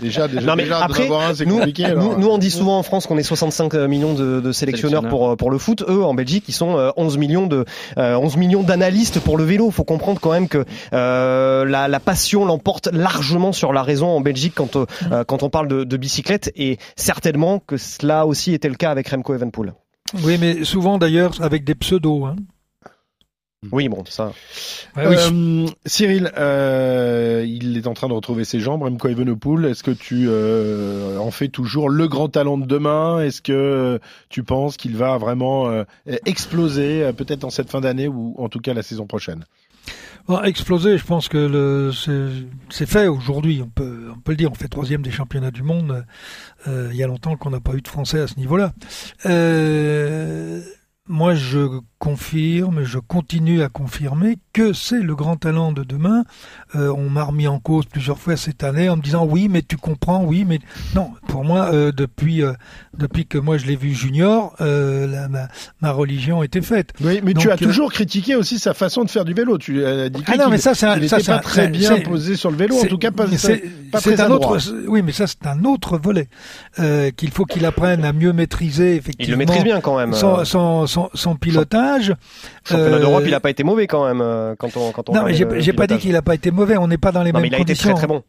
Déjà, 0.02 0.28
déjà, 0.28 0.42
Non, 0.42 0.54
mais 0.54 0.64
déjà 0.64 0.84
après, 0.84 1.08
un, 1.10 1.34
c'est 1.34 1.46
nous, 1.46 1.56
compliqué. 1.56 1.84
nous, 1.84 1.88
alors. 1.88 2.18
nous, 2.18 2.28
on 2.28 2.36
dit 2.36 2.50
souvent 2.50 2.78
en 2.78 2.82
France 2.82 3.06
qu'on 3.06 3.16
est 3.16 3.22
65 3.22 3.72
millions 3.88 4.12
de, 4.12 4.40
de 4.40 4.52
sélectionneurs 4.52 5.08
pour, 5.08 5.30
euh, 5.30 5.36
pour 5.36 5.50
le 5.50 5.56
foot. 5.56 5.82
Eux, 5.88 6.04
en 6.04 6.12
Belgique, 6.12 6.44
ils 6.48 6.52
sont 6.52 6.76
euh, 6.76 6.90
11 6.98 7.16
millions 7.16 7.46
de 7.46 7.64
euh, 7.96 8.16
11 8.16 8.36
millions 8.36 8.62
d'analystes 8.62 9.18
pour 9.20 9.38
le 9.38 9.44
vélo. 9.44 9.66
Il 9.68 9.72
faut 9.72 9.84
comprendre 9.84 10.20
quand 10.20 10.32
même 10.32 10.46
que 10.48 10.64
euh, 10.92 11.64
la, 11.64 11.88
la 11.88 12.00
passion 12.00 12.44
l'emporte 12.44 12.88
largement 12.92 13.52
sur 13.52 13.72
la 13.72 13.82
raison 13.82 14.08
en 14.08 14.20
Belgique 14.20 14.52
quand, 14.54 14.76
euh, 14.76 14.84
euh, 15.10 15.24
quand 15.24 15.42
on 15.42 15.48
parle 15.48 15.68
de, 15.68 15.84
de 15.84 15.96
bicyclette. 15.96 16.52
Et 16.54 16.76
certainement 16.96 17.60
que 17.60 17.78
cela 17.78 18.26
aussi 18.26 18.52
était 18.52 18.68
le 18.68 18.74
cas 18.74 18.90
avec 18.90 19.08
Remco 19.08 19.34
Evenpool. 19.34 19.72
Oui, 20.22 20.36
mais 20.38 20.64
souvent 20.64 20.98
d'ailleurs 20.98 21.40
avec 21.40 21.64
des 21.64 21.74
pseudos. 21.74 22.26
Hein. 22.26 22.36
Oui, 23.72 23.90
bon, 23.90 24.02
ça. 24.06 24.32
Ouais, 24.96 25.06
oui. 25.06 25.16
Euh, 25.18 25.66
Cyril, 25.84 26.32
euh, 26.38 27.44
il 27.46 27.76
est 27.76 27.86
en 27.86 27.92
train 27.92 28.08
de 28.08 28.14
retrouver 28.14 28.46
ses 28.46 28.58
jambes, 28.58 28.82
Remco 28.82 29.08
Evenepoel. 29.08 29.66
Est-ce 29.66 29.82
que 29.82 29.90
tu 29.90 30.26
euh, 30.28 31.18
en 31.18 31.30
fais 31.30 31.48
toujours 31.48 31.90
le 31.90 32.08
grand 32.08 32.30
talent 32.30 32.56
de 32.56 32.64
demain? 32.64 33.20
Est-ce 33.20 33.42
que 33.42 34.00
tu 34.30 34.44
penses 34.44 34.78
qu'il 34.78 34.96
va 34.96 35.18
vraiment 35.18 35.68
euh, 35.68 35.84
exploser, 36.24 37.04
euh, 37.04 37.12
peut-être 37.12 37.44
en 37.44 37.50
cette 37.50 37.68
fin 37.70 37.82
d'année 37.82 38.08
ou 38.08 38.34
en 38.38 38.48
tout 38.48 38.60
cas 38.60 38.72
la 38.72 38.82
saison 38.82 39.06
prochaine? 39.06 39.44
Bon, 40.26 40.40
exploser, 40.42 40.96
je 40.96 41.04
pense 41.04 41.28
que 41.28 41.36
le, 41.36 41.92
c'est, 41.92 42.30
c'est 42.70 42.86
fait 42.86 43.08
aujourd'hui. 43.08 43.60
On 43.62 43.68
peut, 43.68 44.10
on 44.10 44.20
peut 44.20 44.32
le 44.32 44.36
dire. 44.36 44.50
On 44.50 44.54
fait 44.54 44.68
troisième 44.68 45.02
des 45.02 45.10
championnats 45.10 45.50
du 45.50 45.62
monde. 45.62 46.06
Euh, 46.66 46.88
il 46.92 46.96
y 46.96 47.02
a 47.02 47.06
longtemps 47.06 47.36
qu'on 47.36 47.50
n'a 47.50 47.60
pas 47.60 47.74
eu 47.74 47.82
de 47.82 47.88
Français 47.88 48.20
à 48.20 48.26
ce 48.26 48.36
niveau-là. 48.36 48.72
Euh, 49.26 50.62
moi, 51.10 51.34
je 51.34 51.80
confirme, 51.98 52.84
je 52.84 53.00
continue 53.00 53.62
à 53.62 53.68
confirmer 53.68 54.38
que 54.52 54.72
c'est 54.72 55.00
le 55.00 55.14
grand 55.14 55.36
talent 55.36 55.72
de 55.72 55.84
demain. 55.84 56.24
Euh, 56.74 56.92
on 56.96 57.08
m'a 57.08 57.24
remis 57.24 57.46
en 57.48 57.58
cause 57.58 57.84
plusieurs 57.86 58.18
fois 58.18 58.36
cette 58.36 58.64
année 58.64 58.88
en 58.88 58.96
me 58.96 59.02
disant 59.02 59.24
oui, 59.24 59.48
mais 59.48 59.62
tu 59.62 59.76
comprends, 59.76 60.24
oui, 60.24 60.44
mais 60.46 60.58
non. 60.94 61.10
Pour 61.28 61.44
moi, 61.44 61.70
euh, 61.72 61.92
depuis 61.92 62.42
euh, 62.42 62.52
depuis 62.96 63.26
que 63.26 63.38
moi 63.38 63.58
je 63.58 63.66
l'ai 63.66 63.76
vu 63.76 63.92
junior, 63.94 64.54
euh, 64.60 65.06
la, 65.06 65.28
ma, 65.28 65.48
ma 65.80 65.92
religion 65.92 66.42
était 66.42 66.62
faite. 66.62 66.92
Oui, 67.00 67.20
mais 67.22 67.34
Donc, 67.34 67.42
tu 67.44 67.50
as 67.50 67.54
euh, 67.54 67.56
toujours 67.56 67.92
critiqué 67.92 68.34
aussi 68.34 68.58
sa 68.58 68.74
façon 68.74 69.04
de 69.04 69.10
faire 69.10 69.24
du 69.24 69.34
vélo. 69.34 69.56
Tu 69.58 69.84
as 69.84 70.08
dit 70.08 70.22
Ah 70.26 70.36
non, 70.36 70.48
mais 70.50 70.58
ça, 70.58 70.74
c'est 70.74 70.86
un- 70.86 70.98
qu'il 70.98 71.08
ça, 71.08 71.16
n'était 71.18 71.26
c'est 71.26 71.32
pas 71.32 71.38
un- 71.38 71.42
très 71.42 71.68
bien 71.68 72.00
posé 72.00 72.36
sur 72.36 72.50
le 72.50 72.56
vélo, 72.56 72.76
en 72.76 72.86
tout 72.86 72.98
cas 72.98 73.10
pas, 73.10 73.26
pas 73.92 74.00
très 74.00 74.20
un 74.20 74.30
autre, 74.30 74.58
oui, 74.88 75.02
mais 75.02 75.12
ça 75.12 75.26
c'est 75.26 75.46
un 75.46 75.64
autre 75.64 75.98
volet 75.98 76.28
euh, 76.78 77.10
qu'il 77.10 77.30
faut 77.30 77.44
qu'il 77.44 77.64
apprenne 77.66 78.04
à 78.04 78.12
mieux 78.12 78.32
maîtriser. 78.32 78.96
Effectivement, 78.96 79.26
Il 79.28 79.30
le 79.30 79.36
maîtrise 79.36 79.64
bien 79.64 79.80
quand 79.80 79.96
même. 79.96 80.12
Son, 80.12 80.44
son, 80.44 80.86
son, 80.86 81.08
son 81.14 81.34
pilotage. 81.36 82.14
Championnat 82.64 82.96
Euh, 82.96 83.00
d'Europe, 83.00 83.22
il 83.26 83.34
a 83.34 83.40
pas 83.40 83.50
été 83.50 83.64
mauvais 83.64 83.86
quand 83.86 84.06
même 84.06 84.20
euh, 84.40 84.54
quand 84.58 84.76
on 84.76 84.92
quand 84.92 85.08
on. 85.08 85.14
Non, 85.14 85.22
mais 85.24 85.34
j'ai 85.34 85.72
pas 85.72 85.86
dit 85.86 85.98
qu'il 85.98 86.16
a 86.16 86.22
pas 86.22 86.34
été 86.34 86.50
mauvais. 86.50 86.76
On 86.76 86.88
n'est 86.88 86.98
pas 86.98 87.12
dans 87.12 87.22
les 87.22 87.32
Non, 87.32 87.40
mêmes 87.40 87.42
mais 87.42 87.48
il 87.48 87.54
a 87.54 87.58
été 87.58 87.72
conditions. 87.72 87.90
très 87.94 87.98
très 88.00 88.06
bon. 88.06 88.22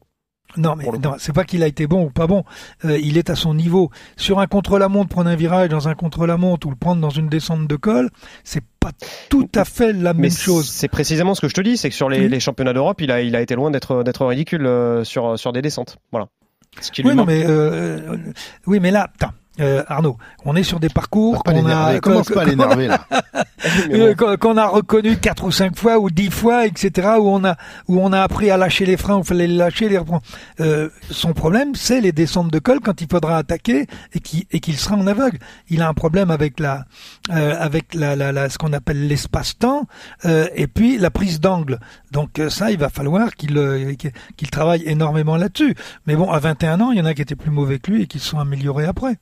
Non, 0.58 0.76
mais 0.76 0.84
non, 1.02 1.14
c'est 1.18 1.32
pas 1.34 1.46
qu'il 1.46 1.64
a 1.64 1.68
été 1.68 1.88
bon 1.88 2.04
ou 2.08 2.10
pas 2.10 2.28
bon. 2.28 2.44
Euh, 2.84 3.00
il 3.02 3.18
est 3.18 3.30
à 3.30 3.36
son 3.36 3.54
niveau. 3.54 3.90
Sur 4.18 4.40
un 4.40 4.48
contre-la-montre, 4.48 5.08
prendre 5.08 5.30
un 5.30 5.36
virage 5.36 5.70
dans 5.70 5.88
un 5.88 5.96
contre-la-montre 5.96 6.68
ou 6.68 6.72
le 6.72 6.76
prendre 6.76 7.00
dans 7.00 7.10
une 7.10 7.30
descente 7.30 7.68
de 7.68 7.76
col, 7.78 8.10
c'est 8.44 8.64
pas 8.82 8.92
tout 9.30 9.48
à 9.56 9.64
fait 9.64 9.94
la 9.94 10.14
Mais 10.14 10.24
même 10.24 10.32
chose. 10.32 10.68
c'est 10.70 10.90
précisément 10.90 11.36
ce 11.36 11.42
que 11.42 11.48
je 11.48 11.54
te 11.54 11.62
dis, 11.62 11.78
c'est 11.78 11.88
que 11.90 11.96
sur 11.96 12.10
les, 12.10 12.20
Oui. 12.22 12.28
les 12.28 12.40
championnats 12.42 12.74
d'Europe, 12.74 13.00
il 13.00 13.12
a, 13.12 13.22
il 13.22 13.34
a 13.38 13.42
été 13.42 13.56
loin 13.56 13.72
d'être 13.72 14.04
d'être 14.04 14.26
ridicule 14.26 14.66
euh, 14.66 15.06
sur 15.06 15.40
sur 15.40 15.54
des 15.54 15.62
descentes. 15.62 15.98
Voilà. 16.12 16.28
Ce 16.82 16.92
qui 16.92 17.02
lui 17.02 17.12
Oui, 17.12 17.16
non, 17.16 17.24
mais 17.24 17.44
euh, 17.46 18.18
oui, 18.68 18.82
mais 18.82 18.92
là. 18.92 19.10
Euh, 19.62 19.84
Arnaud, 19.88 20.18
on 20.46 20.56
est 20.56 20.64
sur 20.64 20.80
des 20.80 20.90
parcours 20.90 21.44
qu'on 21.44 21.66
a 21.68 22.00
commence 22.00 22.30
pas 22.30 22.42
à 22.42 22.46
l'énerver 22.46 22.88
là. 22.88 23.06
Euh, 23.92 24.16
qu'on 24.16 24.58
a 24.58 24.66
reconnu 24.68 25.18
quatre 25.18 25.44
ou 25.44 25.52
cinq 25.52 25.78
fois 25.78 26.00
ou 26.00 26.10
dix 26.10 26.32
fois, 26.32 26.66
etc. 26.66 27.10
Où 27.20 27.30
on 27.30 27.44
a 27.44 27.58
où 27.88 28.00
on 28.00 28.12
a 28.12 28.22
appris 28.22 28.50
à 28.50 28.58
lâcher 28.58 28.86
les 28.86 28.98
freins, 28.98 29.20
il 29.20 29.24
fallait 29.24 29.48
les 29.48 29.56
lâcher, 29.56 29.88
les 29.88 29.98
reprendre. 29.98 30.24
Euh, 30.60 30.90
son 31.10 31.34
problème, 31.34 31.76
c'est 31.76 32.02
les 32.02 32.12
descentes 32.12 32.52
de 32.52 32.60
col 32.60 32.80
quand 32.80 33.02
il 33.02 33.08
faudra 33.10 33.38
attaquer 33.38 33.86
et 34.14 34.20
qui 34.20 34.48
et 34.52 34.60
qu'il 34.60 34.78
sera 34.78 34.96
en 34.96 35.06
aveugle. 35.08 35.38
Il 35.70 35.82
a 35.82 35.88
un 35.88 35.94
problème 35.94 36.32
avec 36.32 36.60
la 36.60 36.86
euh, 37.32 37.56
avec 37.60 37.94
la, 37.94 38.16
la, 38.16 38.32
la 38.32 38.50
ce 38.50 38.58
qu'on 38.58 38.74
appelle 38.74 39.08
l'espace-temps 39.08 39.86
euh, 40.26 40.48
et 40.56 40.68
puis 40.68 40.98
la 40.98 41.12
prise 41.12 41.40
d'angle. 41.40 41.80
Donc 42.12 42.40
euh, 42.40 42.50
ça, 42.50 42.72
il 42.72 42.78
va 42.78 42.90
falloir 42.90 43.36
qu'il 43.36 43.96
qu'il 44.38 44.50
travaille 44.50 44.84
énormément 44.86 45.38
là-dessus. 45.38 45.76
Mais 46.08 46.16
bon, 46.16 46.32
à 46.32 46.40
21 46.40 46.82
ans, 46.82 46.92
il 46.92 46.98
y 46.98 47.02
en 47.02 47.06
a 47.06 47.14
qui 47.14 47.22
étaient 47.22 47.36
plus 47.36 47.52
mauvais 47.52 47.80
que 47.80 47.92
lui 47.92 48.04
et 48.04 48.08
qui 48.08 48.20
se 48.20 48.28
sont 48.30 48.40
améliorés 48.40 48.86
après. 48.86 49.18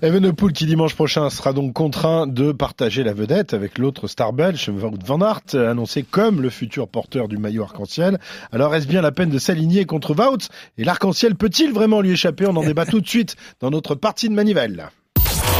Evenepoel 0.00 0.52
qui 0.52 0.66
dimanche 0.66 0.94
prochain 0.94 1.28
sera 1.28 1.52
donc 1.52 1.72
contraint 1.72 2.26
de 2.26 2.52
partager 2.52 3.02
la 3.02 3.12
vedette 3.12 3.52
avec 3.52 3.78
l'autre 3.78 4.06
star 4.06 4.32
belge, 4.32 4.68
Wout 4.68 4.98
van 5.04 5.20
Aert, 5.20 5.54
annoncé 5.54 6.04
comme 6.04 6.40
le 6.40 6.50
futur 6.50 6.88
porteur 6.88 7.26
du 7.26 7.36
maillot 7.36 7.64
arc-en-ciel. 7.64 8.18
Alors 8.52 8.74
est-ce 8.74 8.86
bien 8.86 9.02
la 9.02 9.10
peine 9.10 9.30
de 9.30 9.38
s'aligner 9.38 9.86
contre 9.86 10.14
Wout? 10.14 10.48
Et 10.78 10.84
l'arc-en-ciel 10.84 11.34
peut-il 11.34 11.72
vraiment 11.72 12.00
lui 12.00 12.12
échapper? 12.12 12.46
On 12.46 12.56
en 12.56 12.62
débat 12.62 12.86
tout 12.86 13.00
de 13.00 13.08
suite 13.08 13.34
dans 13.60 13.70
notre 13.70 13.94
partie 13.96 14.28
de 14.28 14.34
manivelle. 14.34 14.88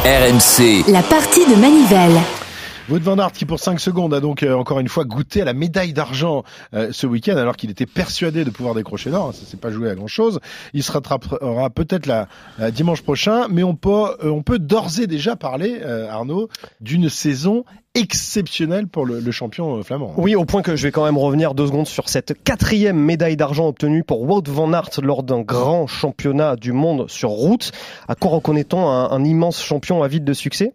RMC. 0.05 0.85
La 0.93 1.03
partie 1.03 1.45
de 1.45 1.61
manivelle. 1.61 2.48
Wout 2.89 3.01
van 3.01 3.19
Aert 3.19 3.33
qui 3.33 3.45
pour 3.45 3.61
5 3.61 3.79
secondes 3.81 4.15
a 4.15 4.21
donc 4.21 4.43
euh, 4.43 4.55
encore 4.55 4.81
une 4.81 4.89
fois 4.89 5.05
goûté 5.05 5.43
à 5.43 5.45
la 5.45 5.53
médaille 5.53 5.93
d'argent 5.93 6.43
euh, 6.73 6.89
ce 6.91 7.07
week-end 7.07 7.37
alors 7.37 7.55
qu'il 7.55 7.71
était 7.71 7.85
persuadé 7.85 8.47
de 8.47 8.51
pouvoir 8.51 8.75
décrocher 8.75 9.11
l'or. 9.11 9.35
Ça 9.35 9.45
s'est 9.45 9.59
pas 9.59 9.71
joué 9.71 9.91
à 9.91 9.95
grand 9.95 10.07
chose. 10.07 10.41
Il 10.73 10.83
se 10.83 10.91
rattrapera 10.93 11.69
peut-être 11.69 12.07
la, 12.07 12.29
la, 12.59 12.71
dimanche 12.71 13.03
prochain, 13.03 13.47
mais 13.51 13.63
on 13.63 13.75
peut, 13.75 13.91
euh, 13.91 14.31
on 14.31 14.43
peut 14.43 14.59
d'ores 14.59 15.01
et 15.01 15.07
déjà 15.07 15.37
parler, 15.37 15.83
Arnaud, 15.83 16.49
d'une 16.81 17.11
saison 17.11 17.65
exceptionnelle 17.95 18.87
pour 18.87 19.05
le, 19.05 19.21
le, 19.21 19.31
champion 19.33 19.83
flamand. 19.83 20.15
Oui, 20.17 20.35
au 20.35 20.47
point 20.47 20.63
que 20.63 20.75
je 20.75 20.85
vais 20.85 20.93
quand 20.93 21.05
même 21.05 21.19
revenir 21.19 21.55
deux 21.55 21.67
secondes 21.67 21.87
sur 21.87 22.09
cette 22.09 22.43
quatrième 22.43 22.97
médaille 22.99 23.37
d'argent 23.37 23.69
obtenue 23.69 24.03
pour 24.03 24.23
Wout 24.23 24.45
van 24.47 24.73
Aert 24.73 24.91
lors 25.03 25.23
d'un 25.23 25.43
grand 25.43 25.87
championnat 25.87 26.57
du 26.57 26.73
monde 26.73 27.11
sur 27.11 27.31
route. 27.31 27.73
À 28.09 28.15
quoi 28.15 28.31
reconnaît-on 28.31 28.89
un, 28.89 29.11
un 29.11 29.25
immense 29.25 29.63
champion 29.63 30.03
avide 30.03 30.25
de 30.25 30.33
succès? 30.33 30.73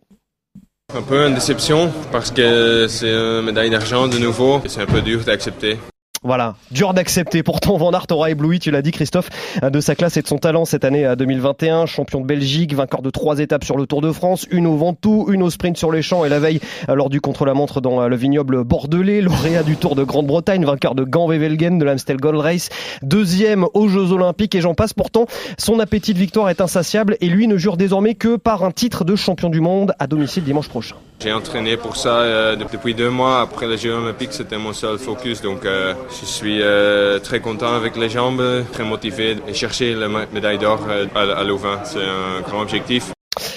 Un 0.95 1.01
peu 1.01 1.25
une 1.27 1.33
déception 1.33 1.91
parce 2.11 2.31
que 2.31 2.87
c'est 2.87 3.09
une 3.09 3.41
médaille 3.41 3.69
d'argent 3.69 4.07
de 4.07 4.17
nouveau. 4.17 4.61
C'est 4.67 4.81
un 4.81 4.85
peu 4.85 5.01
dur 5.01 5.23
d'accepter. 5.23 5.77
Voilà, 6.23 6.55
dur 6.71 6.93
d'accepter. 6.93 7.43
Pourtant, 7.43 7.77
Van 7.77 7.91
Aert 7.91 8.07
aura 8.11 8.29
ébloui, 8.29 8.59
tu 8.59 8.71
l'as 8.71 8.81
dit 8.81 8.91
Christophe, 8.91 9.29
de 9.61 9.79
sa 9.81 9.95
classe 9.95 10.15
et 10.17 10.21
de 10.21 10.27
son 10.27 10.37
talent 10.37 10.65
cette 10.65 10.85
année 10.85 11.11
2021. 11.17 11.85
Champion 11.85 12.21
de 12.21 12.25
Belgique, 12.25 12.73
vainqueur 12.73 13.01
de 13.01 13.09
trois 13.09 13.39
étapes 13.39 13.65
sur 13.65 13.77
le 13.77 13.85
Tour 13.85 14.01
de 14.01 14.11
France, 14.11 14.47
une 14.49 14.65
au 14.65 14.77
Ventoux, 14.77 15.27
une 15.29 15.43
au 15.43 15.49
sprint 15.49 15.77
sur 15.77 15.91
les 15.91 16.01
champs 16.01 16.23
et 16.23 16.29
la 16.29 16.39
veille 16.39 16.61
lors 16.87 17.09
du 17.09 17.19
contre-la-montre 17.19 17.81
dans 17.81 18.07
le 18.07 18.15
vignoble 18.15 18.63
bordelais, 18.63 19.21
lauréat 19.21 19.63
du 19.63 19.75
Tour 19.75 19.95
de 19.95 20.03
Grande-Bretagne, 20.03 20.65
vainqueur 20.65 20.95
de 20.95 21.03
Gand-Wevelgem, 21.03 21.77
de 21.77 21.85
l'Amstel 21.85 22.17
Gold 22.17 22.39
Race, 22.39 22.69
deuxième 23.01 23.65
aux 23.73 23.87
Jeux 23.87 24.11
Olympiques 24.11 24.55
et 24.55 24.61
j'en 24.61 24.73
passe. 24.73 24.93
Pourtant, 24.93 25.25
son 25.57 25.79
appétit 25.79 26.13
de 26.13 26.19
victoire 26.19 26.49
est 26.49 26.61
insatiable 26.61 27.17
et 27.19 27.27
lui 27.27 27.47
ne 27.47 27.57
jure 27.57 27.77
désormais 27.77 28.15
que 28.15 28.37
par 28.37 28.63
un 28.63 28.71
titre 28.71 29.03
de 29.03 29.15
champion 29.15 29.49
du 29.49 29.59
monde 29.59 29.93
à 29.99 30.07
domicile 30.07 30.43
dimanche 30.43 30.69
prochain. 30.69 30.95
J'ai 31.19 31.31
entraîné 31.31 31.77
pour 31.77 31.95
ça 31.95 32.19
euh, 32.19 32.55
depuis 32.57 32.93
deux 32.93 33.09
mois. 33.09 33.39
Après 33.39 33.65
les 33.65 33.77
Jeux 33.77 33.93
Olympiques, 33.93 34.33
c'était 34.33 34.57
mon 34.57 34.73
seul 34.73 34.97
focus. 34.97 35.41
Donc, 35.41 35.65
euh, 35.65 35.93
je 36.19 36.25
suis 36.25 36.61
euh, 36.61 37.19
très 37.19 37.39
content 37.39 37.73
avec 37.73 37.97
les 37.97 38.09
jambes, 38.09 38.43
très 38.71 38.83
motivé 38.83 39.37
et 39.47 39.53
chercher 39.53 39.95
la 39.95 40.07
médaille 40.07 40.59
d'or 40.59 40.79
euh, 40.89 41.07
à, 41.15 41.43
Louvain. 41.43 41.79
C'est 41.83 41.99
un 41.99 42.41
grand 42.41 42.61
objectif. 42.61 43.11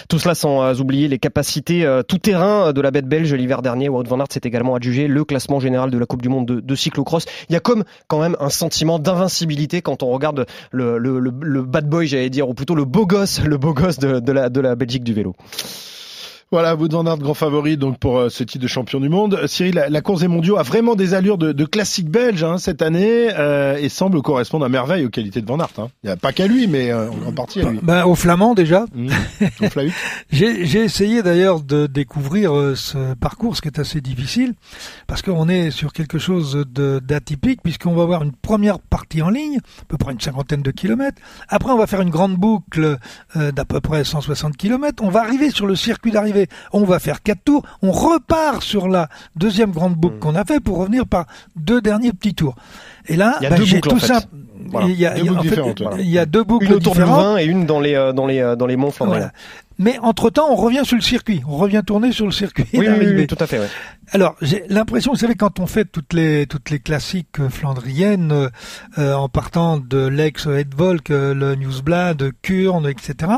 Tout 0.08 0.18
cela 0.18 0.34
sans 0.34 0.80
oublier 0.80 1.08
les 1.08 1.18
capacités 1.18 1.84
euh, 1.84 2.02
tout 2.02 2.18
terrain 2.18 2.72
de 2.72 2.80
la 2.80 2.90
bête 2.90 3.06
belge 3.06 3.34
l'hiver 3.34 3.60
dernier. 3.60 3.88
Wout 3.88 4.04
van 4.04 4.20
Aert 4.20 4.28
s'est 4.30 4.40
également 4.44 4.74
adjugé 4.74 5.08
le 5.08 5.24
classement 5.24 5.60
général 5.60 5.90
de 5.90 5.98
la 5.98 6.06
Coupe 6.06 6.22
du 6.22 6.28
Monde 6.28 6.46
de, 6.46 6.60
de 6.60 6.74
cyclocross. 6.74 7.26
Il 7.48 7.52
y 7.52 7.56
a 7.56 7.60
comme 7.60 7.84
quand 8.08 8.20
même 8.20 8.36
un 8.40 8.50
sentiment 8.50 8.98
d'invincibilité 8.98 9.82
quand 9.82 10.02
on 10.02 10.10
regarde 10.10 10.46
le, 10.70 10.98
le, 10.98 11.18
le, 11.18 11.32
le 11.40 11.62
bad 11.62 11.88
boy, 11.88 12.06
j'allais 12.06 12.30
dire, 12.30 12.48
ou 12.48 12.54
plutôt 12.54 12.74
le 12.74 12.84
beau 12.84 13.06
gosse, 13.06 13.42
le 13.42 13.58
beau 13.58 13.74
gosse 13.74 13.98
de, 13.98 14.20
de, 14.20 14.32
la, 14.32 14.48
de 14.48 14.60
la 14.60 14.76
Belgique 14.76 15.04
du 15.04 15.12
vélo. 15.12 15.34
Voilà, 16.52 16.76
Wout 16.76 16.92
van 16.92 17.04
Aert, 17.06 17.18
grand 17.18 17.34
favori 17.34 17.76
donc 17.76 17.98
pour 17.98 18.18
euh, 18.18 18.28
ce 18.28 18.44
titre 18.44 18.62
de 18.62 18.68
champion 18.68 19.00
du 19.00 19.08
monde. 19.08 19.36
Cyril, 19.48 19.74
la, 19.74 19.88
la 19.88 20.00
course 20.00 20.20
des 20.20 20.28
mondiaux 20.28 20.58
a 20.58 20.62
vraiment 20.62 20.94
des 20.94 21.12
allures 21.12 21.38
de, 21.38 21.50
de 21.50 21.64
classique 21.64 22.08
belge 22.08 22.44
hein, 22.44 22.58
cette 22.58 22.82
année 22.82 23.30
euh, 23.36 23.76
et 23.76 23.88
semble 23.88 24.22
correspondre 24.22 24.64
à 24.64 24.68
merveille 24.68 25.04
aux 25.04 25.10
qualités 25.10 25.40
de 25.40 25.46
Van 25.46 25.58
Aert. 25.58 25.70
Hein. 25.78 25.88
Il 26.04 26.06
n'y 26.06 26.12
a 26.12 26.16
pas 26.16 26.32
qu'à 26.32 26.46
lui, 26.46 26.68
mais 26.68 26.92
euh, 26.92 27.10
en 27.10 27.16
grande 27.16 27.34
partie 27.34 27.62
à 27.62 27.70
lui. 27.70 27.80
Ben, 27.82 28.04
au 28.04 28.14
flamand 28.14 28.54
déjà. 28.54 28.84
Mmh, 28.94 29.08
J'ai 30.30 30.84
essayé 30.84 31.24
d'ailleurs 31.24 31.62
de 31.62 31.88
découvrir 31.88 32.52
ce 32.76 33.14
parcours, 33.14 33.56
ce 33.56 33.62
qui 33.62 33.66
est 33.66 33.80
assez 33.80 34.00
difficile, 34.00 34.54
parce 35.08 35.22
qu'on 35.22 35.48
est 35.48 35.72
sur 35.72 35.92
quelque 35.92 36.18
chose 36.18 36.64
d'atypique, 36.72 37.60
puisqu'on 37.64 37.94
va 37.96 38.04
avoir 38.04 38.22
une 38.22 38.32
première 38.32 38.78
partie 38.78 39.20
en 39.20 39.30
ligne, 39.30 39.58
à 39.80 39.84
peu 39.88 39.96
près 39.96 40.12
une 40.12 40.20
cinquantaine 40.20 40.62
de 40.62 40.70
kilomètres. 40.70 41.20
Après, 41.48 41.72
on 41.72 41.78
va 41.78 41.88
faire 41.88 42.02
une 42.02 42.10
grande 42.10 42.36
boucle 42.36 42.98
d'à 43.34 43.64
peu 43.64 43.80
près 43.80 44.04
160 44.04 44.56
kilomètres. 44.56 45.02
On 45.02 45.10
va 45.10 45.22
arriver 45.22 45.50
sur 45.50 45.66
le 45.66 45.74
circuit 45.74 46.12
d'arrivée 46.12 46.35
on 46.72 46.84
va 46.84 46.98
faire 46.98 47.22
quatre 47.22 47.42
tours, 47.44 47.62
on 47.82 47.92
repart 47.92 48.62
sur 48.62 48.88
la 48.88 49.08
deuxième 49.36 49.70
grande 49.70 49.94
boucle 49.94 50.16
mmh. 50.16 50.20
qu'on 50.20 50.34
a 50.34 50.44
fait 50.44 50.60
pour 50.60 50.78
revenir 50.78 51.06
par 51.06 51.26
deux 51.56 51.80
derniers 51.80 52.12
petits 52.12 52.34
tours. 52.34 52.54
Et 53.08 53.16
là, 53.16 53.36
il 53.40 53.44
y 53.44 53.46
a, 53.46 53.50
bah, 53.50 53.56
j'ai 53.62 53.80
tout 53.80 53.92
en 53.92 53.98
fait. 53.98 54.06
ça. 54.06 54.20
Voilà. 54.68 54.88
Il, 54.88 54.98
y 54.98 55.06
a, 55.06 55.14
deux 55.14 55.22
boucles 55.24 55.42
différentes, 55.42 55.82
il 55.98 56.10
y 56.10 56.18
a 56.18 56.26
deux 56.26 56.42
boucles 56.42 56.66
une 56.66 56.72
autour. 56.74 56.94
Louvain 56.98 57.36
et 57.36 57.44
une 57.44 57.66
dans 57.66 57.78
les 57.78 57.94
euh, 57.94 58.12
dans 58.12 58.26
les 58.26 58.40
euh, 58.40 58.56
dans 58.56 58.66
les 58.66 58.76
monts. 58.76 58.92
Voilà. 58.98 59.30
Mais 59.78 59.98
entre 59.98 60.30
temps, 60.30 60.50
on 60.50 60.56
revient 60.56 60.82
sur 60.84 60.96
le 60.96 61.02
circuit. 61.02 61.42
On 61.46 61.56
revient 61.56 61.82
tourner 61.86 62.12
sur 62.12 62.24
le 62.24 62.32
circuit. 62.32 62.66
Oui, 62.72 62.86
oui, 62.88 63.06
oui, 63.14 63.26
tout 63.26 63.36
à 63.38 63.46
fait. 63.46 63.58
Ouais. 63.58 63.68
Alors, 64.12 64.36
j'ai 64.40 64.64
l'impression, 64.68 65.12
vous 65.12 65.18
savez, 65.18 65.34
quand 65.34 65.60
on 65.60 65.66
fait 65.66 65.84
toutes 65.84 66.12
les 66.12 66.46
toutes 66.46 66.70
les 66.70 66.78
classiques 66.78 67.46
flandriennes, 67.48 68.50
euh, 68.98 69.14
en 69.14 69.28
partant 69.28 69.78
de 69.78 70.06
l'ex 70.06 70.46
Edvolk, 70.46 71.08
le 71.10 71.54
Newsblad, 71.56 72.32
Kurn, 72.42 72.86
etc. 72.86 73.32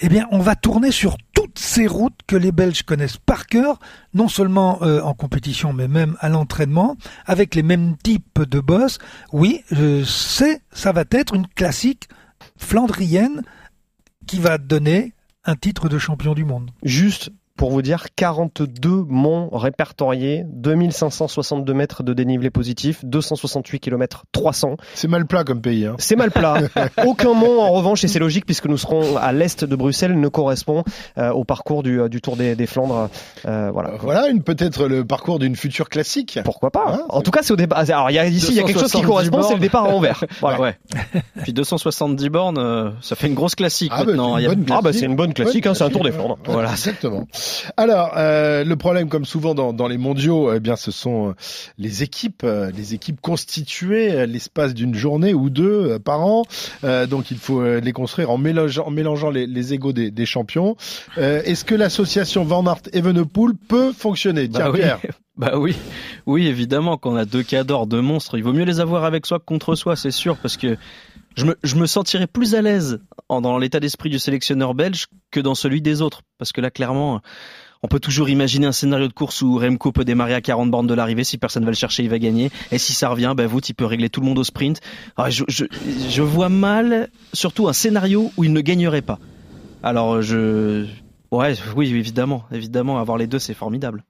Eh 0.00 0.08
bien, 0.08 0.26
on 0.32 0.40
va 0.40 0.56
tourner 0.56 0.90
sur 0.90 1.16
toutes 1.32 1.60
ces 1.60 1.86
routes 1.86 2.18
que 2.26 2.34
les 2.34 2.50
Belges 2.50 2.82
connaissent 2.82 3.18
par 3.18 3.46
cœur, 3.46 3.78
non 4.14 4.26
seulement 4.26 4.82
euh, 4.82 5.00
en 5.00 5.14
compétition, 5.14 5.72
mais 5.72 5.86
même 5.86 6.16
à 6.18 6.28
l'entraînement, 6.28 6.96
avec 7.24 7.54
les 7.54 7.62
mêmes 7.62 7.96
types 8.02 8.42
de 8.42 8.58
boss. 8.58 8.98
Oui, 9.32 9.62
je 9.70 10.02
sais, 10.02 10.60
ça 10.72 10.90
va 10.90 11.04
être 11.12 11.34
une 11.34 11.46
classique 11.46 12.08
flandrienne 12.56 13.42
qui 14.26 14.40
va 14.40 14.58
donner 14.58 15.12
un 15.44 15.56
titre 15.56 15.88
de 15.88 15.98
champion 15.98 16.34
du 16.34 16.44
monde. 16.44 16.70
Juste 16.82 17.30
pour 17.56 17.70
vous 17.70 17.82
dire 17.82 18.06
42 18.16 19.04
monts 19.08 19.48
répertoriés, 19.52 20.44
2562 20.48 21.74
mètres 21.74 22.02
de 22.02 22.12
dénivelé 22.14 22.50
positif, 22.50 23.04
268 23.04 23.80
km 23.80 24.24
300. 24.32 24.76
C'est 24.94 25.08
mal 25.08 25.26
plat 25.26 25.44
comme 25.44 25.60
pays. 25.60 25.86
Hein. 25.86 25.96
C'est 25.98 26.16
mal 26.16 26.30
plat. 26.30 26.62
Aucun 27.06 27.34
mont 27.34 27.60
en 27.60 27.70
revanche, 27.72 28.04
et 28.04 28.08
c'est 28.08 28.18
logique 28.18 28.46
puisque 28.46 28.66
nous 28.66 28.78
serons 28.78 29.16
à 29.16 29.32
l'est 29.32 29.64
de 29.64 29.76
Bruxelles, 29.76 30.18
ne 30.18 30.28
correspond 30.28 30.84
euh, 31.18 31.30
au 31.30 31.44
parcours 31.44 31.82
du, 31.82 32.00
du 32.08 32.20
Tour 32.20 32.36
des, 32.36 32.54
des 32.54 32.66
Flandres. 32.66 33.08
Euh, 33.46 33.70
voilà. 33.72 33.92
Voilà, 34.00 34.28
une 34.28 34.42
peut-être 34.42 34.86
le 34.86 35.04
parcours 35.04 35.38
d'une 35.38 35.56
future 35.56 35.88
classique. 35.88 36.38
Pourquoi 36.44 36.70
pas 36.70 36.84
hein 36.88 37.02
En 37.08 37.22
tout 37.22 37.30
cas, 37.30 37.40
c'est 37.42 37.52
au 37.52 37.56
départ. 37.56 37.78
Alors 37.78 38.10
il 38.10 38.14
y 38.14 38.18
a 38.18 38.26
ici, 38.26 38.52
il 38.52 38.56
y 38.56 38.60
a 38.60 38.64
quelque 38.64 38.80
chose 38.80 38.92
qui 38.92 39.02
correspond, 39.02 39.42
c'est 39.42 39.54
le 39.54 39.60
départ 39.60 39.84
à 39.84 39.88
Anvers. 39.88 40.24
Voilà. 40.40 40.60
Ouais. 40.60 40.78
Puis 41.42 41.52
270 41.52 42.28
bornes, 42.28 42.58
euh, 42.58 42.90
ça 43.00 43.14
fait 43.14 43.28
une 43.28 43.34
grosse 43.34 43.54
classique 43.54 43.92
ah 43.94 44.04
maintenant. 44.04 44.34
Bah, 44.34 44.48
a... 44.48 44.76
ah 44.78 44.80
bah 44.82 44.92
c'est 44.92 45.06
une 45.06 45.14
bonne 45.14 45.34
classique, 45.34 45.66
hein, 45.66 45.74
c'est 45.74 45.84
un 45.84 45.90
Tour 45.90 46.02
des 46.02 46.10
Flandres. 46.10 46.38
Voilà, 46.46 46.72
exactement. 46.72 47.26
Alors, 47.76 48.12
euh, 48.16 48.64
le 48.64 48.76
problème, 48.76 49.08
comme 49.08 49.24
souvent 49.24 49.54
dans, 49.54 49.72
dans 49.72 49.88
les 49.88 49.98
mondiaux, 49.98 50.52
eh 50.52 50.60
bien, 50.60 50.76
ce 50.76 50.90
sont 50.90 51.30
euh, 51.30 51.34
les 51.78 52.02
équipes, 52.02 52.42
euh, 52.44 52.70
les 52.76 52.94
équipes 52.94 53.20
constituées 53.20 54.26
l'espace 54.26 54.74
d'une 54.74 54.94
journée 54.94 55.34
ou 55.34 55.50
deux 55.50 55.98
par 55.98 56.20
an. 56.20 56.44
Euh, 56.84 57.06
donc, 57.06 57.30
il 57.30 57.38
faut 57.38 57.62
les 57.64 57.92
construire 57.92 58.30
en 58.30 58.38
mélangeant, 58.38 58.86
en 58.86 58.90
mélangeant 58.90 59.30
les, 59.30 59.46
les 59.46 59.74
égaux 59.74 59.92
des, 59.92 60.10
des 60.10 60.26
champions. 60.26 60.76
Est-ce 61.16 61.64
que 61.64 61.74
l'association 61.74 62.44
Van 62.44 62.64
Aert 62.66 62.82
Evenepoel 62.92 63.52
peut 63.68 63.92
fonctionner? 63.92 64.48
Tiens, 64.48 64.70
bah 64.70 64.78
Pierre. 64.78 65.00
Oui. 65.02 65.10
Bah 65.34 65.52
oui, 65.56 65.74
oui 66.26 66.46
évidemment 66.46 66.98
qu'on 66.98 67.16
a 67.16 67.24
deux 67.24 67.42
cadors, 67.42 67.86
deux 67.86 68.02
monstres. 68.02 68.36
Il 68.36 68.44
vaut 68.44 68.52
mieux 68.52 68.66
les 68.66 68.80
avoir 68.80 69.04
avec 69.04 69.24
soi 69.24 69.38
que 69.38 69.46
contre 69.46 69.74
soi, 69.74 69.96
c'est 69.96 70.10
sûr, 70.10 70.36
parce 70.36 70.58
que 70.58 70.76
je 71.36 71.46
me, 71.46 71.56
je 71.62 71.76
me 71.76 71.86
sentirais 71.86 72.26
plus 72.26 72.54
à 72.54 72.60
l'aise 72.60 73.00
dans 73.40 73.58
l'état 73.58 73.80
d'esprit 73.80 74.10
du 74.10 74.18
sélectionneur 74.18 74.74
belge 74.74 75.06
que 75.30 75.40
dans 75.40 75.54
celui 75.54 75.80
des 75.80 76.02
autres. 76.02 76.22
Parce 76.38 76.52
que 76.52 76.60
là, 76.60 76.70
clairement, 76.70 77.20
on 77.82 77.88
peut 77.88 77.98
toujours 77.98 78.28
imaginer 78.28 78.66
un 78.66 78.72
scénario 78.72 79.08
de 79.08 79.12
course 79.12 79.42
où 79.42 79.58
Remco 79.58 79.90
peut 79.90 80.04
démarrer 80.04 80.34
à 80.34 80.40
40 80.40 80.70
bornes 80.70 80.86
de 80.86 80.94
l'arrivée. 80.94 81.24
Si 81.24 81.38
personne 81.38 81.64
va 81.64 81.70
le 81.70 81.76
chercher, 81.76 82.04
il 82.04 82.10
va 82.10 82.18
gagner. 82.18 82.50
Et 82.70 82.78
si 82.78 82.92
ça 82.92 83.08
revient, 83.08 83.34
ben 83.36 83.50
il 83.68 83.74
peut 83.74 83.86
régler 83.86 84.08
tout 84.08 84.20
le 84.20 84.26
monde 84.26 84.38
au 84.38 84.44
sprint. 84.44 84.80
Je, 85.28 85.44
je, 85.48 85.64
je 86.08 86.22
vois 86.22 86.48
mal, 86.48 87.08
surtout 87.32 87.68
un 87.68 87.72
scénario 87.72 88.30
où 88.36 88.44
il 88.44 88.52
ne 88.52 88.60
gagnerait 88.60 89.02
pas. 89.02 89.18
Alors, 89.82 90.22
je, 90.22 90.86
ouais, 91.32 91.54
oui, 91.74 91.88
évidemment, 91.88 92.44
évidemment, 92.52 92.98
avoir 92.98 93.18
les 93.18 93.26
deux, 93.26 93.40
c'est 93.40 93.54
formidable. 93.54 94.04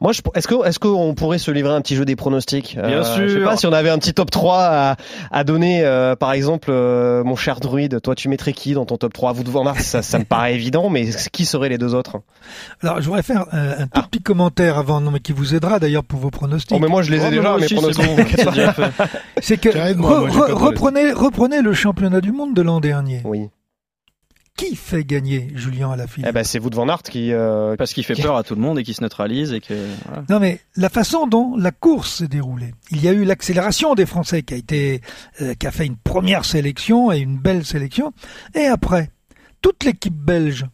Moi, 0.00 0.12
je- 0.12 0.22
est-ce 0.34 0.48
que 0.48 0.66
est-ce 0.66 0.78
qu'on 0.78 1.14
pourrait 1.14 1.36
se 1.38 1.50
livrer 1.50 1.74
un 1.74 1.82
petit 1.82 1.96
jeu 1.96 2.06
des 2.06 2.16
pronostics? 2.16 2.76
Bien 2.82 3.02
Je 3.02 3.28
sais 3.28 3.28
sûr. 3.28 3.44
pas 3.44 3.56
si 3.58 3.66
on 3.66 3.72
avait 3.74 3.90
un 3.90 3.98
petit 3.98 4.14
top 4.14 4.30
3 4.30 4.56
à, 4.60 4.96
à 5.30 5.44
donner. 5.44 5.82
euh, 5.84 6.16
par 6.16 6.32
exemple, 6.32 6.68
euh, 6.70 7.22
mon 7.24 7.36
cher 7.36 7.60
druide, 7.60 8.00
toi, 8.00 8.14
tu 8.14 8.28
mettrais 8.30 8.54
qui 8.54 8.72
dans 8.72 8.86
ton 8.86 8.96
top 8.96 9.12
3 9.12 9.32
Vous 9.34 9.44
devant 9.44 9.64
Mars, 9.64 9.84
ça, 9.84 10.00
ça 10.02 10.18
me 10.18 10.24
paraît 10.28 10.54
évident, 10.54 10.88
mais 10.88 11.08
qui 11.32 11.44
seraient 11.44 11.68
les 11.68 11.76
deux 11.78 11.94
autres? 11.94 12.22
Alors, 12.82 13.00
je 13.02 13.06
voudrais 13.06 13.22
faire 13.22 13.44
euh, 13.52 13.74
un 13.80 13.86
tout 13.86 14.00
petit 14.08 14.22
commentaire 14.22 14.78
avant, 14.78 15.00
non, 15.02 15.10
mais 15.10 15.20
qui 15.20 15.32
vous 15.32 15.54
aidera 15.54 15.78
d'ailleurs 15.78 16.04
pour 16.04 16.20
vos 16.20 16.30
pronostics. 16.30 16.74
Oh, 16.74 16.80
mais 16.80 16.88
moi, 16.88 17.02
je 17.02 17.10
les 17.10 17.18
ai 17.18 17.20
Oh, 17.20 17.24
mais 17.24 17.36
déjà, 17.36 17.42
moi 17.50 17.58
mes 17.58 17.64
aussi, 17.66 17.74
pronostics. 17.74 18.04
c'est 18.06 18.16
bon, 18.16 18.24
c'est 18.36 18.50
déjà 18.54 18.72
fait. 18.72 18.90
C'est 19.42 19.58
que 19.58 19.68
re- 19.68 19.94
moi, 19.94 20.26
re- 20.28 20.52
reprenez, 20.52 21.12
reprenez 21.12 21.60
le 21.60 21.74
championnat 21.74 22.22
du 22.22 22.32
monde 22.32 22.54
de 22.54 22.62
l'an 22.62 22.80
dernier. 22.80 23.20
Oui. 23.24 23.48
Qui 24.58 24.74
fait 24.76 25.04
gagner 25.04 25.50
Julien 25.54 25.92
Alaphilippe 25.92 26.26
Eh 26.28 26.32
ben, 26.32 26.42
c'est 26.44 26.58
vous 26.58 26.68
devant 26.68 26.86
Art 26.88 27.02
qui. 27.04 27.32
euh, 27.32 27.76
Parce 27.76 27.92
qu'il 27.94 28.04
fait 28.04 28.14
peur 28.20 28.36
à 28.36 28.42
tout 28.42 28.54
le 28.56 28.60
monde 28.60 28.78
et 28.78 28.82
qu'il 28.82 28.94
se 28.94 29.00
neutralise 29.02 29.52
et 29.52 29.60
que. 29.60 29.74
voilà. 30.06 30.24
Non 30.28 30.40
mais 30.40 30.60
la 30.76 30.88
façon 30.88 31.26
dont 31.28 31.56
la 31.56 31.70
course 31.70 32.16
s'est 32.18 32.28
déroulée. 32.28 32.74
Il 32.90 33.00
y 33.02 33.08
a 33.08 33.12
eu 33.12 33.24
l'accélération 33.24 33.94
des 33.94 34.04
Français 34.04 34.42
qui 34.42 34.54
a 34.54 34.56
été, 34.56 35.00
euh, 35.40 35.54
qui 35.54 35.66
a 35.66 35.70
fait 35.70 35.86
une 35.86 35.96
première 35.96 36.44
sélection 36.44 37.12
et 37.12 37.18
une 37.20 37.38
belle 37.38 37.64
sélection. 37.64 38.12
Et 38.54 38.66
après, 38.66 39.10
toute 39.62 39.84
l'équipe 39.84 40.12
belge 40.16 40.66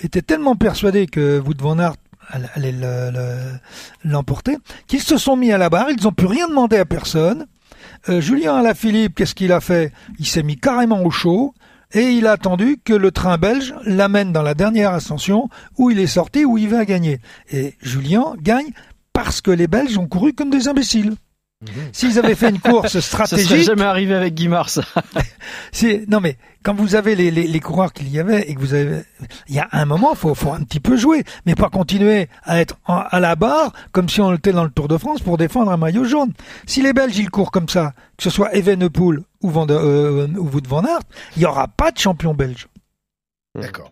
était 0.00 0.22
tellement 0.22 0.54
persuadée 0.54 1.06
que 1.06 1.40
Wout 1.40 1.54
van 1.60 1.78
Aert 1.78 1.94
allait- 2.28 2.48
allait 2.54 2.72
le- 2.72 3.10
le- 3.10 3.58
l'emporter 4.04 4.58
qu'ils 4.86 5.00
se 5.02 5.16
sont 5.16 5.36
mis 5.36 5.52
à 5.52 5.58
la 5.58 5.70
barre. 5.70 5.88
Ils 5.90 6.02
n'ont 6.04 6.12
plus 6.12 6.26
rien 6.26 6.48
demandé 6.48 6.76
à 6.76 6.84
personne. 6.84 7.46
Euh, 8.10 8.20
Julien 8.20 8.56
Alaphilippe, 8.56 9.14
qu'est-ce 9.16 9.34
qu'il 9.34 9.52
a 9.52 9.60
fait? 9.60 9.92
Il 10.18 10.26
s'est 10.26 10.42
mis 10.42 10.56
carrément 10.56 11.02
au 11.02 11.10
chaud. 11.10 11.54
Et 11.92 12.10
il 12.10 12.26
a 12.26 12.32
attendu 12.32 12.78
que 12.84 12.92
le 12.92 13.10
train 13.10 13.38
belge 13.38 13.74
l'amène 13.84 14.32
dans 14.32 14.42
la 14.42 14.54
dernière 14.54 14.92
ascension 14.92 15.48
où 15.78 15.90
il 15.90 15.98
est 15.98 16.06
sorti, 16.06 16.44
où 16.44 16.58
il 16.58 16.68
va 16.68 16.84
gagner. 16.84 17.20
Et 17.50 17.74
Julien 17.80 18.34
gagne 18.40 18.72
parce 19.14 19.40
que 19.40 19.50
les 19.50 19.66
Belges 19.66 19.98
ont 19.98 20.06
couru 20.06 20.32
comme 20.34 20.50
des 20.50 20.68
imbéciles. 20.68 21.14
S'ils 21.92 22.20
avaient 22.20 22.36
fait 22.36 22.50
une 22.50 22.60
course 22.60 22.92
Ça 22.92 23.00
serait 23.00 23.26
stratégique, 23.26 23.66
jamais 23.66 23.82
arrivé 23.84 24.14
avec 24.14 24.34
Guy 24.34 24.46
Mars. 24.48 24.78
c'est 25.72 26.04
non 26.08 26.20
mais 26.20 26.36
quand 26.62 26.74
vous 26.74 26.94
avez 26.94 27.16
les, 27.16 27.30
les, 27.32 27.48
les 27.48 27.60
coureurs 27.60 27.92
qu'il 27.92 28.08
y 28.10 28.20
avait 28.20 28.48
et 28.48 28.54
que 28.54 28.60
vous 28.60 28.74
avez, 28.74 29.02
il 29.48 29.56
y 29.56 29.58
a 29.58 29.68
un 29.72 29.84
moment 29.84 30.14
faut 30.14 30.34
faut 30.36 30.52
un 30.52 30.62
petit 30.62 30.78
peu 30.78 30.96
jouer, 30.96 31.24
mais 31.46 31.56
pas 31.56 31.68
continuer 31.68 32.28
à 32.44 32.60
être 32.60 32.76
en- 32.86 33.02
à 33.08 33.18
la 33.18 33.34
barre 33.34 33.72
comme 33.90 34.08
si 34.08 34.20
on 34.20 34.32
était 34.34 34.52
dans 34.52 34.62
le 34.64 34.70
Tour 34.70 34.86
de 34.86 34.98
France 34.98 35.20
pour 35.20 35.36
défendre 35.36 35.72
un 35.72 35.76
maillot 35.76 36.04
jaune. 36.04 36.32
Si 36.66 36.80
les 36.80 36.92
Belges 36.92 37.18
ils 37.18 37.30
courent 37.30 37.50
comme 37.50 37.68
ça, 37.68 37.92
que 38.16 38.22
ce 38.22 38.30
soit 38.30 38.54
Evenepoel 38.54 39.20
ou 39.42 39.50
Van 39.50 39.66
de, 39.66 39.74
euh, 39.74 40.28
ou 40.36 40.48
Wout 40.48 40.62
van 40.68 40.84
Aert, 40.84 41.00
il 41.36 41.42
y 41.42 41.46
aura 41.46 41.66
pas 41.66 41.90
de 41.90 41.98
champion 41.98 42.34
belge. 42.34 42.68
D'accord. 43.60 43.90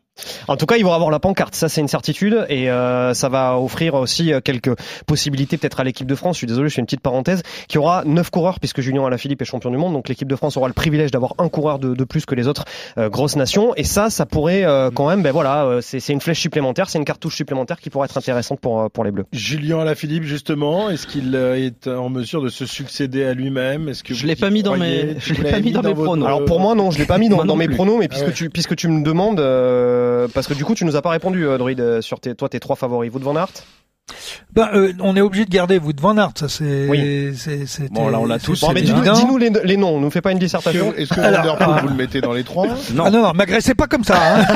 En 0.49 0.57
tout 0.57 0.67
cas, 0.67 0.77
ils 0.77 0.85
vont 0.85 0.93
avoir 0.93 1.11
la 1.11 1.19
pancarte, 1.19 1.55
ça 1.55 1.69
c'est 1.69 1.81
une 1.81 1.89
certitude, 1.89 2.47
et 2.49 2.71
euh, 2.71 3.13
ça 3.15 3.29
va 3.29 3.59
offrir 3.59 3.95
aussi 3.95 4.33
euh, 4.33 4.41
quelques 4.41 4.71
possibilités 5.07 5.57
peut-être 5.59 5.81
à 5.81 5.85
l'équipe 5.85 6.07
de 6.07 6.15
France. 6.15 6.37
Je 6.37 6.39
suis 6.39 6.47
désolé, 6.47 6.69
je 6.69 6.75
fais 6.75 6.81
une 6.81 6.87
petite 6.87 7.01
parenthèse, 7.01 7.43
qui 7.69 7.79
aura 7.79 8.03
neuf 8.05 8.31
coureurs 8.31 8.59
puisque 8.61 8.81
Julien 8.81 9.05
Alaphilippe 9.07 9.43
est 9.43 9.45
champion 9.45 9.71
du 9.71 9.77
monde, 9.77 9.93
donc 9.93 10.09
l'équipe 10.09 10.29
de 10.29 10.37
France 10.37 10.57
aura 10.57 10.69
le 10.69 10.75
privilège 10.75 11.11
d'avoir 11.11 11.35
un 11.39 11.49
coureur 11.49 11.79
de, 11.79 11.95
de 11.95 12.05
plus 12.05 12.25
que 12.27 12.35
les 12.35 12.49
autres 12.49 12.65
euh, 12.99 13.09
grosses 13.11 13.37
nations, 13.37 13.75
et 13.77 13.85
ça, 13.85 14.09
ça 14.11 14.25
pourrait 14.27 14.65
euh, 14.65 14.91
quand 14.91 15.09
même, 15.09 15.23
ben 15.23 15.33
voilà, 15.33 15.65
euh, 15.65 15.81
c'est 15.83 16.01
c'est 16.01 16.13
une 16.13 16.21
flèche 16.21 16.41
supplémentaire, 16.41 16.89
c'est 16.89 16.99
une 16.99 17.05
cartouche 17.05 17.37
supplémentaire 17.37 17.79
qui 17.79 17.91
pourrait 17.91 18.07
être 18.07 18.17
intéressante 18.17 18.61
pour 18.61 18.81
euh, 18.81 18.89
pour 18.89 19.05
les 19.05 19.11
Bleus. 19.11 19.27
Julien 19.33 19.81
Alaphilippe, 19.81 20.25
justement, 20.25 20.89
est-ce 20.91 21.07
qu'il 21.07 21.35
est 21.35 21.87
en 21.89 22.09
mesure 22.09 22.41
de 22.43 22.49
se 22.49 22.65
succéder 22.67 23.25
à 23.25 23.35
lui-même? 23.35 23.89
Est-ce 23.89 24.03
que 24.03 24.15
Je 24.15 24.27
l'ai 24.27 24.37
pas 24.37 24.51
mis 24.51 24.63
dans 24.63 24.77
mes- 24.77 25.17
je 25.19 25.35
l'ai 25.35 25.51
pas 25.51 25.61
mis 25.61 25.73
dans 25.73 25.83
mes 25.83 25.95
pronos. 25.95 26.27
Alors 26.27 26.45
pour 26.45 26.61
moi 26.61 26.75
non, 26.75 26.91
je 26.91 26.99
l'ai 26.99 27.07
pas 27.07 27.19
mis 27.19 27.29
dans, 27.29 27.57
mes 27.57 27.69
pronos, 27.69 27.99
mais 27.99 28.07
Ah 28.07 28.09
puisque 28.09 28.27
ouais. 28.27 28.33
tu 28.33 28.51
puisque 28.51 28.77
tu 28.77 28.89
me 28.89 29.03
demandes, 29.03 29.41
euh, 30.07 30.29
parce 30.33 30.47
que 30.47 30.55
du 30.55 30.65
coup 30.65 30.75
tu 30.75 30.85
nous 30.85 30.97
as 30.97 31.03
pas 31.03 31.11
répondu, 31.11 31.47
euh, 31.47 31.59
Druid, 31.59 31.81
euh, 31.81 32.01
sur 32.01 32.21
tes 32.21 32.35
toi 32.35 32.49
tes 32.49 32.61
trois 32.61 32.77
favoris, 32.77 33.11
vous 33.11 33.19
de 33.19 33.25
Van 33.25 33.37
Aert? 33.37 33.49
Ben, 34.53 34.69
euh, 34.73 34.93
on 35.01 35.17
est 35.17 35.21
obligé 35.21 35.45
de 35.45 35.51
garder 35.51 35.79
Wout 35.79 36.01
van 36.01 36.17
Aert, 36.17 36.31
ça 36.37 36.49
c'est. 36.49 36.87
Oui. 36.89 37.35
c'est- 37.37 37.91
Bon, 37.93 38.09
là, 38.09 38.21
on 38.21 38.27
l'a 38.27 38.39
tous, 38.39 38.61
Bon, 38.61 38.71
mais 38.73 38.83
dis-nous 38.83 39.37
les, 39.37 39.51
les 39.65 39.77
noms, 39.77 39.99
nous 40.01 40.11
fais 40.13 40.21
pas 40.21 40.31
une 40.31 40.39
dissertation. 40.39 40.95
est-ce 40.97 41.13
que 41.13 41.21
Alors, 41.21 41.57
ah. 41.59 41.81
vous 41.83 41.89
le 41.89 41.95
mettez 41.95 42.21
dans 42.21 42.33
les 42.33 42.45
trois? 42.45 42.69
Non. 42.95 43.03
Ah 43.07 43.11
non, 43.11 43.21
non, 43.23 43.33
m'agressez 43.35 43.75
pas 43.75 43.89
comme 43.89 44.05
ça. 44.05 44.17
Hein. 44.39 44.47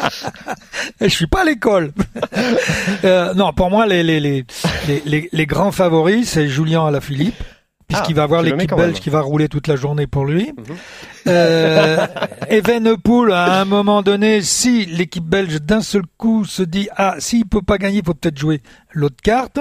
Je 1.00 1.08
suis 1.08 1.26
pas 1.26 1.42
à 1.42 1.44
l'école. 1.44 1.92
Euh, 3.04 3.34
non, 3.34 3.52
pour 3.52 3.68
moi, 3.70 3.86
les, 3.86 4.02
les, 4.02 4.18
les, 4.18 4.46
les, 4.88 5.02
les, 5.04 5.28
les 5.30 5.46
grands 5.46 5.72
favoris, 5.72 6.28
c'est 6.30 6.48
Julien 6.48 6.86
Alaphilippe, 6.86 7.42
puisqu'il 7.94 8.12
Ah, 8.14 8.16
va 8.16 8.22
avoir 8.24 8.42
l'équipe 8.42 8.74
belge 8.74 9.00
qui 9.00 9.10
va 9.10 9.20
rouler 9.20 9.48
toute 9.48 9.66
la 9.68 9.76
journée 9.76 10.06
pour 10.06 10.24
lui. 10.26 10.52
Mhm. 10.56 10.76
Euh, 11.28 12.06
Evenepoel, 12.48 13.32
à 13.32 13.60
un 13.60 13.64
moment 13.64 14.02
donné, 14.02 14.42
si 14.42 14.84
l'équipe 14.86 15.24
belge 15.24 15.60
d'un 15.62 15.80
seul 15.80 16.02
coup 16.18 16.44
se 16.44 16.62
dit 16.62 16.88
ah 16.96 17.16
s'il 17.18 17.46
peut 17.46 17.62
pas 17.62 17.78
gagner, 17.78 17.98
il 17.98 18.04
faut 18.04 18.14
peut-être 18.14 18.38
jouer 18.38 18.60
l'autre 18.92 19.16
carte. 19.22 19.58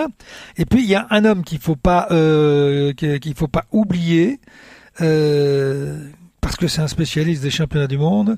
Et 0.57 0.65
puis 0.65 0.81
il 0.83 0.89
y 0.89 0.95
a 0.95 1.07
un 1.09 1.25
homme 1.25 1.43
qu'il 1.43 1.59
faut 1.59 1.75
pas 1.75 2.07
euh, 2.11 2.93
qu'il 2.93 3.35
faut 3.35 3.47
pas 3.47 3.65
oublier. 3.71 4.39
Euh, 5.01 5.97
parce 6.41 6.57
que 6.57 6.67
c'est 6.67 6.81
un 6.81 6.87
spécialiste 6.87 7.41
des 7.41 7.49
championnats 7.49 7.87
du 7.87 7.97
monde, 7.97 8.35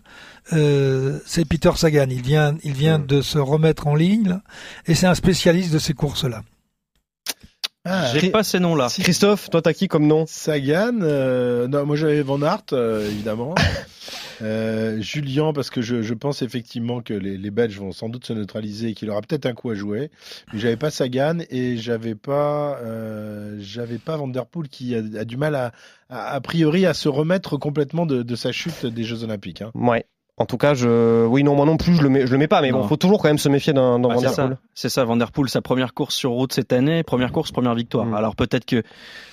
euh, 0.54 1.20
c'est 1.26 1.44
Peter 1.44 1.72
Sagan. 1.76 2.06
Il 2.10 2.22
vient, 2.22 2.56
il 2.64 2.74
vient 2.74 3.00
Mm. 3.00 3.08
de 3.08 3.22
se 3.22 3.40
remettre 3.40 3.88
en 3.88 3.96
ligne 3.96 4.30
là, 4.30 4.42
et 4.86 4.94
c'est 4.94 5.08
un 5.08 5.16
spécialiste 5.16 5.74
de 5.74 5.80
ces 5.80 5.94
courses-là. 5.94 6.44
Ah, 7.86 8.12
J'ai 8.14 8.32
pas 8.32 8.44
ces 8.44 8.60
noms-là. 8.60 8.88
Christophe, 8.90 9.50
toi 9.50 9.62
t'as 9.62 9.74
qui 9.74 9.88
comme 9.88 10.08
nom 10.08 10.26
Sagan, 10.28 11.00
euh, 11.02 11.68
non, 11.68 11.86
moi 11.86 11.96
j'avais 11.96 12.24
Van 12.24 12.42
Aert, 12.42 12.64
euh, 12.74 13.08
évidemment. 13.10 13.56
Euh, 14.42 15.00
Julien, 15.02 15.54
parce 15.54 15.70
que 15.70 15.82
je, 15.82 16.02
je 16.02 16.14
pense 16.14 16.42
effectivement 16.42 17.02
que 17.02 17.14
les, 17.14 17.38
les 17.38 17.52
Belges 17.52 17.80
vont 17.80 17.94
sans 17.94 18.10
doute 18.10 18.26
se 18.26 18.34
neutraliser 18.34 18.90
et 18.90 18.94
qu'il 18.94 19.10
aura 19.10 19.22
peut-être 19.22 19.46
un 19.46 19.54
coup 19.54 19.70
à 19.70 19.76
jouer. 19.76 20.12
Mais 20.52 20.60
j'avais 20.60 20.76
pas 20.76 20.92
Sagan 20.92 21.38
et 21.50 21.78
j'avais 21.78 22.16
pas, 22.16 22.78
euh, 22.84 23.56
j'avais 23.62 23.98
pas 23.98 24.18
Van 24.18 24.28
Der 24.28 24.46
Poel 24.46 24.68
qui 24.68 24.94
a, 24.94 24.98
a 24.98 25.24
du 25.24 25.38
mal 25.38 25.56
à, 25.56 25.72
à, 26.10 26.34
a 26.34 26.42
priori, 26.42 26.86
à 26.86 26.94
se 26.94 27.08
remettre 27.08 27.56
complètement 27.56 28.06
de, 28.06 28.24
de 28.24 28.36
sa 28.36 28.52
chute 28.52 28.86
des 28.86 29.06
Jeux 29.06 29.24
Olympiques. 29.24 29.62
Hein. 29.62 29.72
Ouais. 29.74 30.06
En 30.38 30.46
tout 30.46 30.58
cas, 30.58 30.74
je, 30.74 31.26
oui, 31.26 31.44
non, 31.44 31.56
moi 31.56 31.66
non 31.66 31.78
plus, 31.78 31.96
je 31.96 32.02
le 32.02 32.10
mets, 32.10 32.28
je 32.28 32.32
le 32.34 32.38
mets 32.38 32.50
pas, 32.50 32.62
mais 32.62 32.72
bon, 32.74 32.80
Non. 32.80 32.88
faut 32.90 32.98
toujours 32.98 33.22
quand 33.22 33.30
même 33.30 33.38
se 33.38 33.48
méfier 33.48 33.72
d'un, 33.72 34.00
Bah, 34.00 34.10
Van 34.10 34.16
c'est 34.20 34.26
Der 34.26 34.34
ça, 34.34 34.44
Poel. 34.48 34.58
c'est 34.74 34.90
ça, 34.90 35.06
Van 35.06 35.16
Der 35.16 35.32
Poel, 35.32 35.48
sa 35.48 35.62
première 35.62 35.94
course 35.94 36.14
sur 36.14 36.32
route 36.32 36.52
cette 36.52 36.74
année, 36.74 37.04
première 37.04 37.32
course, 37.32 37.52
première 37.54 37.74
victoire. 37.74 38.06
Mm. 38.06 38.14
Alors 38.16 38.36
peut-être 38.36 38.66
que 38.66 38.84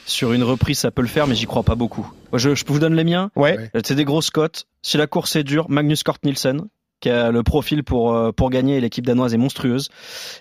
sur 0.07 0.33
une 0.33 0.45
reprise 0.45 0.79
ça 0.79 0.93
peut 0.93 1.03
le 1.03 1.09
faire, 1.09 1.27
mais 1.27 1.35
j'y 1.35 1.47
crois 1.47 1.65
pas 1.65 1.75
beaucoup. 1.75 2.09
Je, 2.33 2.55
je 2.55 2.65
vous 2.67 2.79
donne 2.79 2.95
les 2.95 3.03
miens. 3.03 3.31
Ouais. 3.35 3.59
Ouais. 3.59 3.71
C'est 3.85 3.97
des 3.97 4.05
grosses 4.05 4.31
cotes. 4.31 4.67
Si 4.83 4.97
la 4.97 5.09
course 5.09 5.35
est 5.35 5.43
dure, 5.43 5.67
Magnus 5.69 6.05
Kort 6.05 6.19
Nielsen, 6.25 6.63
qui 7.01 7.11
a 7.11 7.33
le 7.33 7.43
profil 7.43 7.83
pour 7.83 8.15
euh, 8.15 8.31
pour 8.31 8.51
gagner, 8.51 8.77
et 8.77 8.81
l'équipe 8.81 9.05
danoise 9.05 9.35
est 9.35 9.39
monstrueuse. 9.39 9.89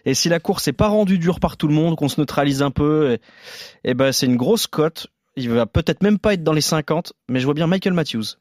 Et 0.06 0.14
si 0.14 0.30
la 0.30 0.40
course 0.40 0.68
est 0.68 0.74
pas 0.74 0.90
rendue 0.90 1.18
dure 1.18 1.40
par 1.40 1.58
tout 1.58 1.68
le 1.70 1.74
monde, 1.74 1.96
qu'on 1.96 2.08
se 2.08 2.22
neutralise 2.22 2.62
un 2.62 2.70
peu, 2.70 3.14
et, 3.14 3.90
et 3.90 3.94
ben 3.96 4.12
c'est 4.12 4.28
une 4.28 4.38
grosse 4.38 4.68
cote. 4.68 5.08
Il 5.36 5.50
va 5.50 5.66
peut-être 5.66 6.04
même 6.04 6.20
pas 6.20 6.34
être 6.36 6.44
dans 6.44 6.54
les 6.54 6.62
50, 6.62 7.14
mais 7.30 7.40
je 7.40 7.46
vois 7.46 7.56
bien 7.56 7.66
Michael 7.66 7.94
Matthews. 7.94 8.36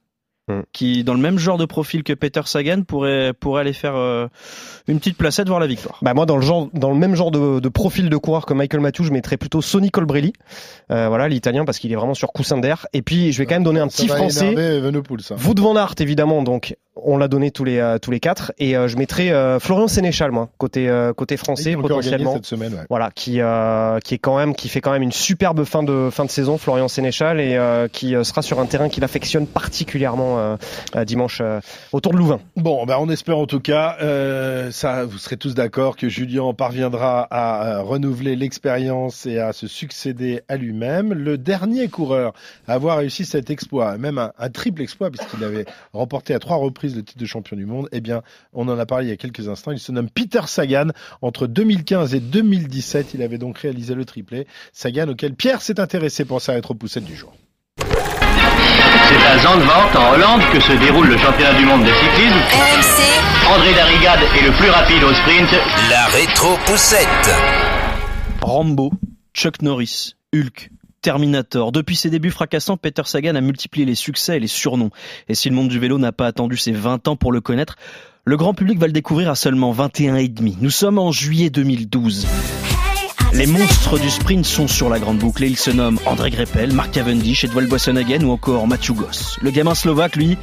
Mm. 0.51 0.63
qui 0.73 1.05
dans 1.05 1.15
le 1.15 1.21
même 1.21 1.39
genre 1.39 1.59
de 1.59 1.65
profil 1.65 2.03
que 2.03 2.13
Peter 2.13 2.41
Sagan 2.45 2.83
pourrait 2.83 3.33
pourrait 3.39 3.61
aller 3.63 3.73
faire 3.73 3.95
euh, 3.97 4.27
une 4.89 4.99
petite 4.99 5.17
placette 5.17 5.49
voir 5.49 5.61
la 5.61 5.67
victoire. 5.67 5.99
Bah 6.03 6.15
moi 6.15 6.27
dans 6.27 6.37
le 6.37 6.43
genre 6.43 6.69
dans 6.75 6.91
le 6.91 6.97
même 6.97 7.15
genre 7.15 7.31
de, 7.31 7.61
de 7.61 7.69
profil 7.69 8.09
de 8.11 8.17
coureur 8.17 8.47
que 8.47 8.55
Michael 8.55 8.81
Matthews, 8.81 9.05
je 9.05 9.13
mettrais 9.13 9.37
plutôt 9.37 9.63
Sonny 9.63 9.91
Colbrelli. 9.91 10.33
Euh, 10.91 11.09
voilà, 11.09 11.29
l'italien 11.29 11.65
parce 11.65 11.79
qu'il 11.79 11.93
est 11.93 11.97
vraiment 11.97 12.15
sur 12.15 12.33
coussin 12.33 12.59
d'air 12.59 12.87
et 12.93 13.03
puis 13.03 13.33
je 13.33 13.39
vais 13.39 13.47
quand 13.47 13.55
même 13.55 13.65
donner 13.65 13.81
un 13.81 13.89
Ça 13.89 13.97
petit 14.03 14.09
va 14.09 14.17
français. 14.17 14.53
énerver 14.53 14.81
ça. 15.21 15.37
Wout 15.37 15.55
van 15.61 15.77
Aert 15.77 15.95
évidemment 15.99 16.43
donc 16.43 16.77
on 17.05 17.17
l'a 17.17 17.29
donné 17.29 17.51
tous 17.51 17.65
les 17.65 17.79
euh, 17.79 17.99
tous 17.99 18.11
les 18.11 18.21
quatre 18.21 18.53
et 18.59 18.77
euh, 18.77 18.89
je 18.89 18.97
mettrais 18.97 19.31
euh, 19.31 19.59
Florian 19.59 19.89
Sénéchal 19.89 20.31
moi 20.31 20.49
côté 20.59 20.91
côté 21.17 21.37
français 21.37 21.75
potentiellement. 21.77 22.35
cette 22.35 22.47
semaine. 22.47 22.75
ouais. 22.75 22.85
Voilà, 22.89 23.11
qui 23.11 23.41
qui 24.05 24.15
est 24.15 24.19
quand 24.19 24.37
même 24.37 24.55
qui 24.55 24.69
fait 24.69 24.81
quand 24.81 24.93
même 24.93 25.03
une 25.03 25.13
superbe 25.13 25.65
fin 25.65 25.83
de 25.83 26.09
fin 26.11 26.25
de 26.25 26.31
saison, 26.31 26.59
Florian 26.59 26.89
Sénéchal, 26.89 27.41
et 27.41 27.59
qui 27.93 28.15
sera 28.25 28.43
sur 28.43 28.61
un 28.61 28.67
terrain 28.67 28.89
qu'il 28.89 29.05
affectionne 29.05 29.47
particulièrement 29.47 30.57
dimanche 31.07 31.43
autour 31.93 32.13
de 32.13 32.19
Louvain. 32.19 32.41
Bon, 32.57 32.85
ben 32.87 32.97
on 32.99 33.09
espère 33.09 33.39
en 33.39 33.47
tout 33.47 33.61
cas, 33.61 33.97
ça, 34.71 35.05
vous 35.05 35.19
serez 35.19 35.37
tous 35.37 35.55
d'accord 35.55 35.97
que 35.97 36.09
Julien 36.09 36.53
parviendra 36.53 37.27
à 37.31 37.81
renouveler 37.81 38.37
l'expérience 38.37 39.27
et 39.27 39.39
à 39.39 39.53
se 39.53 39.67
succéder 39.67 40.43
à 40.49 40.57
lui-même. 40.57 41.13
Le 41.13 41.39
dernier 41.39 41.89
coureur 41.89 42.33
à 42.67 42.75
avoir 42.75 42.99
réussi 42.99 43.25
cet 43.25 43.51
exploit, 43.51 43.97
même 43.99 44.19
un, 44.19 44.33
un 44.39 44.51
triple 44.51 44.83
exploit, 44.83 45.11
puisqu'il 45.11 45.45
avait 45.45 45.65
remporté 45.93 46.35
à 46.35 46.39
trois 46.39 46.57
reprises 46.57 46.90
le 46.97 47.03
titre 47.03 47.19
de 47.19 47.27
champion 47.27 47.57
du 47.57 47.67
monde, 47.67 47.89
eh 47.93 48.01
bien, 48.01 48.23
on 48.53 48.69
en 48.69 48.79
a 48.79 48.87
parlé 48.87 49.07
il 49.07 49.11
y 49.11 49.13
a 49.13 49.17
quelques 49.17 49.49
instants. 49.49 49.73
Il 49.73 49.79
se 49.79 49.93
nomme 49.93 50.11
Peter 50.11 50.41
Sagan. 50.47 50.89
Entre 51.23 51.47
2015 51.47 52.15
et 52.15 52.21
2017, 52.21 53.15
il 53.15 53.23
avait 53.23 53.39
donc 53.39 53.59
réalisé 53.59 53.95
le 53.95 54.05
triplé. 54.05 54.47
Sagan, 54.73 55.09
auquel 55.09 55.35
Pierre 55.35 55.63
s'est 55.63 55.81
intéressé 55.81 56.25
pour 56.25 56.41
sa 56.41 56.53
rétro-poussette 56.53 57.05
du 57.05 57.17
jour. 57.17 57.35
C'est 57.79 59.27
à 59.27 59.39
Zandvoort, 59.39 59.91
en 59.97 60.15
Hollande, 60.15 60.43
que 60.53 60.61
se 60.61 60.73
déroule 60.73 61.09
le 61.09 61.19
championnat 61.19 61.55
du 61.55 61.65
monde 61.65 61.83
de 61.83 61.93
cyclisme. 61.93 62.37
RMC, 62.53 63.55
André 63.55 63.75
Darrigade 63.75 64.21
est 64.39 64.47
le 64.47 64.53
plus 64.53 64.71
rapide 64.71 65.03
au 65.03 65.13
sprint. 65.13 65.51
la 65.91 66.07
rétro-poussette. 66.07 67.31
Rambo, 68.41 68.93
Chuck 69.35 69.63
Norris, 69.63 70.15
Hulk, 70.35 70.71
Terminator. 71.03 71.73
Depuis 71.73 71.97
ses 71.97 72.11
débuts 72.11 72.31
fracassants, 72.31 72.77
Peter 72.77 73.03
Sagan 73.05 73.35
a 73.35 73.41
multiplié 73.41 73.87
les 73.87 73.95
succès 73.95 74.37
et 74.37 74.41
les 74.41 74.47
surnoms. 74.47 74.91
Et 75.29 75.35
si 75.35 75.49
le 75.49 75.55
monde 75.55 75.69
du 75.69 75.79
vélo 75.79 75.99
n'a 75.99 76.13
pas 76.13 76.27
attendu 76.27 76.57
ses 76.57 76.73
20 76.73 77.09
ans 77.09 77.17
pour 77.17 77.33
le 77.33 77.41
connaître, 77.41 77.77
Le 78.27 78.37
grand 78.37 78.53
public 78.53 78.79
va 78.79 78.87
le 78.87 78.93
découvrir 78.93 79.31
à 79.31 79.35
seulement 79.35 79.73
21 79.73 80.17
et 80.17 80.29
demi. 80.29 80.57
Nous 80.61 80.71
sommes 80.71 80.99
en 80.99 81.11
juillet 81.11 81.49
2012. 81.49 82.27
Les 83.33 83.47
monstres 83.47 83.99
du 83.99 84.11
sprint 84.11 84.45
sont 84.45 84.69
sur 84.69 84.91
la 84.91 84.99
grande 84.99 85.19
boucle 85.19 85.43
et 85.45 85.47
ils 85.47 85.57
se 85.57 85.71
nomment 85.71 85.99
André 86.05 86.31
Greppel, 86.31 86.73
Mark 86.75 86.91
Cavendish, 86.91 87.45
Edouard 87.45 87.67
Boissonhagen 87.67 88.23
ou 88.25 88.31
encore 88.31 88.67
Mathieu 88.69 88.93
Goss. 88.93 89.39
Le 89.41 89.51
gamin 89.51 89.75
slovaque, 89.75 90.17
lui, 90.17 90.37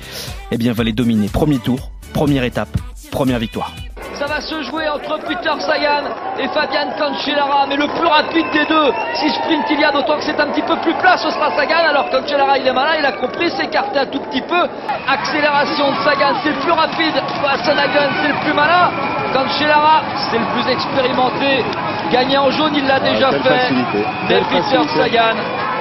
eh 0.51 0.57
bien, 0.57 0.73
va 0.73 0.83
les 0.83 0.91
dominer. 0.91 1.27
Premier 1.27 1.59
tour, 1.59 1.91
première 2.13 2.43
étape, 2.43 2.75
première 3.11 3.39
victoire. 3.39 3.71
Ça 4.13 4.25
va 4.25 4.41
se 4.41 4.63
jouer 4.63 4.89
entre 4.89 5.19
Peter 5.27 5.53
Sagan 5.59 6.09
et 6.39 6.47
Fabian 6.47 6.89
Cancellara, 6.97 7.67
mais 7.67 7.75
le 7.75 7.87
plus 7.87 8.07
rapide 8.07 8.47
des 8.51 8.65
deux. 8.65 8.91
Si 9.13 9.29
sprint 9.29 9.65
il 9.69 9.79
y 9.79 9.83
a, 9.83 9.91
d'autant 9.91 10.17
que 10.17 10.23
c'est 10.23 10.39
un 10.39 10.47
petit 10.47 10.63
peu 10.63 10.75
plus 10.77 10.93
plat, 10.95 11.17
ce 11.17 11.29
sera 11.29 11.55
Sagan. 11.55 11.87
Alors 11.89 12.09
Cancellara, 12.09 12.57
il 12.57 12.67
est 12.67 12.73
malin, 12.73 12.95
il 12.97 13.05
a 13.05 13.11
compris, 13.11 13.51
s'écarter 13.51 13.99
un 13.99 14.05
tout 14.07 14.19
petit 14.21 14.41
peu. 14.41 14.67
Accélération 15.07 15.91
de 15.91 15.97
Sagan, 16.03 16.33
c'est 16.43 16.49
le 16.49 16.59
plus 16.59 16.71
rapide. 16.71 17.13
Sagan, 17.63 18.09
c'est 18.21 18.29
le 18.29 18.39
plus 18.43 18.53
malin. 18.53 18.89
Cancellara, 19.33 20.01
c'est 20.31 20.39
le 20.39 20.45
plus 20.45 20.67
expérimenté. 20.71 21.63
Gagner 22.11 22.37
en 22.39 22.49
jaune, 22.49 22.73
il 22.75 22.87
l'a 22.87 22.99
déjà 22.99 23.31
fait. 23.31 23.71
Mais 24.29 24.41
Peter 24.49 24.81
Sagan 24.97 25.35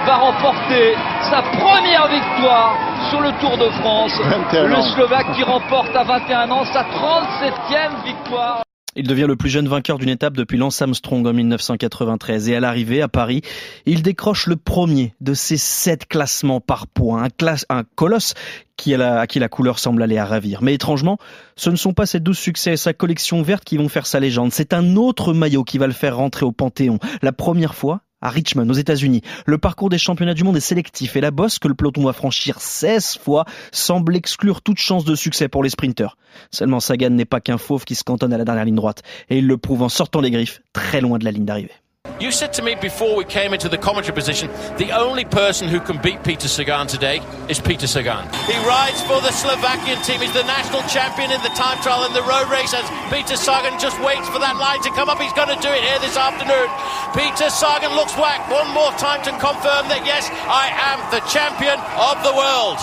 va 0.07 0.16
remporter 0.18 0.94
sa 1.30 1.42
première 1.42 2.07
victoire 2.07 2.78
sur 3.11 3.20
le 3.20 3.32
Tour 3.40 3.59
de 3.59 3.68
France. 3.80 4.12
Le 4.52 4.80
Slovaque 4.94 5.34
qui 5.34 5.42
remporte 5.42 5.94
à 5.96 6.04
21 6.04 6.50
ans 6.52 6.64
sa 6.64 6.82
37e 6.84 8.04
victoire. 8.04 8.62
Il 8.94 9.09
devient 9.09 9.26
le 9.26 9.34
plus 9.34 9.50
jeune 9.50 9.66
vainqueur 9.66 9.98
d'une 9.98 10.09
étape 10.09 10.36
depuis 10.36 10.57
Lance 10.57 10.80
Armstrong 10.80 11.26
en 11.26 11.32
1993 11.32 12.48
et 12.48 12.57
à 12.57 12.61
l'arrivée 12.61 13.02
à 13.02 13.09
Paris, 13.09 13.42
il 13.84 14.02
décroche 14.02 14.46
le 14.46 14.57
premier 14.57 15.12
de 15.20 15.34
ses 15.34 15.57
sept 15.57 16.07
classements 16.07 16.61
par 16.61 16.86
points, 16.86 17.24
un, 17.24 17.28
classe, 17.28 17.66
un 17.68 17.82
colosse 17.82 18.34
qui 18.76 18.94
a 18.94 18.96
la, 18.98 19.20
à 19.20 19.26
qui 19.26 19.38
la 19.38 19.48
couleur 19.48 19.80
semble 19.80 20.02
aller 20.02 20.18
à 20.18 20.24
ravir. 20.24 20.62
Mais 20.62 20.72
étrangement, 20.72 21.18
ce 21.57 21.68
ne 21.68 21.76
sont 21.76 21.92
pas 21.92 22.07
ses 22.07 22.20
douze 22.20 22.38
succès 22.38 22.74
et 22.74 22.76
sa 22.76 22.94
collection 22.94 23.42
verte 23.42 23.64
qui 23.64 23.76
vont 23.76 23.88
faire 23.88 24.07
sa 24.07 24.20
légende, 24.20 24.52
c'est 24.52 24.72
un 24.72 24.96
autre 24.96 25.34
maillot 25.34 25.64
qui 25.64 25.78
va 25.78 25.88
le 25.88 25.92
faire 25.92 26.16
rentrer 26.16 26.46
au 26.46 26.52
Panthéon. 26.52 26.98
La 27.20 27.32
première 27.32 27.74
fois, 27.74 28.00
à 28.20 28.30
Richmond, 28.30 28.68
aux 28.68 28.74
États-Unis. 28.74 29.22
Le 29.46 29.58
parcours 29.58 29.88
des 29.88 29.98
championnats 29.98 30.34
du 30.34 30.44
monde 30.44 30.56
est 30.56 30.60
sélectif 30.60 31.16
et 31.16 31.20
la 31.20 31.30
bosse 31.30 31.58
que 31.58 31.68
le 31.68 31.74
peloton 31.74 32.04
va 32.04 32.12
franchir 32.12 32.60
16 32.60 33.18
fois 33.18 33.44
semble 33.72 34.16
exclure 34.16 34.62
toute 34.62 34.78
chance 34.78 35.04
de 35.04 35.14
succès 35.14 35.48
pour 35.48 35.62
les 35.62 35.70
sprinteurs. 35.70 36.16
Seulement 36.50 36.80
Sagan 36.80 37.10
n'est 37.10 37.24
pas 37.24 37.40
qu'un 37.40 37.58
fauve 37.58 37.84
qui 37.84 37.94
se 37.94 38.04
cantonne 38.04 38.32
à 38.32 38.38
la 38.38 38.44
dernière 38.44 38.64
ligne 38.64 38.74
droite 38.74 39.02
et 39.28 39.38
il 39.38 39.46
le 39.46 39.58
prouve 39.58 39.82
en 39.82 39.88
sortant 39.88 40.20
les 40.20 40.30
griffes 40.30 40.62
très 40.72 41.00
loin 41.00 41.18
de 41.18 41.24
la 41.24 41.30
ligne 41.30 41.44
d'arrivée. 41.44 41.72
You 42.20 42.32
said 42.32 42.54
to 42.54 42.62
me 42.62 42.74
before 42.74 43.14
we 43.14 43.24
came 43.24 43.52
into 43.52 43.68
the 43.68 43.76
commentary 43.76 44.14
position, 44.14 44.48
the 44.78 44.92
only 44.92 45.24
person 45.24 45.68
who 45.68 45.80
can 45.80 46.00
beat 46.00 46.24
Peter 46.24 46.48
Sagan 46.48 46.86
today 46.86 47.20
is 47.48 47.61
Peter 47.61 47.86
Sagan. 47.86 48.24
He 48.48 48.57
rides 48.64 49.02
for 49.02 49.20
the 49.20 49.32
Slovakian 49.32 50.00
team. 50.00 50.20
He's 50.20 50.32
the 50.32 50.48
national 50.48 50.80
champion 50.88 51.30
in 51.30 51.42
the 51.42 51.52
time 51.52 51.76
trial 51.84 52.09
and 52.09 52.16
the 52.16 52.24
road 52.24 52.48
race. 52.48 52.72
As 52.72 52.88
Peter 53.12 53.36
Sagan 53.36 53.78
just 53.78 54.00
waits 54.00 54.28
for 54.32 54.40
that 54.40 54.57
line 54.57 54.80
to 54.82 54.90
come 54.96 55.12
up, 55.12 55.20
he's 55.20 55.36
going 55.36 55.52
to 55.52 55.61
do 55.61 55.68
it 55.68 55.84
here 55.84 56.00
this 56.00 56.16
afternoon. 56.16 56.68
Peter 57.12 57.52
Sagan 57.52 57.92
looks 57.92 58.16
back 58.16 58.48
one 58.48 58.72
more 58.72 58.92
time 58.96 59.20
to 59.28 59.32
confirm 59.36 59.92
that 59.92 60.00
yes, 60.09 60.32
I 60.48 60.72
am 60.72 60.98
the 61.12 61.20
champion 61.28 61.76
of 62.00 62.16
the 62.24 62.32
world. 62.32 62.80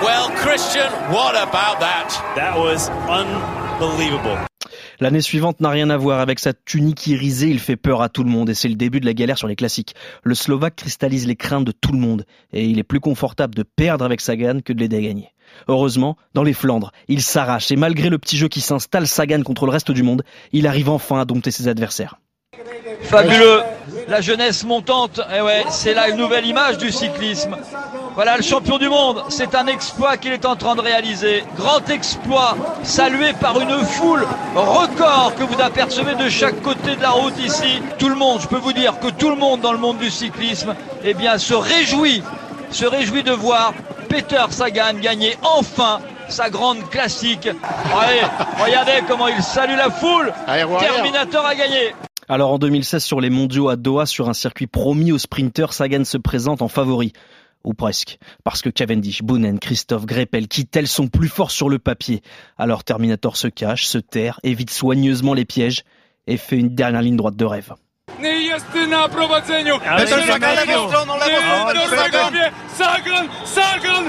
Well, 0.00 0.30
Christian, 0.40 0.88
what 1.12 1.34
about 1.34 1.80
that? 1.80 2.08
That 2.36 2.56
was 2.56 2.88
unbelievable. 2.88 4.40
L'année 5.00 5.20
suivante 5.20 5.60
n'a 5.60 5.70
rien 5.70 5.90
à 5.90 5.96
voir 5.96 6.20
avec 6.20 6.38
sa 6.38 6.52
tunique 6.52 7.06
irisée, 7.06 7.48
il 7.48 7.58
fait 7.58 7.76
peur 7.76 8.02
à 8.02 8.08
tout 8.08 8.22
le 8.22 8.30
monde 8.30 8.50
et 8.50 8.54
c'est 8.54 8.68
le 8.68 8.74
début 8.76 9.00
de 9.00 9.06
la 9.06 9.14
galère 9.14 9.38
sur 9.38 9.48
les 9.48 9.56
classiques. 9.56 9.94
Le 10.22 10.34
Slovaque 10.34 10.76
cristallise 10.76 11.26
les 11.26 11.36
craintes 11.36 11.64
de 11.64 11.72
tout 11.72 11.92
le 11.92 11.98
monde 11.98 12.24
et 12.52 12.64
il 12.64 12.78
est 12.78 12.84
plus 12.84 13.00
confortable 13.00 13.54
de 13.54 13.62
perdre 13.62 14.04
avec 14.04 14.20
Sagan 14.20 14.60
que 14.64 14.72
de 14.72 14.80
l'aider 14.80 14.96
à. 14.96 15.32
Heureusement, 15.68 16.16
dans 16.34 16.42
les 16.42 16.52
Flandres, 16.52 16.92
il 17.08 17.22
s'arrache 17.22 17.70
et 17.70 17.76
malgré 17.76 18.08
le 18.08 18.18
petit 18.18 18.36
jeu 18.36 18.48
qui 18.48 18.60
s'installe 18.60 19.06
Sagan 19.06 19.42
contre 19.42 19.66
le 19.66 19.72
reste 19.72 19.90
du 19.90 20.02
monde, 20.02 20.22
il 20.52 20.66
arrive 20.66 20.88
enfin 20.88 21.20
à 21.20 21.24
dompter 21.24 21.50
ses 21.50 21.68
adversaires. 21.68 22.18
Fabuleux, 23.02 23.62
la 24.08 24.20
jeunesse 24.20 24.64
montante, 24.64 25.20
et 25.34 25.40
ouais, 25.40 25.64
c'est 25.70 25.94
là 25.94 26.08
une 26.08 26.16
nouvelle 26.16 26.46
image 26.46 26.78
du 26.78 26.90
cyclisme. 26.90 27.56
Voilà 28.14 28.36
le 28.36 28.42
champion 28.42 28.78
du 28.78 28.88
monde, 28.88 29.24
c'est 29.28 29.54
un 29.54 29.66
exploit 29.66 30.16
qu'il 30.16 30.32
est 30.32 30.44
en 30.44 30.54
train 30.56 30.74
de 30.74 30.80
réaliser. 30.80 31.44
Grand 31.56 31.88
exploit, 31.90 32.56
salué 32.82 33.32
par 33.34 33.60
une 33.60 33.84
foule 33.84 34.26
record 34.54 35.32
que 35.36 35.42
vous 35.42 35.60
apercevez 35.60 36.14
de 36.14 36.28
chaque 36.28 36.62
côté 36.62 36.96
de 36.96 37.02
la 37.02 37.10
route 37.10 37.38
ici. 37.38 37.82
Tout 37.98 38.08
le 38.08 38.14
monde, 38.14 38.40
je 38.40 38.46
peux 38.46 38.58
vous 38.58 38.72
dire 38.72 38.98
que 39.00 39.08
tout 39.08 39.30
le 39.30 39.36
monde 39.36 39.60
dans 39.60 39.72
le 39.72 39.78
monde 39.78 39.98
du 39.98 40.10
cyclisme, 40.10 40.74
eh 41.02 41.14
bien, 41.14 41.38
se 41.38 41.54
réjouit, 41.54 42.22
se 42.70 42.86
réjouit 42.86 43.24
de 43.24 43.32
voir 43.32 43.74
Peter 44.08 44.44
Sagan 44.50 44.94
gagner 45.00 45.36
enfin 45.42 46.00
sa 46.28 46.50
grande 46.50 46.88
classique. 46.90 47.48
Allez, 47.48 48.22
regardez 48.64 49.02
comment 49.08 49.28
il 49.28 49.42
salue 49.42 49.76
la 49.76 49.90
foule. 49.90 50.32
Terminator 50.78 51.44
a 51.44 51.54
gagné. 51.54 51.94
Alors 52.28 52.52
en 52.52 52.58
2016 52.58 53.04
sur 53.04 53.20
les 53.20 53.30
mondiaux 53.30 53.68
à 53.68 53.76
Doha 53.76 54.06
sur 54.06 54.28
un 54.28 54.34
circuit 54.34 54.66
promis 54.66 55.12
aux 55.12 55.18
sprinteurs, 55.18 55.72
Sagan 55.72 56.04
se 56.04 56.16
présente 56.16 56.62
en 56.62 56.68
favori. 56.68 57.12
Ou 57.64 57.72
presque. 57.72 58.18
Parce 58.44 58.60
que 58.60 58.68
Cavendish, 58.68 59.22
Boonen, 59.22 59.58
Christophe, 59.58 60.04
Greppel, 60.04 60.48
Kittel 60.48 60.86
sont 60.86 61.08
plus 61.08 61.28
forts 61.28 61.50
sur 61.50 61.70
le 61.70 61.78
papier. 61.78 62.20
Alors 62.58 62.84
Terminator 62.84 63.36
se 63.36 63.48
cache, 63.48 63.86
se 63.86 63.98
terre, 63.98 64.38
évite 64.42 64.70
soigneusement 64.70 65.32
les 65.32 65.46
pièges 65.46 65.82
et 66.26 66.36
fait 66.36 66.56
une 66.56 66.74
dernière 66.74 67.02
ligne 67.02 67.16
droite 67.16 67.36
de 67.36 67.44
rêve. 67.44 67.72
Sagan, 72.76 73.24
Sagan. 73.44 74.04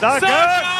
Sagan, 0.00 0.73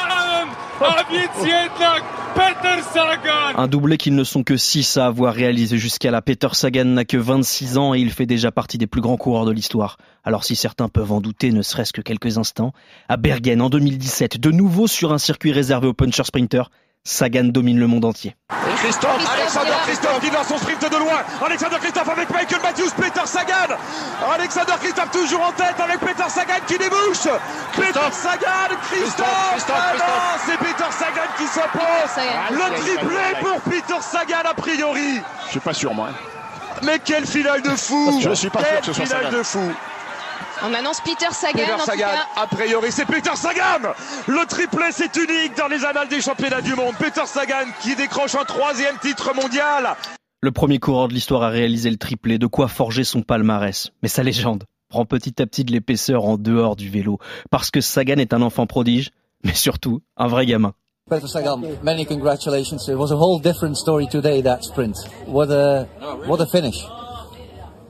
Un 3.57 3.69
doublé 3.69 3.97
qu'ils 3.97 4.15
ne 4.15 4.25
sont 4.25 4.43
que 4.43 4.57
6 4.57 4.97
à 4.97 5.07
avoir 5.07 5.33
réalisé 5.33 5.79
jusqu'à 5.79 6.11
là. 6.11 6.21
Peter 6.23 6.49
Sagan 6.53 6.85
n'a 6.85 7.05
que 7.05 7.17
26 7.17 7.79
ans 7.79 7.95
et 7.95 8.01
il 8.01 8.11
fait 8.11 8.27
déjà 8.27 8.51
partie 8.51 8.79
des 8.79 8.87
plus 8.87 9.01
grands 9.01 9.17
coureurs 9.17 9.45
de 9.45 9.53
l'histoire. 9.53 9.97
Alors 10.25 10.45
si 10.45 10.57
certains 10.57 10.89
peuvent 10.89 11.13
en 11.13 11.21
douter, 11.21 11.53
ne 11.53 11.63
serait-ce 11.63 11.93
que 11.93 12.01
quelques 12.01 12.39
instants, 12.39 12.73
à 13.09 13.17
Bergen 13.17 13.61
en 13.63 13.71
2017, 13.71 14.41
de 14.41 14.51
nouveau 14.51 14.87
sur 14.87 15.13
un 15.13 15.19
circuit 15.19 15.53
réservé 15.53 15.87
aux 15.87 15.95
puncher 15.95 16.25
sprinter, 16.25 16.71
Sagan 17.07 17.45
domine 17.53 17.79
le 17.79 17.87
monde 17.87 18.07
entier. 18.07 18.35
Christophe, 18.79 19.31
Alexander 19.39 19.73
Christophe 19.85 20.21
qui 20.21 20.31
lance 20.31 20.49
son 20.49 20.57
sprint 20.57 20.91
de 20.91 20.97
loin. 20.97 21.21
Alexander 21.45 21.77
Christophe 21.79 22.09
avec 22.09 22.31
Michael 22.31 22.61
Matthews, 22.63 22.91
Peter 22.97 23.27
Sagan. 23.27 23.77
Alexander 24.33 24.73
Christophe 24.81 25.11
toujours 25.11 25.43
en 25.43 25.53
tête 25.53 25.79
avec 25.79 26.01
Peter 26.01 26.29
Sagan 26.31 26.55
qui 26.67 26.79
débouche. 26.79 27.29
Peter 27.77 28.11
Sagan, 28.11 28.75
Christophe. 28.91 29.67
Ah 29.69 30.37
c'est 30.47 30.57
Peter 30.57 30.91
Sagan 30.91 31.29
qui 31.37 31.47
s'impose. 31.47 32.25
Le 32.51 32.81
triplé 32.81 33.41
pour 33.41 33.61
Peter 33.71 34.01
Sagan 34.01 34.49
a 34.51 34.55
priori. 34.55 35.21
Je 35.47 35.51
suis 35.51 35.61
pas 35.61 35.75
sûr, 35.75 35.93
moi. 35.93 36.09
Mais 36.83 36.99
quelle 37.01 37.27
finale 37.27 37.61
de 37.61 37.71
fou 37.77 38.19
Je 38.23 38.31
suis 38.33 38.49
pas 38.49 38.61
sûr 38.65 38.81
que 38.81 38.87
ce 38.87 38.93
soit 38.95 39.05
finale 39.05 39.25
Sagan. 39.25 39.39
de 39.39 39.43
fou 39.43 39.73
On 40.67 40.73
annonce 40.73 41.03
Peter 41.03 41.27
Sagan. 41.31 41.59
Peter 41.59 41.73
en 41.75 41.79
tout 41.79 41.85
Sagan, 41.85 42.07
cas. 42.07 42.43
a 42.43 42.47
priori, 42.47 42.91
c'est 42.91 43.05
Peter 43.05 43.37
Sagan 43.37 43.93
Le 44.27 44.47
triplé, 44.47 44.87
c'est 44.93 45.15
unique 45.15 45.55
dans 45.59 45.69
les 45.69 45.85
annales 45.85 46.09
des 46.09 46.23
championnats 46.23 46.63
du 46.63 46.75
monde. 46.75 46.95
Peter 46.99 47.27
Sagan 47.27 47.71
qui 47.83 47.95
décroche 47.95 48.35
un 48.35 48.45
troisième 48.45 48.97
titre 48.99 49.35
mondial. 49.35 49.95
Le 50.41 50.53
premier 50.53 50.79
coureur 50.79 51.09
de 51.09 51.13
l'histoire 51.13 51.43
à 51.43 51.51
réaliser 51.51 51.91
le 51.91 51.99
triplé, 51.99 52.39
de 52.39 52.47
quoi 52.47 52.69
forger 52.69 53.05
son 53.05 53.21
palmarès. 53.21 53.91
Mais 54.03 54.09
sa 54.09 54.23
légende 54.23 54.65
prend 54.89 55.05
petit 55.05 55.43
à 55.43 55.47
petit 55.47 55.65
de 55.65 55.73
l'épaisseur 55.73 56.25
en 56.25 56.39
dehors 56.39 56.77
du 56.77 56.89
vélo. 56.89 57.19
Parce 57.51 57.71
que 57.71 57.83
Sagan 57.83 58.17
est 58.17 58.33
un 58.33 58.41
enfant 58.41 58.67
prodige, 58.67 59.11
mais 59.45 59.55
surtout 59.55 60.01
un 60.17 60.29
vrai 60.29 60.47
gamin. 60.47 60.73
Peter 61.11 61.27
Sagan, 61.27 61.61
many 61.83 62.07
congratulations. 62.07 62.79
It 62.89 62.97
was 62.97 63.13
a 63.13 63.17
whole 63.17 63.39
different 63.39 63.77
story 63.77 64.07
today, 64.07 64.41
that 64.41 64.63
sprint. 64.63 64.97
What 65.27 65.51
a, 65.51 65.87
what 66.27 66.41
a 66.41 66.47
finish. 66.47 66.87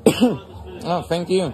oh, 0.84 1.02
thank 1.08 1.30
you. 1.30 1.52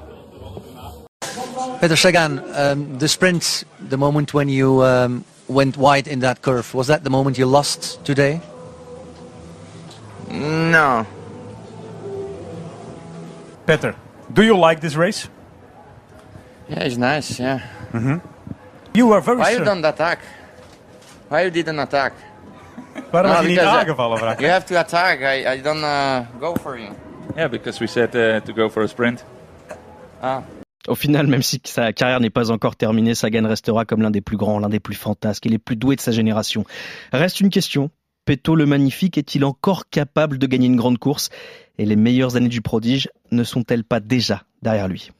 Peter 1.80 1.96
Sagan, 1.96 2.42
um, 2.54 2.98
the 2.98 3.08
sprint, 3.08 3.64
the 3.88 3.96
moment 3.96 4.32
when 4.34 4.48
you 4.48 4.82
um, 4.82 5.24
went 5.48 5.76
wide 5.76 6.06
in 6.06 6.20
that 6.20 6.42
curve, 6.42 6.74
was 6.74 6.86
that 6.86 7.04
the 7.04 7.10
moment 7.10 7.38
you 7.38 7.46
lost 7.46 8.04
today? 8.04 8.40
No. 10.30 11.06
Peter, 13.66 13.94
do 14.32 14.42
you 14.42 14.56
like 14.56 14.80
this 14.80 14.94
race? 14.94 15.28
Yeah, 16.68 16.84
it's 16.84 16.96
nice, 16.96 17.38
yeah. 17.40 17.60
Mm-hmm. 17.92 18.18
You 18.94 19.06
were 19.08 19.20
very 19.20 19.38
Why 19.38 19.50
you 19.50 19.64
don't 19.64 19.84
attack? 19.84 20.20
Why 21.28 21.42
you 21.42 21.50
didn't 21.50 21.78
attack? 21.78 22.12
Waarom 23.10 23.30
had 23.30 23.42
je 23.42 23.48
niet 23.48 23.58
uh, 23.58 23.74
aangevallen, 23.74 24.18
vraag? 24.18 24.38
You 24.38 24.50
have 24.50 24.66
to 24.66 24.76
attack. 24.76 25.20
I, 25.20 25.54
I 25.54 25.62
don't 25.62 25.82
uh, 25.82 26.20
go 26.40 26.54
for 26.54 26.78
you. 26.78 26.88
Yeah, 27.36 27.50
because 27.50 27.78
we 27.80 27.86
said 27.86 28.14
uh, 28.14 28.40
to 28.40 28.52
go 28.52 28.68
for 28.68 28.82
a 28.82 28.88
sprint. 28.88 29.24
Ah. 30.22 30.42
Au 30.88 30.94
final, 30.94 31.26
même 31.26 31.42
si 31.42 31.60
sa 31.64 31.92
carrière 31.92 32.20
n'est 32.20 32.30
pas 32.30 32.50
encore 32.50 32.76
terminée, 32.76 33.14
Sagan 33.14 33.46
restera 33.46 33.84
comme 33.84 34.02
l'un 34.02 34.10
des 34.10 34.22
plus 34.22 34.36
grands, 34.36 34.58
l'un 34.58 34.70
des 34.70 34.80
plus 34.80 34.94
fantasques 34.94 35.44
et 35.46 35.50
les 35.50 35.58
plus 35.58 35.76
doués 35.76 35.96
de 35.96 36.00
sa 36.00 36.12
génération. 36.12 36.64
Reste 37.12 37.40
une 37.40 37.50
question. 37.50 37.90
Peto 38.24 38.54
le 38.54 38.66
magnifique 38.66 39.18
est-il 39.18 39.44
encore 39.44 39.88
capable 39.90 40.38
de 40.38 40.46
gagner 40.46 40.66
une 40.66 40.76
grande 40.76 40.98
course? 40.98 41.30
Et 41.78 41.84
les 41.84 41.96
meilleures 41.96 42.36
années 42.36 42.48
du 42.48 42.62
prodige 42.62 43.08
ne 43.30 43.44
sont-elles 43.44 43.84
pas 43.84 44.00
déjà 44.00 44.44
derrière 44.62 44.88
lui? 44.88 45.10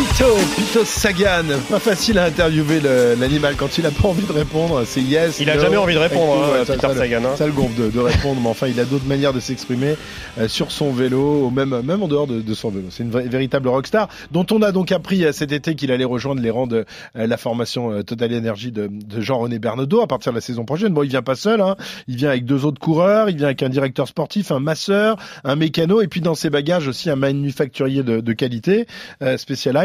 Pito, 0.00 0.34
Pito 0.56 0.84
Sagan. 0.86 1.44
Pas 1.68 1.78
facile 1.78 2.18
à 2.18 2.24
interviewer 2.24 2.80
l'animal 3.18 3.54
quand 3.56 3.76
il 3.76 3.84
a 3.84 3.90
pas 3.90 4.08
envie 4.08 4.24
de 4.24 4.32
répondre. 4.32 4.82
C'est 4.86 5.02
yes. 5.02 5.40
Il 5.40 5.50
a 5.50 5.56
no. 5.56 5.60
jamais 5.60 5.76
envie 5.76 5.92
de 5.92 5.98
répondre, 5.98 6.42
hein, 6.42 6.64
Peter 6.64 6.78
ça 6.80 6.88
le- 6.88 6.94
Sagan, 6.94 7.24
hein. 7.26 7.36
Ça 7.36 7.46
le 7.46 7.52
gonfle 7.52 7.78
de, 7.78 7.90
de 7.90 7.98
répondre, 8.00 8.40
mais 8.42 8.48
enfin, 8.48 8.66
il 8.68 8.80
a 8.80 8.86
d'autres 8.86 9.04
manières 9.04 9.34
de 9.34 9.40
s'exprimer 9.40 9.96
euh, 10.38 10.48
sur 10.48 10.72
son 10.72 10.90
vélo, 10.90 11.44
ou 11.44 11.50
même, 11.50 11.82
même 11.82 12.02
en 12.02 12.08
dehors 12.08 12.26
de, 12.26 12.40
de 12.40 12.54
son 12.54 12.70
vélo. 12.70 12.86
C'est 12.88 13.02
une 13.02 13.10
véritable 13.10 13.68
rockstar 13.68 14.08
dont 14.30 14.46
on 14.50 14.62
a 14.62 14.72
donc 14.72 14.90
appris 14.90 15.22
euh, 15.22 15.32
cet 15.32 15.52
été 15.52 15.74
qu'il 15.74 15.92
allait 15.92 16.04
rejoindre 16.04 16.40
les 16.40 16.48
rangs 16.50 16.66
de 16.66 16.86
euh, 17.16 17.26
la 17.26 17.36
formation 17.36 17.92
euh, 17.92 18.02
Total 18.02 18.34
Energy 18.34 18.72
de, 18.72 18.88
de 18.90 19.20
Jean-René 19.20 19.58
Bernaudot 19.58 20.00
à 20.00 20.06
partir 20.06 20.32
de 20.32 20.36
la 20.38 20.40
saison 20.40 20.64
prochaine. 20.64 20.94
Bon, 20.94 21.02
il 21.02 21.10
vient 21.10 21.20
pas 21.20 21.34
seul, 21.34 21.60
hein. 21.60 21.76
il 22.08 22.16
vient 22.16 22.30
avec 22.30 22.46
deux 22.46 22.64
autres 22.64 22.80
coureurs, 22.80 23.28
il 23.28 23.36
vient 23.36 23.48
avec 23.48 23.62
un 23.62 23.68
directeur 23.68 24.08
sportif, 24.08 24.50
un 24.50 24.60
masseur, 24.60 25.18
un 25.44 25.56
mécano, 25.56 26.00
et 26.00 26.08
puis 26.08 26.22
dans 26.22 26.34
ses 26.34 26.48
bagages 26.48 26.88
aussi 26.88 27.10
un 27.10 27.16
manufacturier 27.16 28.02
de, 28.02 28.20
de 28.20 28.32
qualité, 28.32 28.86
euh, 29.22 29.36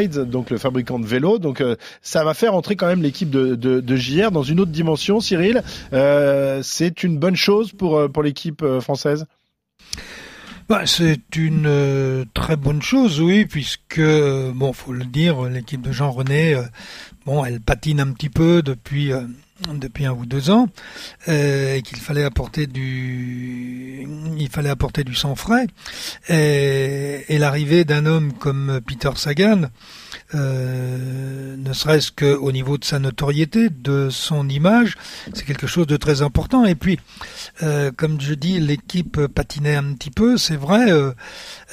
Donc 0.07 0.49
le 0.49 0.57
fabricant 0.57 0.99
de 0.99 1.05
vélos. 1.05 1.39
Donc 1.39 1.61
euh, 1.61 1.75
ça 2.01 2.23
va 2.23 2.33
faire 2.33 2.53
entrer 2.55 2.75
quand 2.75 2.87
même 2.87 3.01
l'équipe 3.01 3.29
de, 3.29 3.55
de, 3.55 3.79
de 3.79 3.95
JR 3.95 4.31
dans 4.31 4.43
une 4.43 4.59
autre 4.59 4.71
dimension. 4.71 5.19
Cyril, 5.19 5.63
euh, 5.93 6.61
c'est 6.63 7.03
une 7.03 7.17
bonne 7.17 7.35
chose 7.35 7.71
pour, 7.71 7.97
euh, 7.97 8.07
pour 8.07 8.23
l'équipe 8.23 8.63
française? 8.79 9.25
Bah, 10.67 10.87
c'est 10.87 11.35
une 11.35 12.25
très 12.33 12.55
bonne 12.55 12.81
chose, 12.81 13.21
oui, 13.21 13.45
puisque 13.45 14.01
bon, 14.01 14.73
faut 14.73 14.93
le 14.93 15.05
dire, 15.05 15.43
l'équipe 15.43 15.81
de 15.81 15.91
Jean 15.91 16.09
René, 16.09 16.59
bon, 17.23 17.45
elle 17.45 17.61
patine 17.61 17.99
un 17.99 18.11
petit 18.11 18.29
peu 18.29 18.63
depuis 18.63 19.11
depuis 19.73 20.05
un 20.05 20.13
ou 20.13 20.25
deux 20.25 20.49
ans, 20.49 20.67
euh, 21.27 21.75
et 21.75 21.81
qu'il 21.81 21.97
fallait 21.97 22.23
apporter 22.23 22.67
du, 22.67 24.07
il 24.37 24.49
fallait 24.49 24.69
apporter 24.69 25.03
du 25.03 25.15
sang 25.15 25.35
frais, 25.35 25.67
et, 26.29 27.23
et 27.29 27.37
l'arrivée 27.37 27.85
d'un 27.85 28.05
homme 28.05 28.33
comme 28.33 28.81
Peter 28.85 29.11
Sagan, 29.15 29.69
euh, 30.33 31.55
ne 31.57 31.73
serait-ce 31.73 32.11
qu'au 32.11 32.51
niveau 32.51 32.77
de 32.77 32.85
sa 32.85 32.99
notoriété, 32.99 33.69
de 33.69 34.09
son 34.09 34.49
image, 34.49 34.95
c'est 35.33 35.45
quelque 35.45 35.67
chose 35.67 35.87
de 35.87 35.97
très 35.97 36.21
important. 36.21 36.65
Et 36.65 36.75
puis, 36.75 36.99
euh, 37.63 37.91
comme 37.95 38.19
je 38.19 38.33
dis, 38.33 38.59
l'équipe 38.59 39.25
patinait 39.27 39.75
un 39.75 39.93
petit 39.93 40.11
peu, 40.11 40.37
c'est 40.37 40.55
vrai. 40.55 40.91
euh, 40.91 41.13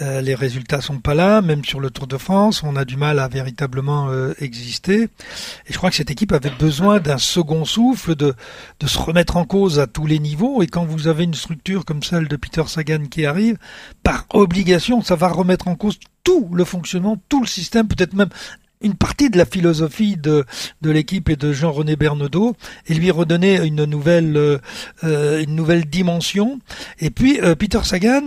les 0.00 0.34
résultats 0.34 0.80
sont 0.80 0.98
pas 0.98 1.14
là, 1.14 1.42
même 1.42 1.64
sur 1.64 1.78
le 1.80 1.90
Tour 1.90 2.06
de 2.06 2.16
France, 2.16 2.62
on 2.62 2.76
a 2.76 2.84
du 2.84 2.96
mal 2.96 3.18
à 3.18 3.28
véritablement 3.28 4.10
exister. 4.40 5.02
Et 5.02 5.72
je 5.72 5.76
crois 5.76 5.90
que 5.90 5.96
cette 5.96 6.10
équipe 6.10 6.32
avait 6.32 6.50
besoin 6.50 6.98
d'un 6.98 7.18
second 7.18 7.64
souffle, 7.64 8.14
de 8.14 8.34
se 8.84 8.98
remettre 8.98 9.36
en 9.36 9.44
cause 9.44 9.78
à 9.78 9.86
tous 9.86 10.06
les 10.06 10.18
niveaux. 10.18 10.62
Et 10.62 10.66
quand 10.66 10.84
vous 10.84 11.06
avez 11.08 11.24
une 11.24 11.34
structure 11.34 11.84
comme 11.84 12.02
celle 12.02 12.28
de 12.28 12.36
Peter 12.36 12.64
Sagan 12.66 13.06
qui 13.10 13.26
arrive, 13.26 13.58
par 14.02 14.26
obligation, 14.30 15.02
ça 15.02 15.14
va 15.16 15.28
remettre 15.28 15.68
en 15.68 15.74
cause 15.74 15.98
tout 16.24 16.48
le 16.52 16.64
fonctionnement, 16.64 17.16
tout 17.28 17.40
le 17.40 17.46
système, 17.46 17.88
peut-être 17.88 18.14
même 18.14 18.28
une 18.82 18.94
partie 18.94 19.30
de 19.30 19.38
la 19.38 19.46
philosophie 19.46 20.16
de, 20.16 20.44
de 20.82 20.90
l'équipe 20.90 21.28
et 21.28 21.36
de 21.36 21.52
Jean-René 21.52 21.96
Bernaudot 21.96 22.56
et 22.86 22.94
lui 22.94 23.10
redonner 23.10 23.64
une 23.64 23.84
nouvelle 23.84 24.36
euh, 24.36 24.58
euh, 25.04 25.42
une 25.42 25.54
nouvelle 25.54 25.84
dimension. 25.84 26.58
Et 26.98 27.10
puis 27.10 27.40
euh, 27.40 27.54
Peter 27.54 27.80
Sagan, 27.84 28.22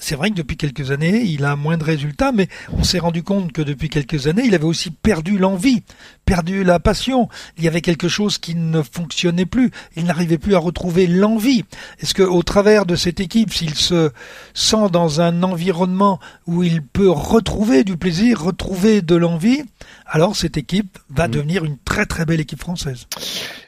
c'est 0.00 0.16
vrai 0.16 0.30
que 0.30 0.36
depuis 0.36 0.56
quelques 0.56 0.90
années, 0.90 1.22
il 1.22 1.44
a 1.44 1.56
moins 1.56 1.76
de 1.76 1.84
résultats, 1.84 2.32
mais 2.32 2.48
on 2.72 2.84
s'est 2.84 2.98
rendu 2.98 3.22
compte 3.22 3.52
que 3.52 3.62
depuis 3.62 3.88
quelques 3.88 4.26
années, 4.26 4.42
il 4.44 4.54
avait 4.54 4.64
aussi 4.64 4.90
perdu 4.90 5.38
l'envie, 5.38 5.82
perdu 6.26 6.64
la 6.64 6.78
passion. 6.78 7.28
Il 7.56 7.64
y 7.64 7.68
avait 7.68 7.80
quelque 7.80 8.08
chose 8.08 8.36
qui 8.36 8.54
ne 8.54 8.82
fonctionnait 8.82 9.46
plus. 9.46 9.70
Il 9.96 10.04
n'arrivait 10.04 10.36
plus 10.36 10.54
à 10.54 10.58
retrouver 10.58 11.06
l'envie. 11.06 11.64
Est-ce 12.00 12.12
que 12.12 12.22
au 12.22 12.42
travers 12.42 12.84
de 12.84 12.96
cette 12.96 13.20
équipe, 13.20 13.54
s'il 13.54 13.74
se 13.74 14.10
sent 14.52 14.90
dans 14.92 15.22
un 15.22 15.42
environnement 15.42 16.20
où 16.46 16.62
il 16.62 16.82
peut 16.82 17.10
retrouver 17.10 17.84
du 17.84 17.96
plaisir, 17.96 18.42
retrouver 18.42 19.00
de 19.00 19.14
l'envie, 19.14 19.62
alors 20.06 20.36
cette 20.36 20.56
équipe 20.56 20.98
va 21.08 21.28
devenir 21.28 21.64
une 21.64 21.78
très 21.78 22.06
très 22.06 22.26
belle 22.26 22.40
équipe 22.40 22.60
française. 22.60 23.06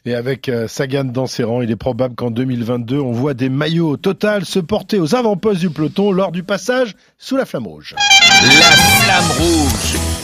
Et 0.05 0.15
avec 0.15 0.49
euh, 0.49 0.67
Sagan 0.69 1.05
dans 1.05 1.27
ses 1.27 1.45
rangs, 1.45 1.63
il 1.63 1.71
est 1.71 1.77
probable 1.77 2.15
qu'en 2.15 2.31
2022, 2.31 2.99
on 2.99 3.13
voit 3.13 3.35
des 3.35 3.49
maillots 3.49 3.97
total 3.97 4.45
se 4.45 4.59
porter 4.59 4.99
aux 4.99 5.15
avant-postes 5.15 5.61
du 5.61 5.71
peloton 5.71 6.11
lors 6.11 6.33
du 6.33 6.43
passage 6.43 6.97
sous 7.19 7.37
la 7.37 7.47
flamme 7.47 7.67
rouge. 7.67 7.95
La 7.99 8.71
flamme 8.71 9.31
rouge. 9.39 10.18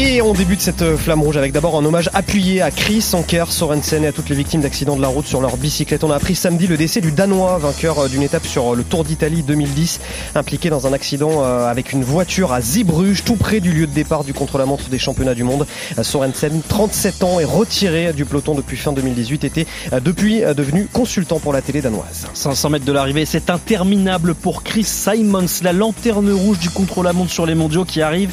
Et 0.00 0.22
on 0.22 0.32
débute 0.32 0.60
cette 0.60 0.82
euh, 0.82 0.96
flamme 0.96 1.22
rouge 1.22 1.36
avec 1.36 1.50
d'abord 1.50 1.76
un 1.76 1.84
hommage 1.84 2.08
appuyé 2.14 2.62
à 2.62 2.70
Chris 2.70 3.04
Anker, 3.14 3.50
Sorensen 3.50 4.04
et 4.04 4.06
à 4.06 4.12
toutes 4.12 4.28
les 4.28 4.36
victimes 4.36 4.60
d'accidents 4.60 4.94
de 4.94 5.02
la 5.02 5.08
route 5.08 5.26
sur 5.26 5.40
leur 5.40 5.56
bicyclette. 5.56 6.04
On 6.04 6.12
a 6.12 6.14
appris 6.14 6.36
samedi 6.36 6.68
le 6.68 6.76
décès 6.76 7.00
du 7.00 7.10
Danois, 7.10 7.58
vainqueur 7.58 7.98
euh, 7.98 8.08
d'une 8.08 8.22
étape 8.22 8.46
sur 8.46 8.74
euh, 8.74 8.76
le 8.76 8.84
Tour 8.84 9.02
d'Italie 9.02 9.42
2010, 9.42 9.98
impliqué 10.36 10.70
dans 10.70 10.86
un 10.86 10.92
accident 10.92 11.42
avec 11.42 11.92
une 11.92 12.04
voiture 12.04 12.52
à 12.52 12.60
Zeebrugge, 12.60 13.24
tout 13.24 13.34
près 13.34 13.58
du 13.58 13.72
lieu 13.72 13.88
de 13.88 13.92
départ 13.92 14.22
du 14.22 14.32
contre-la-montre 14.32 14.88
des 14.88 15.00
championnats 15.00 15.34
du 15.34 15.42
monde. 15.42 15.66
Sorensen, 16.00 16.62
37 16.68 17.24
ans, 17.24 17.40
est 17.40 17.44
retiré 17.44 18.12
du 18.12 18.24
peloton 18.24 18.54
depuis 18.54 18.76
fin 18.76 18.92
2018, 18.92 19.42
était 19.42 19.66
depuis 20.00 20.42
devenu 20.42 20.86
consultant 20.92 21.40
pour 21.40 21.52
la 21.52 21.60
télé 21.60 21.80
danoise. 21.80 22.28
500 22.34 22.70
mètres 22.70 22.84
de 22.84 22.92
l'arrivée, 22.92 23.24
c'est 23.24 23.50
interminable 23.50 24.34
pour 24.34 24.62
Chris 24.62 24.84
Simons, 24.84 25.46
la 25.62 25.72
lanterne 25.72 26.30
rouge 26.30 26.60
du 26.60 26.70
contre-la-montre 26.70 27.32
sur 27.32 27.46
les 27.46 27.56
mondiaux 27.56 27.84
qui 27.84 28.00
arrive 28.00 28.30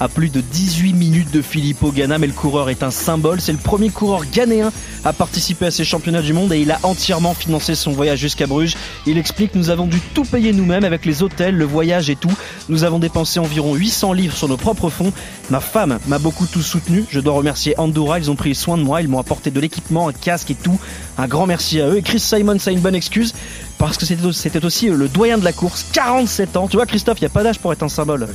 à 0.00 0.08
plus 0.08 0.28
de 0.28 0.40
18 0.40 0.92
minutes 0.92 1.30
de 1.30 1.42
Filippo 1.42 1.90
Ganna, 1.90 2.18
mais 2.18 2.26
le 2.26 2.32
coureur 2.32 2.68
est 2.68 2.82
un 2.82 2.90
symbole. 2.90 3.40
C'est 3.40 3.52
le 3.52 3.58
premier 3.58 3.90
coureur 3.90 4.22
ghanéen 4.30 4.70
à 5.04 5.12
participer 5.12 5.66
à 5.66 5.70
ces 5.70 5.84
championnats 5.84 6.22
du 6.22 6.32
monde 6.32 6.52
et 6.52 6.60
il 6.60 6.70
a 6.70 6.78
entièrement 6.82 7.34
financé 7.34 7.74
son 7.74 7.92
voyage 7.92 8.18
jusqu'à 8.18 8.46
Bruges. 8.46 8.76
Il 9.06 9.18
explique 9.18 9.54
nous 9.54 9.70
avons 9.70 9.86
dû 9.86 10.00
tout 10.14 10.24
payer 10.24 10.52
nous-mêmes 10.52 10.84
avec 10.84 11.06
les 11.06 11.22
hôtels, 11.22 11.56
le 11.56 11.64
voyage 11.64 12.10
et 12.10 12.16
tout. 12.16 12.32
Nous 12.68 12.84
avons 12.84 12.98
dépensé 12.98 13.38
environ 13.38 13.74
800 13.74 14.12
livres 14.12 14.36
sur 14.36 14.48
nos 14.48 14.56
propres 14.56 14.90
fonds. 14.90 15.12
Ma 15.50 15.60
femme 15.60 15.98
m'a 16.08 16.18
beaucoup 16.18 16.46
tout 16.46 16.62
soutenu. 16.62 17.04
Je 17.08 17.20
dois 17.20 17.34
remercier 17.34 17.78
Andorra, 17.78 18.18
ils 18.18 18.30
ont 18.30 18.36
pris 18.36 18.54
soin 18.54 18.76
de 18.76 18.82
moi, 18.82 19.00
ils 19.00 19.08
m'ont 19.08 19.18
apporté 19.18 19.50
de 19.50 19.60
l'équipement, 19.60 20.08
un 20.08 20.12
casque 20.12 20.50
et 20.50 20.54
tout. 20.54 20.78
Un 21.18 21.26
grand 21.26 21.46
merci 21.46 21.80
à 21.80 21.88
eux. 21.88 21.98
Et 21.98 22.02
Chris 22.02 22.20
Simons 22.20 22.58
a 22.66 22.70
une 22.70 22.80
bonne 22.80 22.94
excuse 22.94 23.32
parce 23.78 23.96
que 23.96 24.06
c'était 24.06 24.64
aussi 24.64 24.88
le 24.88 25.08
doyen 25.08 25.38
de 25.38 25.44
la 25.44 25.52
course, 25.52 25.86
47 25.92 26.56
ans. 26.56 26.68
Tu 26.68 26.76
vois 26.76 26.86
Christophe, 26.86 27.18
il 27.20 27.24
n'y 27.24 27.26
a 27.26 27.30
pas 27.30 27.42
d'âge 27.42 27.58
pour 27.58 27.72
être 27.72 27.82
un 27.82 27.88
symbole. 27.88 28.26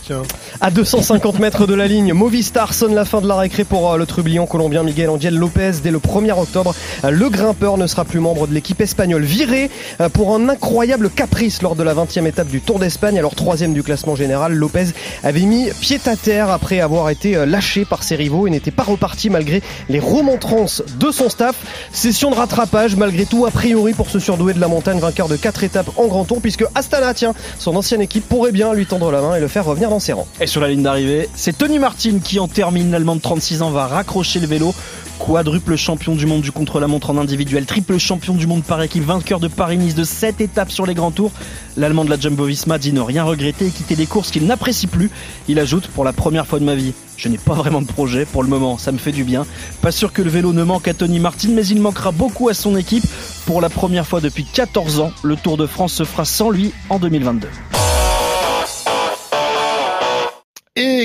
À 0.59 0.71
250 0.71 1.39
mètres 1.39 1.65
de 1.67 1.73
la 1.73 1.87
ligne, 1.87 2.13
Movistar 2.13 2.73
sonne 2.73 2.93
la 2.95 3.05
fin 3.05 3.21
de 3.21 3.27
la 3.27 3.35
récré 3.37 3.63
pour 3.63 3.91
euh, 3.91 3.97
le 3.97 4.05
trublion 4.05 4.45
colombien 4.45 4.83
Miguel 4.83 5.09
Angel 5.09 5.35
Lopez 5.35 5.71
dès 5.83 5.91
le 5.91 5.99
1er 5.99 6.39
octobre. 6.39 6.75
Euh, 7.03 7.11
Le 7.11 7.29
grimpeur 7.29 7.77
ne 7.77 7.87
sera 7.87 8.05
plus 8.05 8.19
membre 8.19 8.47
de 8.47 8.53
l'équipe 8.53 8.79
espagnole, 8.81 9.23
viré 9.23 9.69
euh, 9.99 10.09
pour 10.09 10.35
un 10.35 10.49
incroyable 10.49 11.09
caprice 11.09 11.61
lors 11.61 11.75
de 11.75 11.83
la 11.83 11.93
20e 11.93 12.25
étape 12.25 12.47
du 12.47 12.61
Tour 12.61 12.79
d'Espagne. 12.79 13.17
Alors 13.17 13.35
troisième 13.35 13.73
du 13.73 13.83
classement 13.83 14.15
général, 14.15 14.53
Lopez 14.53 14.87
avait 15.23 15.41
mis 15.41 15.69
pied 15.79 15.99
à 16.05 16.15
terre 16.15 16.49
après 16.49 16.79
avoir 16.79 17.09
été 17.09 17.35
euh, 17.35 17.45
lâché 17.45 17.85
par 17.85 18.03
ses 18.03 18.15
rivaux 18.15 18.47
et 18.47 18.49
n'était 18.49 18.71
pas 18.71 18.83
reparti 18.83 19.29
malgré 19.29 19.61
les 19.89 19.99
remontrances 19.99 20.83
de 20.99 21.11
son 21.11 21.29
staff. 21.29 21.55
Session 21.91 22.31
de 22.31 22.35
rattrapage 22.35 22.95
malgré 22.95 23.25
tout 23.25 23.45
a 23.45 23.51
priori 23.51 23.93
pour 23.93 24.09
ce 24.09 24.19
surdoué 24.19 24.53
de 24.53 24.59
la 24.59 24.67
montagne, 24.67 24.99
vainqueur 24.99 25.27
de 25.31 25.37
4 25.37 25.63
étapes 25.63 25.89
en 25.97 26.07
grand 26.07 26.25
tour 26.25 26.41
puisque 26.41 26.65
Astana, 26.75 27.13
tiens, 27.13 27.33
son 27.57 27.75
ancienne 27.75 28.01
équipe 28.01 28.27
pourrait 28.27 28.51
bien 28.51 28.73
lui 28.73 28.85
tendre 28.85 29.11
la 29.11 29.21
main 29.21 29.35
et 29.35 29.39
le 29.39 29.47
faire 29.47 29.65
revenir 29.65 29.89
dans 29.89 29.99
ses 29.99 30.13
rangs. 30.13 30.27
Et 30.39 30.47
sur 30.47 30.61
la 30.61 30.67
ligne 30.67 30.83
d'arrivée, 30.83 31.29
c'est 31.35 31.57
Tony 31.57 31.79
Martin 31.79 32.19
qui 32.23 32.39
en 32.39 32.47
termine. 32.47 32.91
L'Allemand 32.91 33.15
de 33.15 33.21
36 33.21 33.61
ans 33.61 33.71
va 33.71 33.87
raccrocher 33.87 34.39
le 34.39 34.47
vélo. 34.47 34.73
Quadruple 35.19 35.75
champion 35.75 36.15
du 36.15 36.25
monde 36.25 36.41
du 36.41 36.51
contre-la-montre 36.51 37.09
en 37.09 37.17
individuel, 37.17 37.65
triple 37.65 37.97
champion 37.97 38.33
du 38.33 38.47
monde 38.47 38.63
par 38.63 38.81
équipe, 38.81 39.03
vainqueur 39.03 39.39
de 39.39 39.47
Paris-Nice 39.47 39.95
de 39.95 40.03
7 40.03 40.41
étapes 40.41 40.71
sur 40.71 40.85
les 40.85 40.93
grands 40.93 41.11
tours. 41.11 41.31
L'Allemand 41.77 42.05
de 42.05 42.09
la 42.09 42.19
Jumbo-Visma 42.19 42.77
dit 42.77 42.93
ne 42.93 43.01
rien 43.01 43.23
regretter 43.23 43.67
et 43.67 43.69
quitter 43.69 43.95
des 43.95 44.05
courses 44.05 44.31
qu'il 44.31 44.45
n'apprécie 44.45 44.87
plus. 44.87 45.09
Il 45.47 45.59
ajoute 45.59 45.87
pour 45.87 46.03
la 46.03 46.13
première 46.13 46.47
fois 46.47 46.59
de 46.59 46.65
ma 46.65 46.75
vie, 46.75 46.93
je 47.17 47.29
n'ai 47.29 47.37
pas 47.37 47.53
vraiment 47.53 47.81
de 47.81 47.87
projet 47.87 48.25
pour 48.25 48.43
le 48.43 48.49
moment, 48.49 48.77
ça 48.77 48.91
me 48.91 48.97
fait 48.97 49.11
du 49.11 49.23
bien. 49.23 49.45
Pas 49.81 49.91
sûr 49.91 50.13
que 50.13 50.21
le 50.21 50.29
vélo 50.29 50.53
ne 50.53 50.63
manque 50.63 50.87
à 50.87 50.93
Tony 50.93 51.19
Martin, 51.19 51.49
mais 51.53 51.65
il 51.65 51.81
manquera 51.81 52.11
beaucoup 52.11 52.49
à 52.49 52.53
son 52.53 52.75
équipe. 52.75 53.05
Pour 53.45 53.61
la 53.61 53.69
première 53.69 54.07
fois 54.07 54.21
depuis 54.21 54.45
14 54.45 54.99
ans, 54.99 55.11
le 55.23 55.35
Tour 55.35 55.57
de 55.57 55.67
France 55.67 55.93
se 55.93 56.03
fera 56.03 56.25
sans 56.25 56.49
lui 56.49 56.73
en 56.89 56.99
2022. 56.99 57.47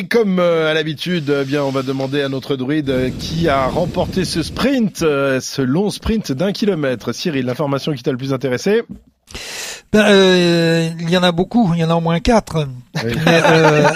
Et 0.06 0.08
comme 0.08 0.38
euh, 0.38 0.70
à 0.70 0.74
l'habitude, 0.74 1.34
eh 1.42 1.44
bien, 1.44 1.64
on 1.64 1.70
va 1.72 1.82
demander 1.82 2.22
à 2.22 2.28
notre 2.28 2.54
druide 2.54 2.90
euh, 2.90 3.10
qui 3.18 3.48
a 3.48 3.66
remporté 3.66 4.24
ce 4.24 4.40
sprint, 4.44 5.02
euh, 5.02 5.40
ce 5.40 5.62
long 5.62 5.90
sprint 5.90 6.30
d'un 6.30 6.52
kilomètre. 6.52 7.10
Cyril, 7.12 7.44
l'information 7.46 7.92
qui 7.92 8.04
t'a 8.04 8.12
le 8.12 8.16
plus 8.16 8.32
intéressé 8.32 8.84
Ben, 9.92 10.04
euh, 10.08 10.90
il 11.00 11.10
y 11.10 11.16
en 11.16 11.24
a 11.24 11.32
beaucoup, 11.32 11.72
il 11.74 11.80
y 11.80 11.84
en 11.84 11.90
a 11.90 11.96
au 11.96 12.00
moins 12.00 12.20
quatre. 12.20 12.68
Oui. 13.04 13.14
Mais, 13.26 13.40
euh, 13.50 13.88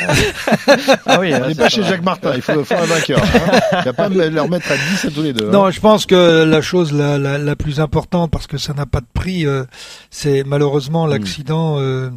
Ah 1.06 1.20
oui, 1.20 1.32
On 1.32 1.46
n'est 1.46 1.54
pas 1.54 1.68
chez 1.68 1.84
Jacques 1.84 2.02
Martin, 2.02 2.32
il 2.34 2.42
faut, 2.42 2.64
faut 2.64 2.74
un 2.74 2.86
vainqueur. 2.86 3.20
hein. 3.22 3.58
Il 3.74 3.78
ne 3.78 3.84
va 3.84 3.92
pas 3.92 4.08
me 4.08 4.28
leur 4.30 4.48
mettre 4.48 4.72
à 4.72 4.76
10 4.76 5.04
à 5.04 5.10
tous 5.12 5.22
les 5.22 5.32
deux. 5.32 5.46
hein. 5.46 5.52
Non, 5.52 5.70
je 5.70 5.78
pense 5.78 6.06
que 6.06 6.42
la 6.42 6.60
chose 6.60 6.92
la, 6.92 7.18
la, 7.18 7.38
la 7.38 7.54
plus 7.54 7.78
importante, 7.78 8.32
parce 8.32 8.48
que 8.48 8.58
ça 8.58 8.72
n'a 8.74 8.84
pas 8.84 9.00
de 9.00 9.06
prix, 9.14 9.46
euh, 9.46 9.62
c'est 10.10 10.42
malheureusement 10.44 11.06
Hmm. 11.06 11.10
l'accident 11.10 11.76
euh, 11.78 12.10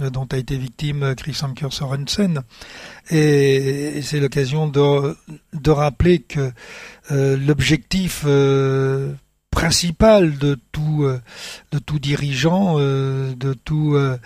dont 0.00 0.26
a 0.32 0.36
été 0.36 0.56
victime 0.56 1.02
euh, 1.02 1.14
Chris 1.14 1.38
Anker 1.42 1.72
Sorensen. 1.72 2.42
Et, 3.10 3.98
et 3.98 4.02
c'est 4.02 4.20
l'occasion 4.20 4.68
de, 4.68 5.16
de 5.52 5.70
rappeler 5.70 6.20
que 6.20 6.52
euh, 7.10 7.36
l'objectif 7.36 8.24
euh, 8.26 9.12
principal 9.50 10.38
de 10.38 10.58
tout 10.72 11.02
euh, 11.02 11.20
de 11.72 11.78
tout 11.78 11.98
dirigeant, 11.98 12.76
euh, 12.78 13.34
de 13.34 13.54
tout 13.54 13.94
euh, 13.94 14.18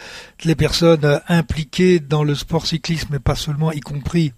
les 0.45 0.55
personnes 0.55 1.05
euh, 1.05 1.19
impliquées 1.29 2.01
dans 2.01 2.25
le 2.25 2.35
sport 2.35 2.67
cyclisme, 2.67 3.09
mais 3.13 3.19
pas 3.19 3.35
seulement, 3.37 3.73
y 3.73 3.81
compris 3.81 4.33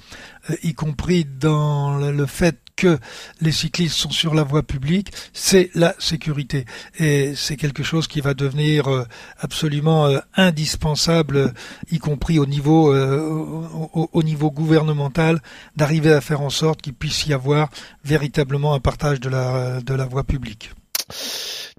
euh, 0.50 0.56
y 0.62 0.74
compris 0.74 1.24
dans 1.24 1.96
le 1.96 2.26
fait 2.26 2.58
que 2.76 2.98
les 3.40 3.52
cyclistes 3.52 3.96
sont 3.96 4.10
sur 4.10 4.34
la 4.34 4.42
voie 4.42 4.62
publique, 4.62 5.12
c'est 5.32 5.70
la 5.74 5.94
sécurité. 5.98 6.64
Et 6.98 7.34
c'est 7.36 7.56
quelque 7.56 7.82
chose 7.82 8.06
qui 8.08 8.20
va 8.20 8.34
devenir 8.34 8.88
euh, 8.88 9.04
absolument 9.38 10.06
euh, 10.06 10.18
indispensable, 10.36 11.54
y 11.90 11.98
compris 11.98 12.38
au 12.38 12.46
niveau, 12.46 12.92
euh, 12.92 13.20
au, 13.20 13.90
au- 14.02 14.10
au 14.12 14.22
niveau 14.22 14.50
gouvernemental, 14.50 15.40
d'arriver 15.76 16.12
à 16.12 16.20
faire 16.20 16.40
en 16.40 16.50
sorte 16.50 16.82
qu'il 16.82 16.94
puisse 16.94 17.26
y 17.26 17.32
avoir 17.32 17.68
véritablement 18.04 18.74
un 18.74 18.80
partage 18.80 19.20
de 19.20 19.28
la 19.28 20.06
voie 20.06 20.24
publique. 20.24 20.72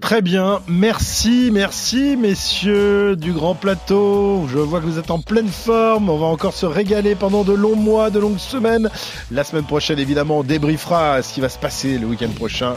Très 0.02 0.22
bien, 0.22 0.62
merci, 0.68 1.50
merci 1.52 2.18
messieurs 2.18 3.16
du 3.16 3.32
Grand 3.32 3.56
Plateau. 3.56 4.46
Je 4.52 4.58
vois 4.58 4.82
que 4.82 4.86
vous 4.86 5.00
êtes 5.00 5.10
en 5.10 5.20
pleine 5.20 5.48
forme. 5.48 6.10
On 6.10 6.18
va 6.18 6.26
encore 6.26 6.54
se 6.54 6.66
régaler 6.66 7.16
pendant 7.16 7.44
de 7.44 7.54
longs 7.54 7.78
mois, 7.78 8.10
de 8.10 8.20
longues 8.20 8.38
semaines. 8.38 8.90
La 9.32 9.44
semaine 9.44 9.64
prochaine, 9.64 9.98
évidemment, 9.98 10.40
on 10.40 10.44
débriefera 10.44 11.24
ce 11.24 11.34
qui 11.34 11.40
va 11.40 11.50
se 11.50 11.58
passer 11.58 11.98
le 11.98 12.08
week-end 12.08 12.30
prochain 12.36 12.76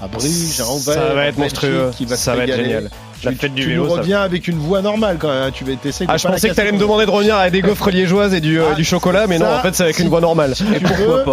à 0.00 0.06
Bruges, 0.06 0.60
à 0.60 0.66
Anvers. 0.66 0.94
Ça 0.94 1.14
va 1.14 1.26
être 1.26 1.38
monstrueux. 1.38 1.90
qui 1.96 2.06
va 2.06 2.16
se 2.16 2.22
Ça 2.22 2.36
va 2.36 2.44
être 2.44 2.56
génial. 2.56 2.88
La 3.24 3.32
Tu- 3.32 3.36
fête 3.38 3.54
du 3.54 3.62
tu 3.62 3.68
vélo, 3.70 3.84
nous 3.84 3.90
ça- 3.94 4.00
reviens 4.00 4.20
avec 4.22 4.48
une 4.48 4.58
voix 4.58 4.80
normale 4.82 5.16
quand 5.18 5.28
même. 5.28 5.50
Tu 5.52 5.64
vas 5.64 5.72
essayer 5.84 6.06
Ah, 6.08 6.16
je 6.16 6.22
pas 6.22 6.32
pensais 6.32 6.48
que 6.48 6.54
t'allais 6.54 6.72
me 6.72 6.78
demander 6.78 7.04
de 7.06 7.10
revenir 7.10 7.36
avec 7.36 7.52
des 7.52 7.60
gaufres 7.60 7.90
liégeoises 7.90 8.32
et 8.34 8.40
du, 8.40 8.58
euh, 8.60 8.68
Ah, 8.72 8.74
du 8.74 8.84
chocolat, 8.84 9.26
mais 9.26 9.38
non, 9.38 9.46
en 9.46 9.60
fait, 9.60 9.74
c'est 9.74 9.82
avec 9.84 9.96
si- 9.96 10.02
une 10.02 10.08
voix 10.08 10.20
normale. 10.20 10.54
si 10.56 10.64
tu 10.64 10.84
veux, 10.94 11.24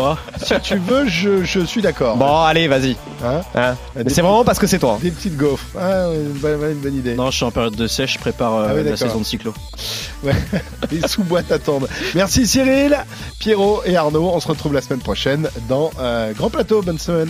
Si 0.44 0.60
tu 0.62 0.76
veux, 0.78 1.08
je, 1.08 1.44
je 1.44 1.60
suis 1.62 1.82
d'accord. 1.82 2.18
Bon, 2.18 2.42
allez, 2.44 2.68
vas-y. 2.68 2.96
Hein 3.24 3.42
Hein 3.56 3.76
Mais 3.96 4.10
c'est 4.10 4.22
vraiment 4.22 4.44
parce 4.44 4.60
que 4.60 4.68
c'est 4.68 4.80
toi. 4.80 5.00
Des 5.02 5.12
petites 5.12 5.38
gaufres. 5.38 5.66
Ah, 5.80 6.08
une 6.14 6.34
bonne, 6.40 6.60
une 6.72 6.80
bonne 6.80 6.96
idée. 6.96 7.16
Non, 7.16 7.32
je 7.32 7.38
suis 7.38 7.46
en 7.46 7.52
période 7.52 7.76
de 7.76 7.88
sèche, 7.88 8.14
je 8.16 8.20
prépare 8.20 8.54
euh, 8.56 8.68
Ah 8.70 8.74
oui, 8.76 8.84
la 8.84 8.98
saison 8.98 9.20
de 9.20 9.24
cyclo. 9.26 9.54
Ouais. 10.24 10.34
Les 10.92 11.08
sous-boîtes 11.08 11.52
attendent. 11.52 11.88
Merci 12.16 12.46
Cyril, 12.48 12.98
Pierrot 13.40 13.82
et 13.86 13.96
Arnaud. 13.96 14.32
On 14.34 14.40
se 14.40 14.48
retrouve 14.48 14.74
la 14.74 14.82
semaine 14.82 15.00
prochaine 15.00 15.48
dans 15.70 15.92
euh, 16.00 16.34
Grand 16.34 16.50
Plateau. 16.50 16.82
Bonne 16.82 17.00
semaine. 17.00 17.30